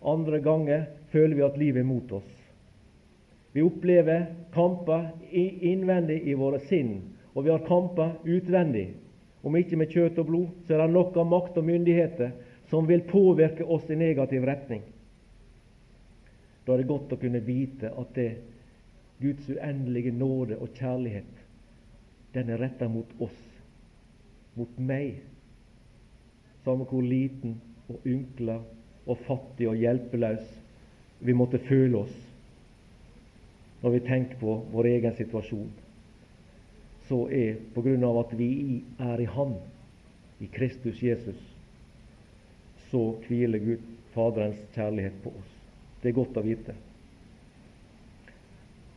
andre 0.00 0.40
ganger 0.40 0.86
føler 1.12 1.36
vi 1.36 1.44
at 1.44 1.58
livet 1.60 1.82
er 1.82 1.88
mot 1.88 2.12
oss. 2.12 2.28
Vi 3.52 3.64
opplever 3.66 4.28
kamper 4.54 5.08
innvendig 5.32 6.20
i 6.28 6.36
våre 6.38 6.60
sinn, 6.68 7.00
og 7.34 7.44
vi 7.44 7.52
har 7.52 7.64
kamper 7.66 8.14
utvendig. 8.24 8.92
Om 9.42 9.56
ikke 9.56 9.78
med 9.80 9.90
kjøtt 9.90 10.20
og 10.20 10.28
blod, 10.28 10.48
så 10.66 10.76
er 10.76 10.84
det 10.84 10.94
nok 10.94 11.16
av 11.18 11.26
makt 11.26 11.58
og 11.58 11.66
myndigheter 11.66 12.34
som 12.70 12.86
vil 12.86 13.02
påvirke 13.08 13.64
oss 13.64 13.90
i 13.90 13.98
negativ 13.98 14.44
retning. 14.46 14.82
Da 16.64 16.74
er 16.74 16.82
det 16.82 16.90
godt 16.90 17.12
å 17.12 17.18
kunne 17.20 17.42
vite 17.42 17.90
at 17.90 18.14
det 18.14 18.30
Guds 19.20 19.48
uendelige 19.50 20.12
nåde 20.16 20.56
og 20.62 20.72
kjærlighet, 20.78 21.32
den 22.34 22.50
er 22.50 22.62
retta 22.62 22.88
mot 22.88 23.10
oss 23.20 23.38
mot 24.58 24.78
meg, 24.82 25.20
samme 26.64 26.86
hvor 26.88 27.04
liten 27.06 27.58
og 27.90 28.06
ynkla 28.06 28.58
og 29.06 29.20
fattig 29.26 29.68
og 29.70 29.78
hjelpeløs 29.78 30.46
vi 31.20 31.36
måtte 31.36 31.60
føle 31.68 32.02
oss 32.04 32.16
når 33.80 33.94
vi 33.94 34.00
tenker 34.04 34.40
på 34.40 34.56
vår 34.72 34.88
egen 34.90 35.14
situasjon, 35.16 35.70
så 37.08 37.22
er 37.32 37.60
på 37.74 37.82
grunn 37.84 38.04
av 38.04 38.18
at 38.26 38.34
vi 38.36 38.50
er 39.00 39.22
i 39.22 39.28
Han, 39.36 39.54
i 40.40 40.48
Kristus 40.52 41.00
Jesus, 41.02 41.38
så 42.90 43.02
hviler 43.26 43.58
Gud 43.62 43.88
Faderens 44.14 44.60
kjærlighet 44.74 45.20
på 45.22 45.30
oss. 45.30 45.50
Det 46.02 46.10
er 46.10 46.16
godt 46.16 46.38
å 46.40 46.44
vite. 46.44 46.74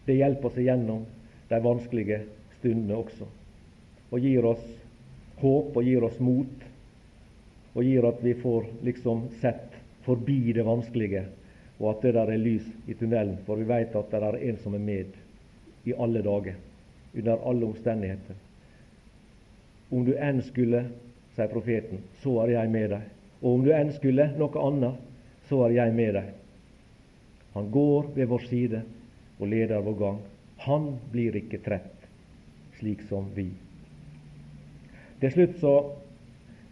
Det 0.05 0.15
hjelper 0.17 0.49
oss 0.49 0.59
igjennom 0.59 1.05
de 1.49 1.59
vanskelige 1.63 2.23
stundene 2.57 2.97
også, 2.97 3.27
og 4.09 4.25
gir 4.25 4.45
oss 4.47 4.63
håp 5.43 5.77
og 5.77 5.85
gir 5.85 6.03
oss 6.03 6.19
mot, 6.23 6.65
og 7.73 7.83
gir 7.83 8.05
at 8.07 8.19
vi 8.23 8.33
får 8.39 8.67
liksom 8.85 9.27
sett 9.41 9.77
forbi 10.05 10.53
det 10.55 10.65
vanskelige, 10.67 11.25
og 11.79 11.89
at 11.93 12.05
det 12.05 12.13
der 12.17 12.31
er 12.33 12.41
lys 12.41 12.65
i 12.87 12.95
tunnelen, 12.99 13.37
for 13.45 13.59
vi 13.59 13.67
vet 13.67 13.95
at 13.95 14.11
det 14.11 14.21
er 14.23 14.39
en 14.49 14.59
som 14.63 14.75
er 14.75 14.83
med 14.83 15.15
i 15.87 15.95
alle 15.95 16.21
dager, 16.23 16.59
under 17.13 17.47
alle 17.49 17.65
omstendigheter. 17.65 18.37
Om 19.91 20.05
du 20.07 20.13
enn 20.17 20.41
skulle, 20.45 20.85
sier 21.35 21.51
profeten, 21.51 22.01
så 22.23 22.39
er 22.43 22.55
jeg 22.55 22.71
med 22.73 22.89
deg. 22.93 23.09
Og 23.43 23.57
om 23.57 23.63
du 23.65 23.73
enn 23.75 23.91
skulle 23.91 24.29
noe 24.39 24.63
annet, 24.63 24.99
så 25.49 25.65
er 25.67 25.75
jeg 25.75 25.93
med 25.95 26.15
deg. 26.15 26.29
Han 27.53 27.67
går 27.71 28.07
ved 28.15 28.29
vår 28.31 28.45
side 28.47 28.79
og 29.37 29.49
leder 29.51 29.83
vår 29.83 29.97
gang. 29.99 30.19
Han 30.63 30.87
blir 31.11 31.35
ikke 31.37 31.59
trett, 31.65 32.07
slik 32.79 33.03
som 33.09 33.27
vi. 33.35 33.49
Til 35.19 35.31
slutt 35.35 35.59
så 35.59 35.73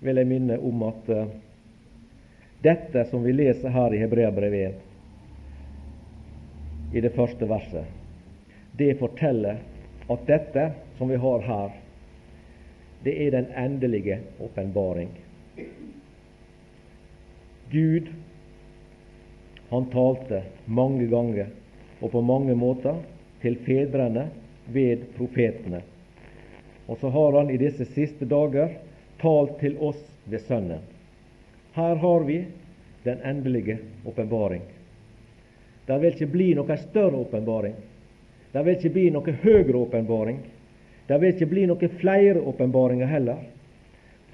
vil 0.02 0.18
jeg 0.18 0.28
minne 0.32 0.58
om 0.64 0.84
at 0.88 1.12
uh, 1.12 1.28
dette 2.64 3.04
som 3.12 3.24
vi 3.26 3.36
leser 3.36 3.70
her 3.74 3.94
i 3.94 4.02
Hebreabrevet 4.02 4.88
i 6.92 7.02
det 7.04 7.14
første 7.16 7.48
verset, 7.48 7.86
det 8.80 9.00
forteller 9.00 9.62
at 10.12 10.26
dette 10.28 10.66
som 10.98 11.12
vi 11.12 11.20
har 11.22 11.46
her, 11.46 11.70
det 13.04 13.14
er 13.26 13.32
den 13.38 13.48
endelige 13.58 14.20
åpenbaring. 14.44 15.10
Gud, 17.72 18.08
han 19.70 19.86
talte 19.86 20.44
mange 20.66 21.06
ganger 21.08 21.48
og 22.02 22.12
på 22.12 22.22
mange 22.22 22.56
måter 22.56 22.98
til 23.42 23.56
fedrene 23.64 24.26
ved 24.68 25.06
profetene. 25.16 25.80
Og 26.92 27.00
så 27.00 27.10
har 27.10 27.38
han 27.38 27.52
i 27.54 27.60
disse 27.62 27.86
siste 27.94 28.28
dager 28.28 28.74
talt 29.22 29.56
til 29.62 29.78
oss 29.80 30.02
ved 30.26 30.44
Sønnen. 30.48 30.84
Her 31.74 31.96
har 31.96 32.26
vi 32.28 32.42
den 33.06 33.22
endelige 33.24 33.78
åpenbaring. 34.06 34.62
Det 35.88 36.00
vil 36.02 36.12
ikke 36.14 36.32
bli 36.34 36.50
noe 36.58 36.78
større 36.78 37.24
åpenbaring. 37.24 37.80
Det 38.52 38.66
vil 38.66 38.76
ikke 38.76 38.94
bli 38.98 39.06
noe 39.16 39.38
høyere 39.46 39.78
åpenbaring. 39.86 40.44
Det 41.08 41.22
vil 41.22 41.34
ikke 41.34 41.50
bli 41.54 41.66
noe 41.72 41.94
flere 42.04 42.44
åpenbaringer 42.52 43.08
heller. 43.08 43.48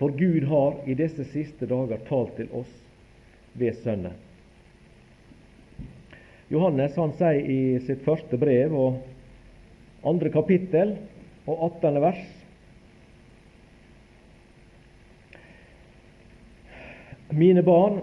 For 0.01 0.09
Gud 0.17 0.49
har 0.49 0.81
i 0.89 0.97
disse 0.97 1.29
siste 1.29 1.69
dager 1.69 2.01
talt 2.09 2.35
til 2.41 2.49
oss 2.57 2.73
ved 3.57 3.75
Sønnen. 3.83 4.15
Johannes 6.47 6.95
han 6.95 7.11
sier 7.19 7.43
i 7.43 7.61
sitt 7.83 8.05
første 8.05 8.39
brev 8.39 8.75
og 8.77 10.07
andre 10.07 10.31
kapittel 10.31 10.95
og 11.47 11.63
18. 11.71 12.01
vers 12.03 12.25
Mine 17.37 17.59
barn, 17.61 17.99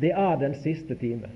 det 0.00 0.14
er 0.16 0.38
den 0.40 0.54
siste 0.62 0.96
time. 0.96 1.28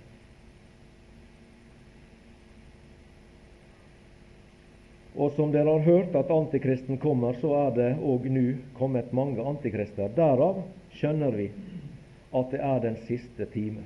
Og 5.19 5.35
som 5.37 5.53
dere 5.53 5.75
har 5.77 5.85
hørt 5.85 6.17
at 6.17 6.31
antikristen 6.33 6.99
kommer, 7.03 7.37
så 7.43 7.51
er 7.67 7.75
det 7.77 7.89
òg 8.01 8.29
nå 8.33 8.47
kommet 8.79 9.13
mange 9.13 9.45
antikrister. 9.45 10.09
Derav 10.17 10.63
skjønner 10.97 11.35
vi 11.35 11.51
at 12.35 12.51
det 12.53 12.61
er 12.61 12.81
den 12.85 12.97
siste 13.07 13.47
time. 13.53 13.85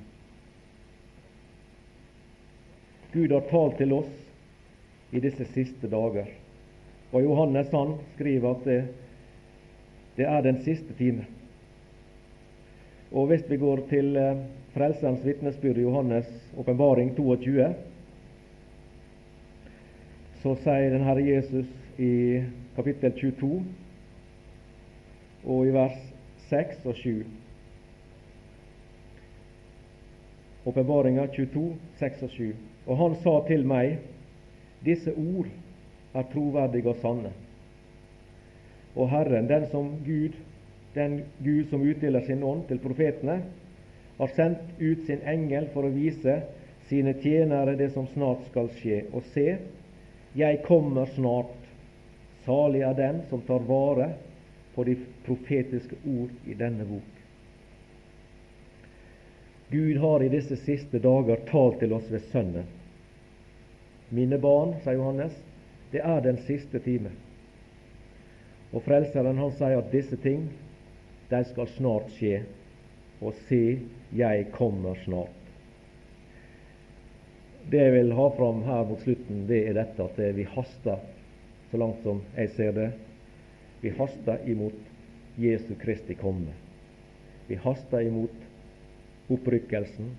Gud 3.13 3.31
har 3.31 3.45
talt 3.49 3.77
til 3.77 3.93
oss 3.93 4.13
i 5.13 5.21
disse 5.21 5.45
siste 5.53 5.87
dager. 5.87 6.27
Og 7.13 7.23
Johannes 7.23 7.69
han 7.71 7.95
skriver 8.15 8.55
at 8.55 8.65
det, 8.65 8.79
det 10.17 10.25
er 10.25 10.41
den 10.41 10.63
siste 10.65 10.95
time. 10.97 11.27
Og 13.13 13.27
hvis 13.29 13.45
vi 13.49 13.57
går 13.61 13.85
til 13.89 14.15
eh, 14.17 14.41
Frelserens 14.73 15.25
vitnesbyrd 15.25 15.77
i 15.77 15.85
Johannes' 15.85 16.57
åpenbaring 16.57 17.13
22, 17.15 17.67
så 20.41 20.55
sier 20.63 20.89
den 20.89 21.05
Herre 21.05 21.21
Jesus 21.27 21.69
i 22.01 22.41
kapittel 22.75 23.13
22 23.13 23.61
og 25.45 25.67
i 25.67 25.75
vers 25.75 25.99
6 26.49 26.81
og 26.89 26.97
7 26.97 27.42
Åpenbaringa 30.65 31.27
22, 31.35 31.75
6 31.99 32.23
og 32.23 32.29
7. 32.29 32.53
Og 32.87 32.97
han 32.97 33.15
sa 33.23 33.35
til 33.47 33.65
meg, 33.67 33.97
disse 34.85 35.11
ord 35.11 35.49
er 36.13 36.31
troverdige 36.31 36.89
og 36.91 36.99
sanne. 37.01 37.31
Og 38.95 39.09
Herren, 39.09 39.47
den 39.49 39.67
som 39.71 39.89
Gud 40.05 40.35
den 40.93 41.21
Gud 41.37 41.69
som 41.69 41.81
utdeler 41.81 42.21
sin 42.21 42.43
ånd 42.43 42.67
til 42.67 42.79
profetene, 42.79 43.39
har 44.17 44.33
sendt 44.35 44.81
ut 44.81 45.05
sin 45.07 45.23
engel 45.27 45.69
for 45.73 45.87
å 45.87 45.93
vise 45.93 46.35
sine 46.89 47.15
tjenere 47.23 47.75
det 47.79 47.89
som 47.95 48.07
snart 48.13 48.43
skal 48.51 48.69
skje. 48.77 49.03
Og 49.13 49.25
se, 49.33 49.57
jeg 50.37 50.61
kommer 50.67 51.09
snart. 51.15 51.57
Salig 52.45 52.83
er 52.83 52.95
den 52.97 53.21
som 53.29 53.41
tar 53.47 53.63
vare 53.65 54.11
på 54.75 54.85
de 54.85 54.97
profetiske 55.25 55.97
ord 56.05 56.33
i 56.45 56.57
denne 56.59 56.85
bok. 56.85 57.12
Gud 59.73 59.97
har 59.97 60.23
i 60.23 60.29
disse 60.29 60.53
siste 60.61 60.99
dager 61.01 61.39
talt 61.49 61.79
til 61.81 61.95
oss 61.97 62.05
ved 62.13 62.21
Sønnen. 62.29 62.67
Mine 64.13 64.37
barn, 64.37 64.75
sier 64.83 64.99
Johannes, 64.99 65.33
det 65.89 66.03
er 66.05 66.19
den 66.21 66.37
siste 66.45 66.77
time. 66.85 67.09
Og 68.69 68.83
Frelseren 68.85 69.41
han 69.41 69.55
sier 69.57 69.79
at 69.79 69.89
disse 69.89 70.19
ting, 70.21 70.43
de 71.31 71.41
skal 71.49 71.71
snart 71.73 72.13
skje. 72.19 72.43
Og 73.23 73.33
se, 73.47 73.79
jeg 74.13 74.45
kommer 74.53 74.99
snart. 75.07 75.41
Det 77.71 77.81
jeg 77.81 77.97
vil 77.97 78.13
ha 78.13 78.29
fram 78.37 78.61
her 78.69 78.85
mot 78.93 79.01
slutten, 79.01 79.45
det 79.49 79.63
er 79.71 79.77
dette 79.79 80.05
at 80.05 80.21
vi 80.37 80.45
haster, 80.53 81.01
så 81.71 81.81
langt 81.81 82.05
som 82.05 82.21
jeg 82.37 82.53
ser 82.59 82.77
det. 82.77 82.89
Vi 83.81 83.97
haster 83.97 84.45
imot 84.45 84.77
Jesu 85.41 85.73
Kristi 85.81 86.13
komme. 86.19 86.53
Vi 87.47 87.57
haster 87.57 88.05
imot 88.05 88.52
opprykkelsen. 89.33 90.11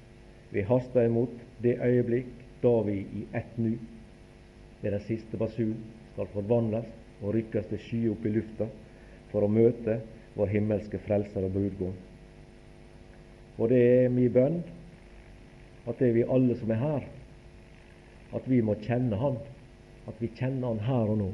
Vi 0.52 0.62
haster 0.68 1.08
imot 1.08 1.34
det 1.62 1.78
øyeblikk 1.82 2.32
da 2.62 2.74
vi 2.86 3.00
i 3.02 3.26
ett 3.34 3.58
nu, 3.58 3.76
ved 4.82 4.92
den 4.92 5.00
siste 5.00 5.36
basun, 5.36 5.76
skal 6.12 6.30
forvandles 6.32 6.86
og 7.22 7.34
rykkes 7.34 7.66
til 7.70 7.80
sky 7.86 8.00
opp 8.12 8.26
i 8.26 8.32
lufta 8.34 8.68
for 9.32 9.44
å 9.44 9.50
møte 9.50 9.98
vår 10.36 10.52
himmelske 10.52 11.00
Frelser 11.06 11.46
og 11.46 11.54
brudgom. 11.54 11.94
Og 13.58 13.70
det 13.70 13.80
er 13.80 14.12
min 14.12 14.32
bønn 14.34 14.62
at 15.86 15.98
det 15.98 16.08
er 16.08 16.16
vi 16.16 16.24
alle 16.36 16.56
som 16.58 16.70
er 16.72 16.80
her, 16.80 17.04
at 18.34 18.48
vi 18.50 18.60
må 18.64 18.74
kjenne 18.82 19.18
Han, 19.20 19.36
at 20.08 20.20
vi 20.20 20.30
kjenner 20.38 20.72
Han 20.72 20.82
her 20.86 21.12
og 21.12 21.18
nå, 21.20 21.30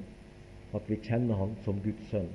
at 0.77 0.89
vi 0.91 0.99
kjenner 1.07 1.39
Han 1.39 1.55
som 1.65 1.81
Guds 1.85 2.11
sønn. 2.11 2.29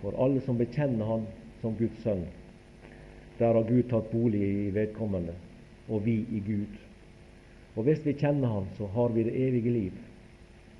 For 0.00 0.16
alle 0.20 0.40
som 0.44 0.58
bekjenner 0.60 1.08
Han 1.08 1.26
som 1.62 1.76
Guds 1.78 2.00
sønn, 2.04 2.24
der 3.38 3.54
har 3.54 3.66
Gud 3.68 3.88
tatt 3.90 4.10
bolig 4.12 4.42
i 4.42 4.70
vedkommende, 4.74 5.34
og 5.88 6.04
vi 6.06 6.20
i 6.32 6.42
Gud. 6.46 6.80
Og 7.74 7.86
hvis 7.88 8.04
vi 8.06 8.14
kjenner 8.18 8.48
Han, 8.48 8.66
så 8.78 8.86
har 8.94 9.08
vi 9.14 9.24
det 9.26 9.34
evige 9.48 9.70
liv. 9.70 9.92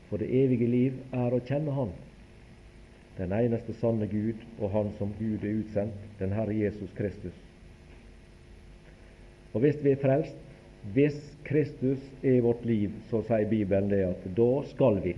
For 0.08 0.22
det 0.22 0.30
evige 0.30 0.68
liv 0.70 1.00
er 1.12 1.34
å 1.34 1.42
kjenne 1.42 1.74
Han, 1.74 1.90
den 3.18 3.34
eneste 3.34 3.74
sanne 3.80 4.06
Gud, 4.10 4.38
og 4.60 4.70
Han 4.70 4.92
som 4.98 5.14
Gud 5.18 5.42
er 5.42 5.58
utsendt, 5.60 6.06
den 6.20 6.34
Herre 6.34 6.54
Jesus 6.54 6.92
Kristus. 6.98 7.34
Og 9.54 9.62
hvis 9.62 9.78
vi 9.82 9.94
er 9.94 10.02
frelst, 10.02 10.40
hvis 10.94 11.16
Kristus 11.46 12.02
er 12.22 12.42
vårt 12.44 12.64
liv, 12.66 12.92
så 13.10 13.22
sier 13.24 13.48
Bibelen 13.48 13.88
det 13.88 14.02
at 14.06 14.26
da 14.36 14.50
skal 14.68 14.98
vi. 15.04 15.14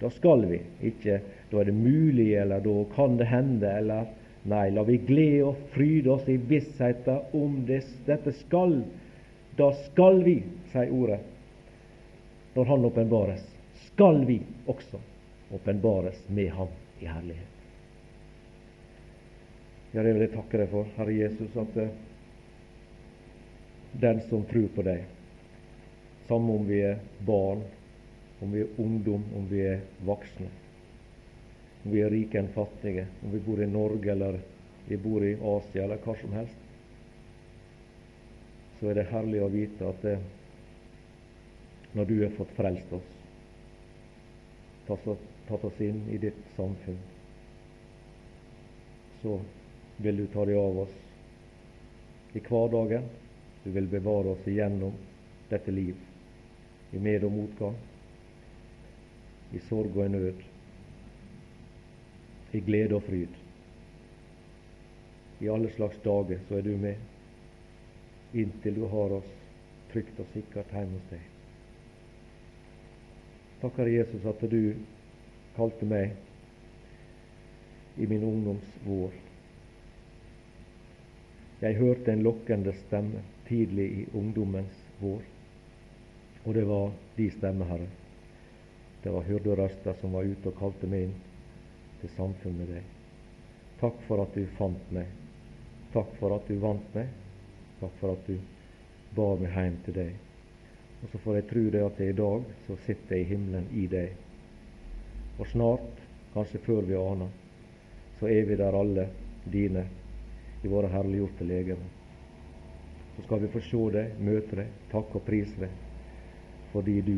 Da 0.00 0.10
skal 0.12 0.44
vi. 0.50 0.60
Ikke 0.84 1.20
da 1.50 1.60
er 1.60 1.70
det 1.70 1.76
mulig, 1.76 2.34
eller 2.36 2.60
da 2.60 2.74
kan 2.94 3.16
det 3.18 3.30
hende, 3.30 3.70
eller 3.70 4.10
Nei, 4.46 4.70
la 4.70 4.84
vi 4.86 5.00
glede 5.02 5.42
og 5.48 5.62
fryde 5.74 6.12
oss 6.14 6.28
i 6.30 6.36
vissheten 6.38 7.34
om 7.34 7.58
det, 7.66 7.80
dette 8.06 8.30
skal. 8.44 8.78
Da 9.58 9.72
skal 9.88 10.20
vi, 10.22 10.36
sier 10.70 10.92
ordet, 10.94 11.18
når 12.54 12.70
Han 12.70 12.86
åpenbares, 12.86 13.42
skal 13.88 14.22
vi 14.28 14.38
også 14.70 15.00
åpenbares 15.56 16.20
med 16.28 16.50
Ham 16.54 16.70
i 17.00 17.08
herlighet. 17.10 17.52
Ja, 19.92 20.02
det 20.02 20.12
vil 20.12 20.26
jeg 20.26 20.34
takke 20.36 20.60
deg 20.60 20.70
for, 20.70 20.86
Herre 20.98 21.16
Jesus, 21.16 21.56
at 21.56 21.76
uh, 21.80 21.88
den 23.96 24.20
som 24.28 24.44
tror 24.50 24.68
på 24.76 24.84
deg, 24.86 25.06
samme 26.28 26.58
om 26.58 26.66
vi 26.68 26.82
er 26.84 27.00
barn, 27.26 27.62
om 28.44 28.52
vi 28.52 28.62
er 28.62 28.80
ungdom, 28.82 29.24
om 29.34 29.46
vi 29.50 29.62
er 29.64 29.82
voksne, 30.04 30.50
om 31.86 31.92
vi 31.92 32.00
er 32.02 32.10
rike 32.10 32.40
enn 32.40 32.48
fattige, 32.50 33.04
om 33.22 33.30
vi 33.30 33.38
bor 33.46 33.60
i 33.62 33.66
Norge 33.70 34.10
eller 34.10 34.40
vi 34.88 34.96
bor 34.98 35.22
i 35.22 35.36
Asia 35.38 35.84
eller 35.84 36.00
hva 36.02 36.14
som 36.18 36.32
helst, 36.34 36.64
så 38.78 38.88
er 38.90 38.98
det 38.98 39.04
herlig 39.12 39.42
å 39.44 39.50
vite 39.52 39.86
at 39.86 40.00
det, 40.02 40.16
når 41.94 42.08
du 42.10 42.14
har 42.24 42.32
fått 42.34 42.56
frelst 42.56 42.96
oss, 42.98 43.12
tatt 44.88 45.68
oss 45.70 45.78
inn 45.86 46.02
i 46.10 46.18
ditt 46.26 46.42
samfunn, 46.56 46.98
så 49.22 49.38
vil 50.02 50.24
du 50.24 50.26
ta 50.34 50.42
deg 50.50 50.58
av 50.58 50.82
oss 50.88 50.98
i 52.34 52.42
hverdagen. 52.42 53.06
Du 53.62 53.70
vil 53.78 53.86
bevare 53.94 54.34
oss 54.34 54.50
igjennom 54.50 54.98
dette 55.50 55.70
liv, 55.70 55.94
i 56.90 56.98
med- 56.98 57.24
og 57.30 57.32
motgang, 57.38 57.78
i 59.54 59.62
sorg 59.70 59.94
og 59.94 60.04
i 60.04 60.10
nød, 60.18 60.44
i 62.56 62.60
glede 62.64 62.96
og 62.96 63.04
fryd. 63.04 63.32
I 65.40 65.48
alle 65.52 65.68
slags 65.74 65.98
dager 66.04 66.40
så 66.48 66.56
er 66.56 66.64
du 66.64 66.76
med, 66.80 66.96
inntil 68.32 68.78
du 68.80 68.86
har 68.88 69.18
oss 69.18 69.32
trygt 69.92 70.20
og 70.20 70.30
sikkert 70.32 70.72
hjemme 70.72 70.96
hos 70.96 71.10
deg. 71.10 71.26
Takker 73.60 73.92
Jesus 73.92 74.24
at 74.28 74.40
du 74.52 74.60
kalte 75.56 75.88
meg 75.88 76.16
i 77.96 78.08
min 78.08 78.24
ungdomsvår. 78.24 79.14
Jeg 81.60 81.78
hørte 81.78 82.12
en 82.12 82.24
lokkende 82.24 82.74
stemme 82.84 83.22
tidlig 83.48 83.86
i 84.00 84.02
ungdommens 84.16 84.82
vår, 85.00 85.22
og 86.44 86.54
det 86.54 86.66
var 86.68 86.90
de 87.16 87.30
stemme, 87.32 87.64
Herre. 87.68 87.88
Det 89.04 89.12
var 89.12 89.24
hyrderøster 89.28 89.96
som 90.00 90.12
var 90.16 90.28
ute 90.28 90.50
og 90.50 90.60
kalte 90.60 90.88
meg 90.90 91.06
inn 91.06 91.16
til 92.00 92.12
samfunn 92.16 92.58
med 92.58 92.70
deg. 92.74 92.92
Takk 93.80 93.98
for 94.08 94.22
at 94.24 94.36
du 94.36 94.44
fant 94.56 94.92
meg. 94.94 95.08
Takk 95.92 96.12
for 96.20 96.36
at 96.36 96.48
du 96.48 96.56
vant 96.60 96.94
meg. 96.96 97.10
Takk 97.80 97.98
for 98.00 98.14
at 98.16 98.28
du 98.28 98.38
bar 99.16 99.36
meg 99.40 99.52
hjem 99.52 99.76
til 99.84 99.96
deg. 99.96 100.14
Og 101.02 101.10
så 101.12 101.20
får 101.24 101.38
jeg 101.38 101.48
tro 101.50 101.64
det 101.72 101.82
at 101.84 102.00
jeg 102.00 102.14
i 102.14 102.16
dag 102.20 102.48
så 102.66 102.78
sitter 102.86 103.16
jeg 103.16 103.26
i 103.26 103.28
himmelen 103.34 103.68
i 103.76 103.84
deg. 103.90 104.16
Og 105.36 105.48
snart, 105.52 106.00
kanskje 106.32 106.62
før 106.64 106.88
vi 106.88 106.96
aner, 106.96 107.32
så 108.18 108.30
er 108.32 108.48
vi 108.48 108.56
der 108.56 108.76
alle 108.76 109.08
dine 109.52 109.84
i 110.64 110.72
våre 110.72 110.88
herliggjorte 110.92 111.44
legemer. 111.44 111.92
Så 113.16 113.24
skal 113.24 113.44
vi 113.44 113.52
få 113.52 113.62
se 113.64 113.82
deg, 113.92 114.16
møte 114.20 114.56
deg, 114.58 114.72
takke 114.92 115.20
og 115.20 115.24
prise 115.28 115.60
deg, 115.60 115.72
fordi 116.72 116.96
du, 117.04 117.16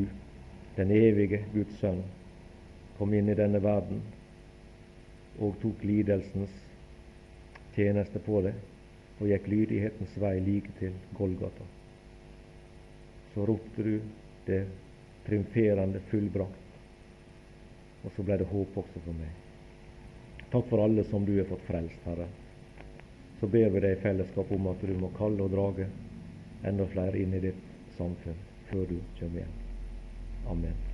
den 0.77 0.95
evige 0.95 1.45
Guds 1.55 1.79
sønn, 1.81 2.03
kom 2.99 3.15
inn 3.15 3.31
i 3.31 3.39
denne 3.39 3.63
verden 3.63 4.03
og 5.39 5.59
tok 5.63 5.85
lidelsens 5.87 6.55
tjeneste 7.77 8.19
på 8.25 8.43
det 8.47 8.55
og 9.19 9.27
gikk 9.31 9.49
lydighetens 9.51 10.15
vei 10.23 10.37
like 10.43 10.73
til 10.79 10.95
Golgata. 11.19 11.67
Så 13.35 13.47
ropte 13.47 13.83
du 13.83 13.95
det 14.47 14.63
triumferende 15.27 16.01
fullbrakt, 16.11 16.79
og 18.05 18.15
så 18.15 18.25
ble 18.25 18.39
det 18.41 18.49
håp 18.51 18.79
også 18.83 19.03
for 19.05 19.19
meg. 19.19 19.33
Takk 20.49 20.69
for 20.71 20.85
alle 20.85 21.05
som 21.11 21.27
du 21.27 21.35
har 21.37 21.49
fått 21.51 21.67
frelst, 21.69 22.05
Herre. 22.09 22.29
Så 23.41 23.47
ber 23.47 23.71
vi 23.75 23.83
deg 23.85 23.99
i 23.99 24.03
fellesskap 24.03 24.53
om 24.55 24.71
at 24.73 24.83
du 24.83 24.95
må 24.99 25.13
kalle 25.19 25.45
og 25.45 25.55
drage 25.55 25.91
enda 26.67 26.89
flere 26.95 27.21
inn 27.21 27.37
i 27.37 27.45
ditt 27.51 27.65
samfunn 27.99 28.47
før 28.71 28.87
du 28.89 29.01
kommer 29.19 29.43
igjen. 29.43 29.59
Amen. 30.49 30.88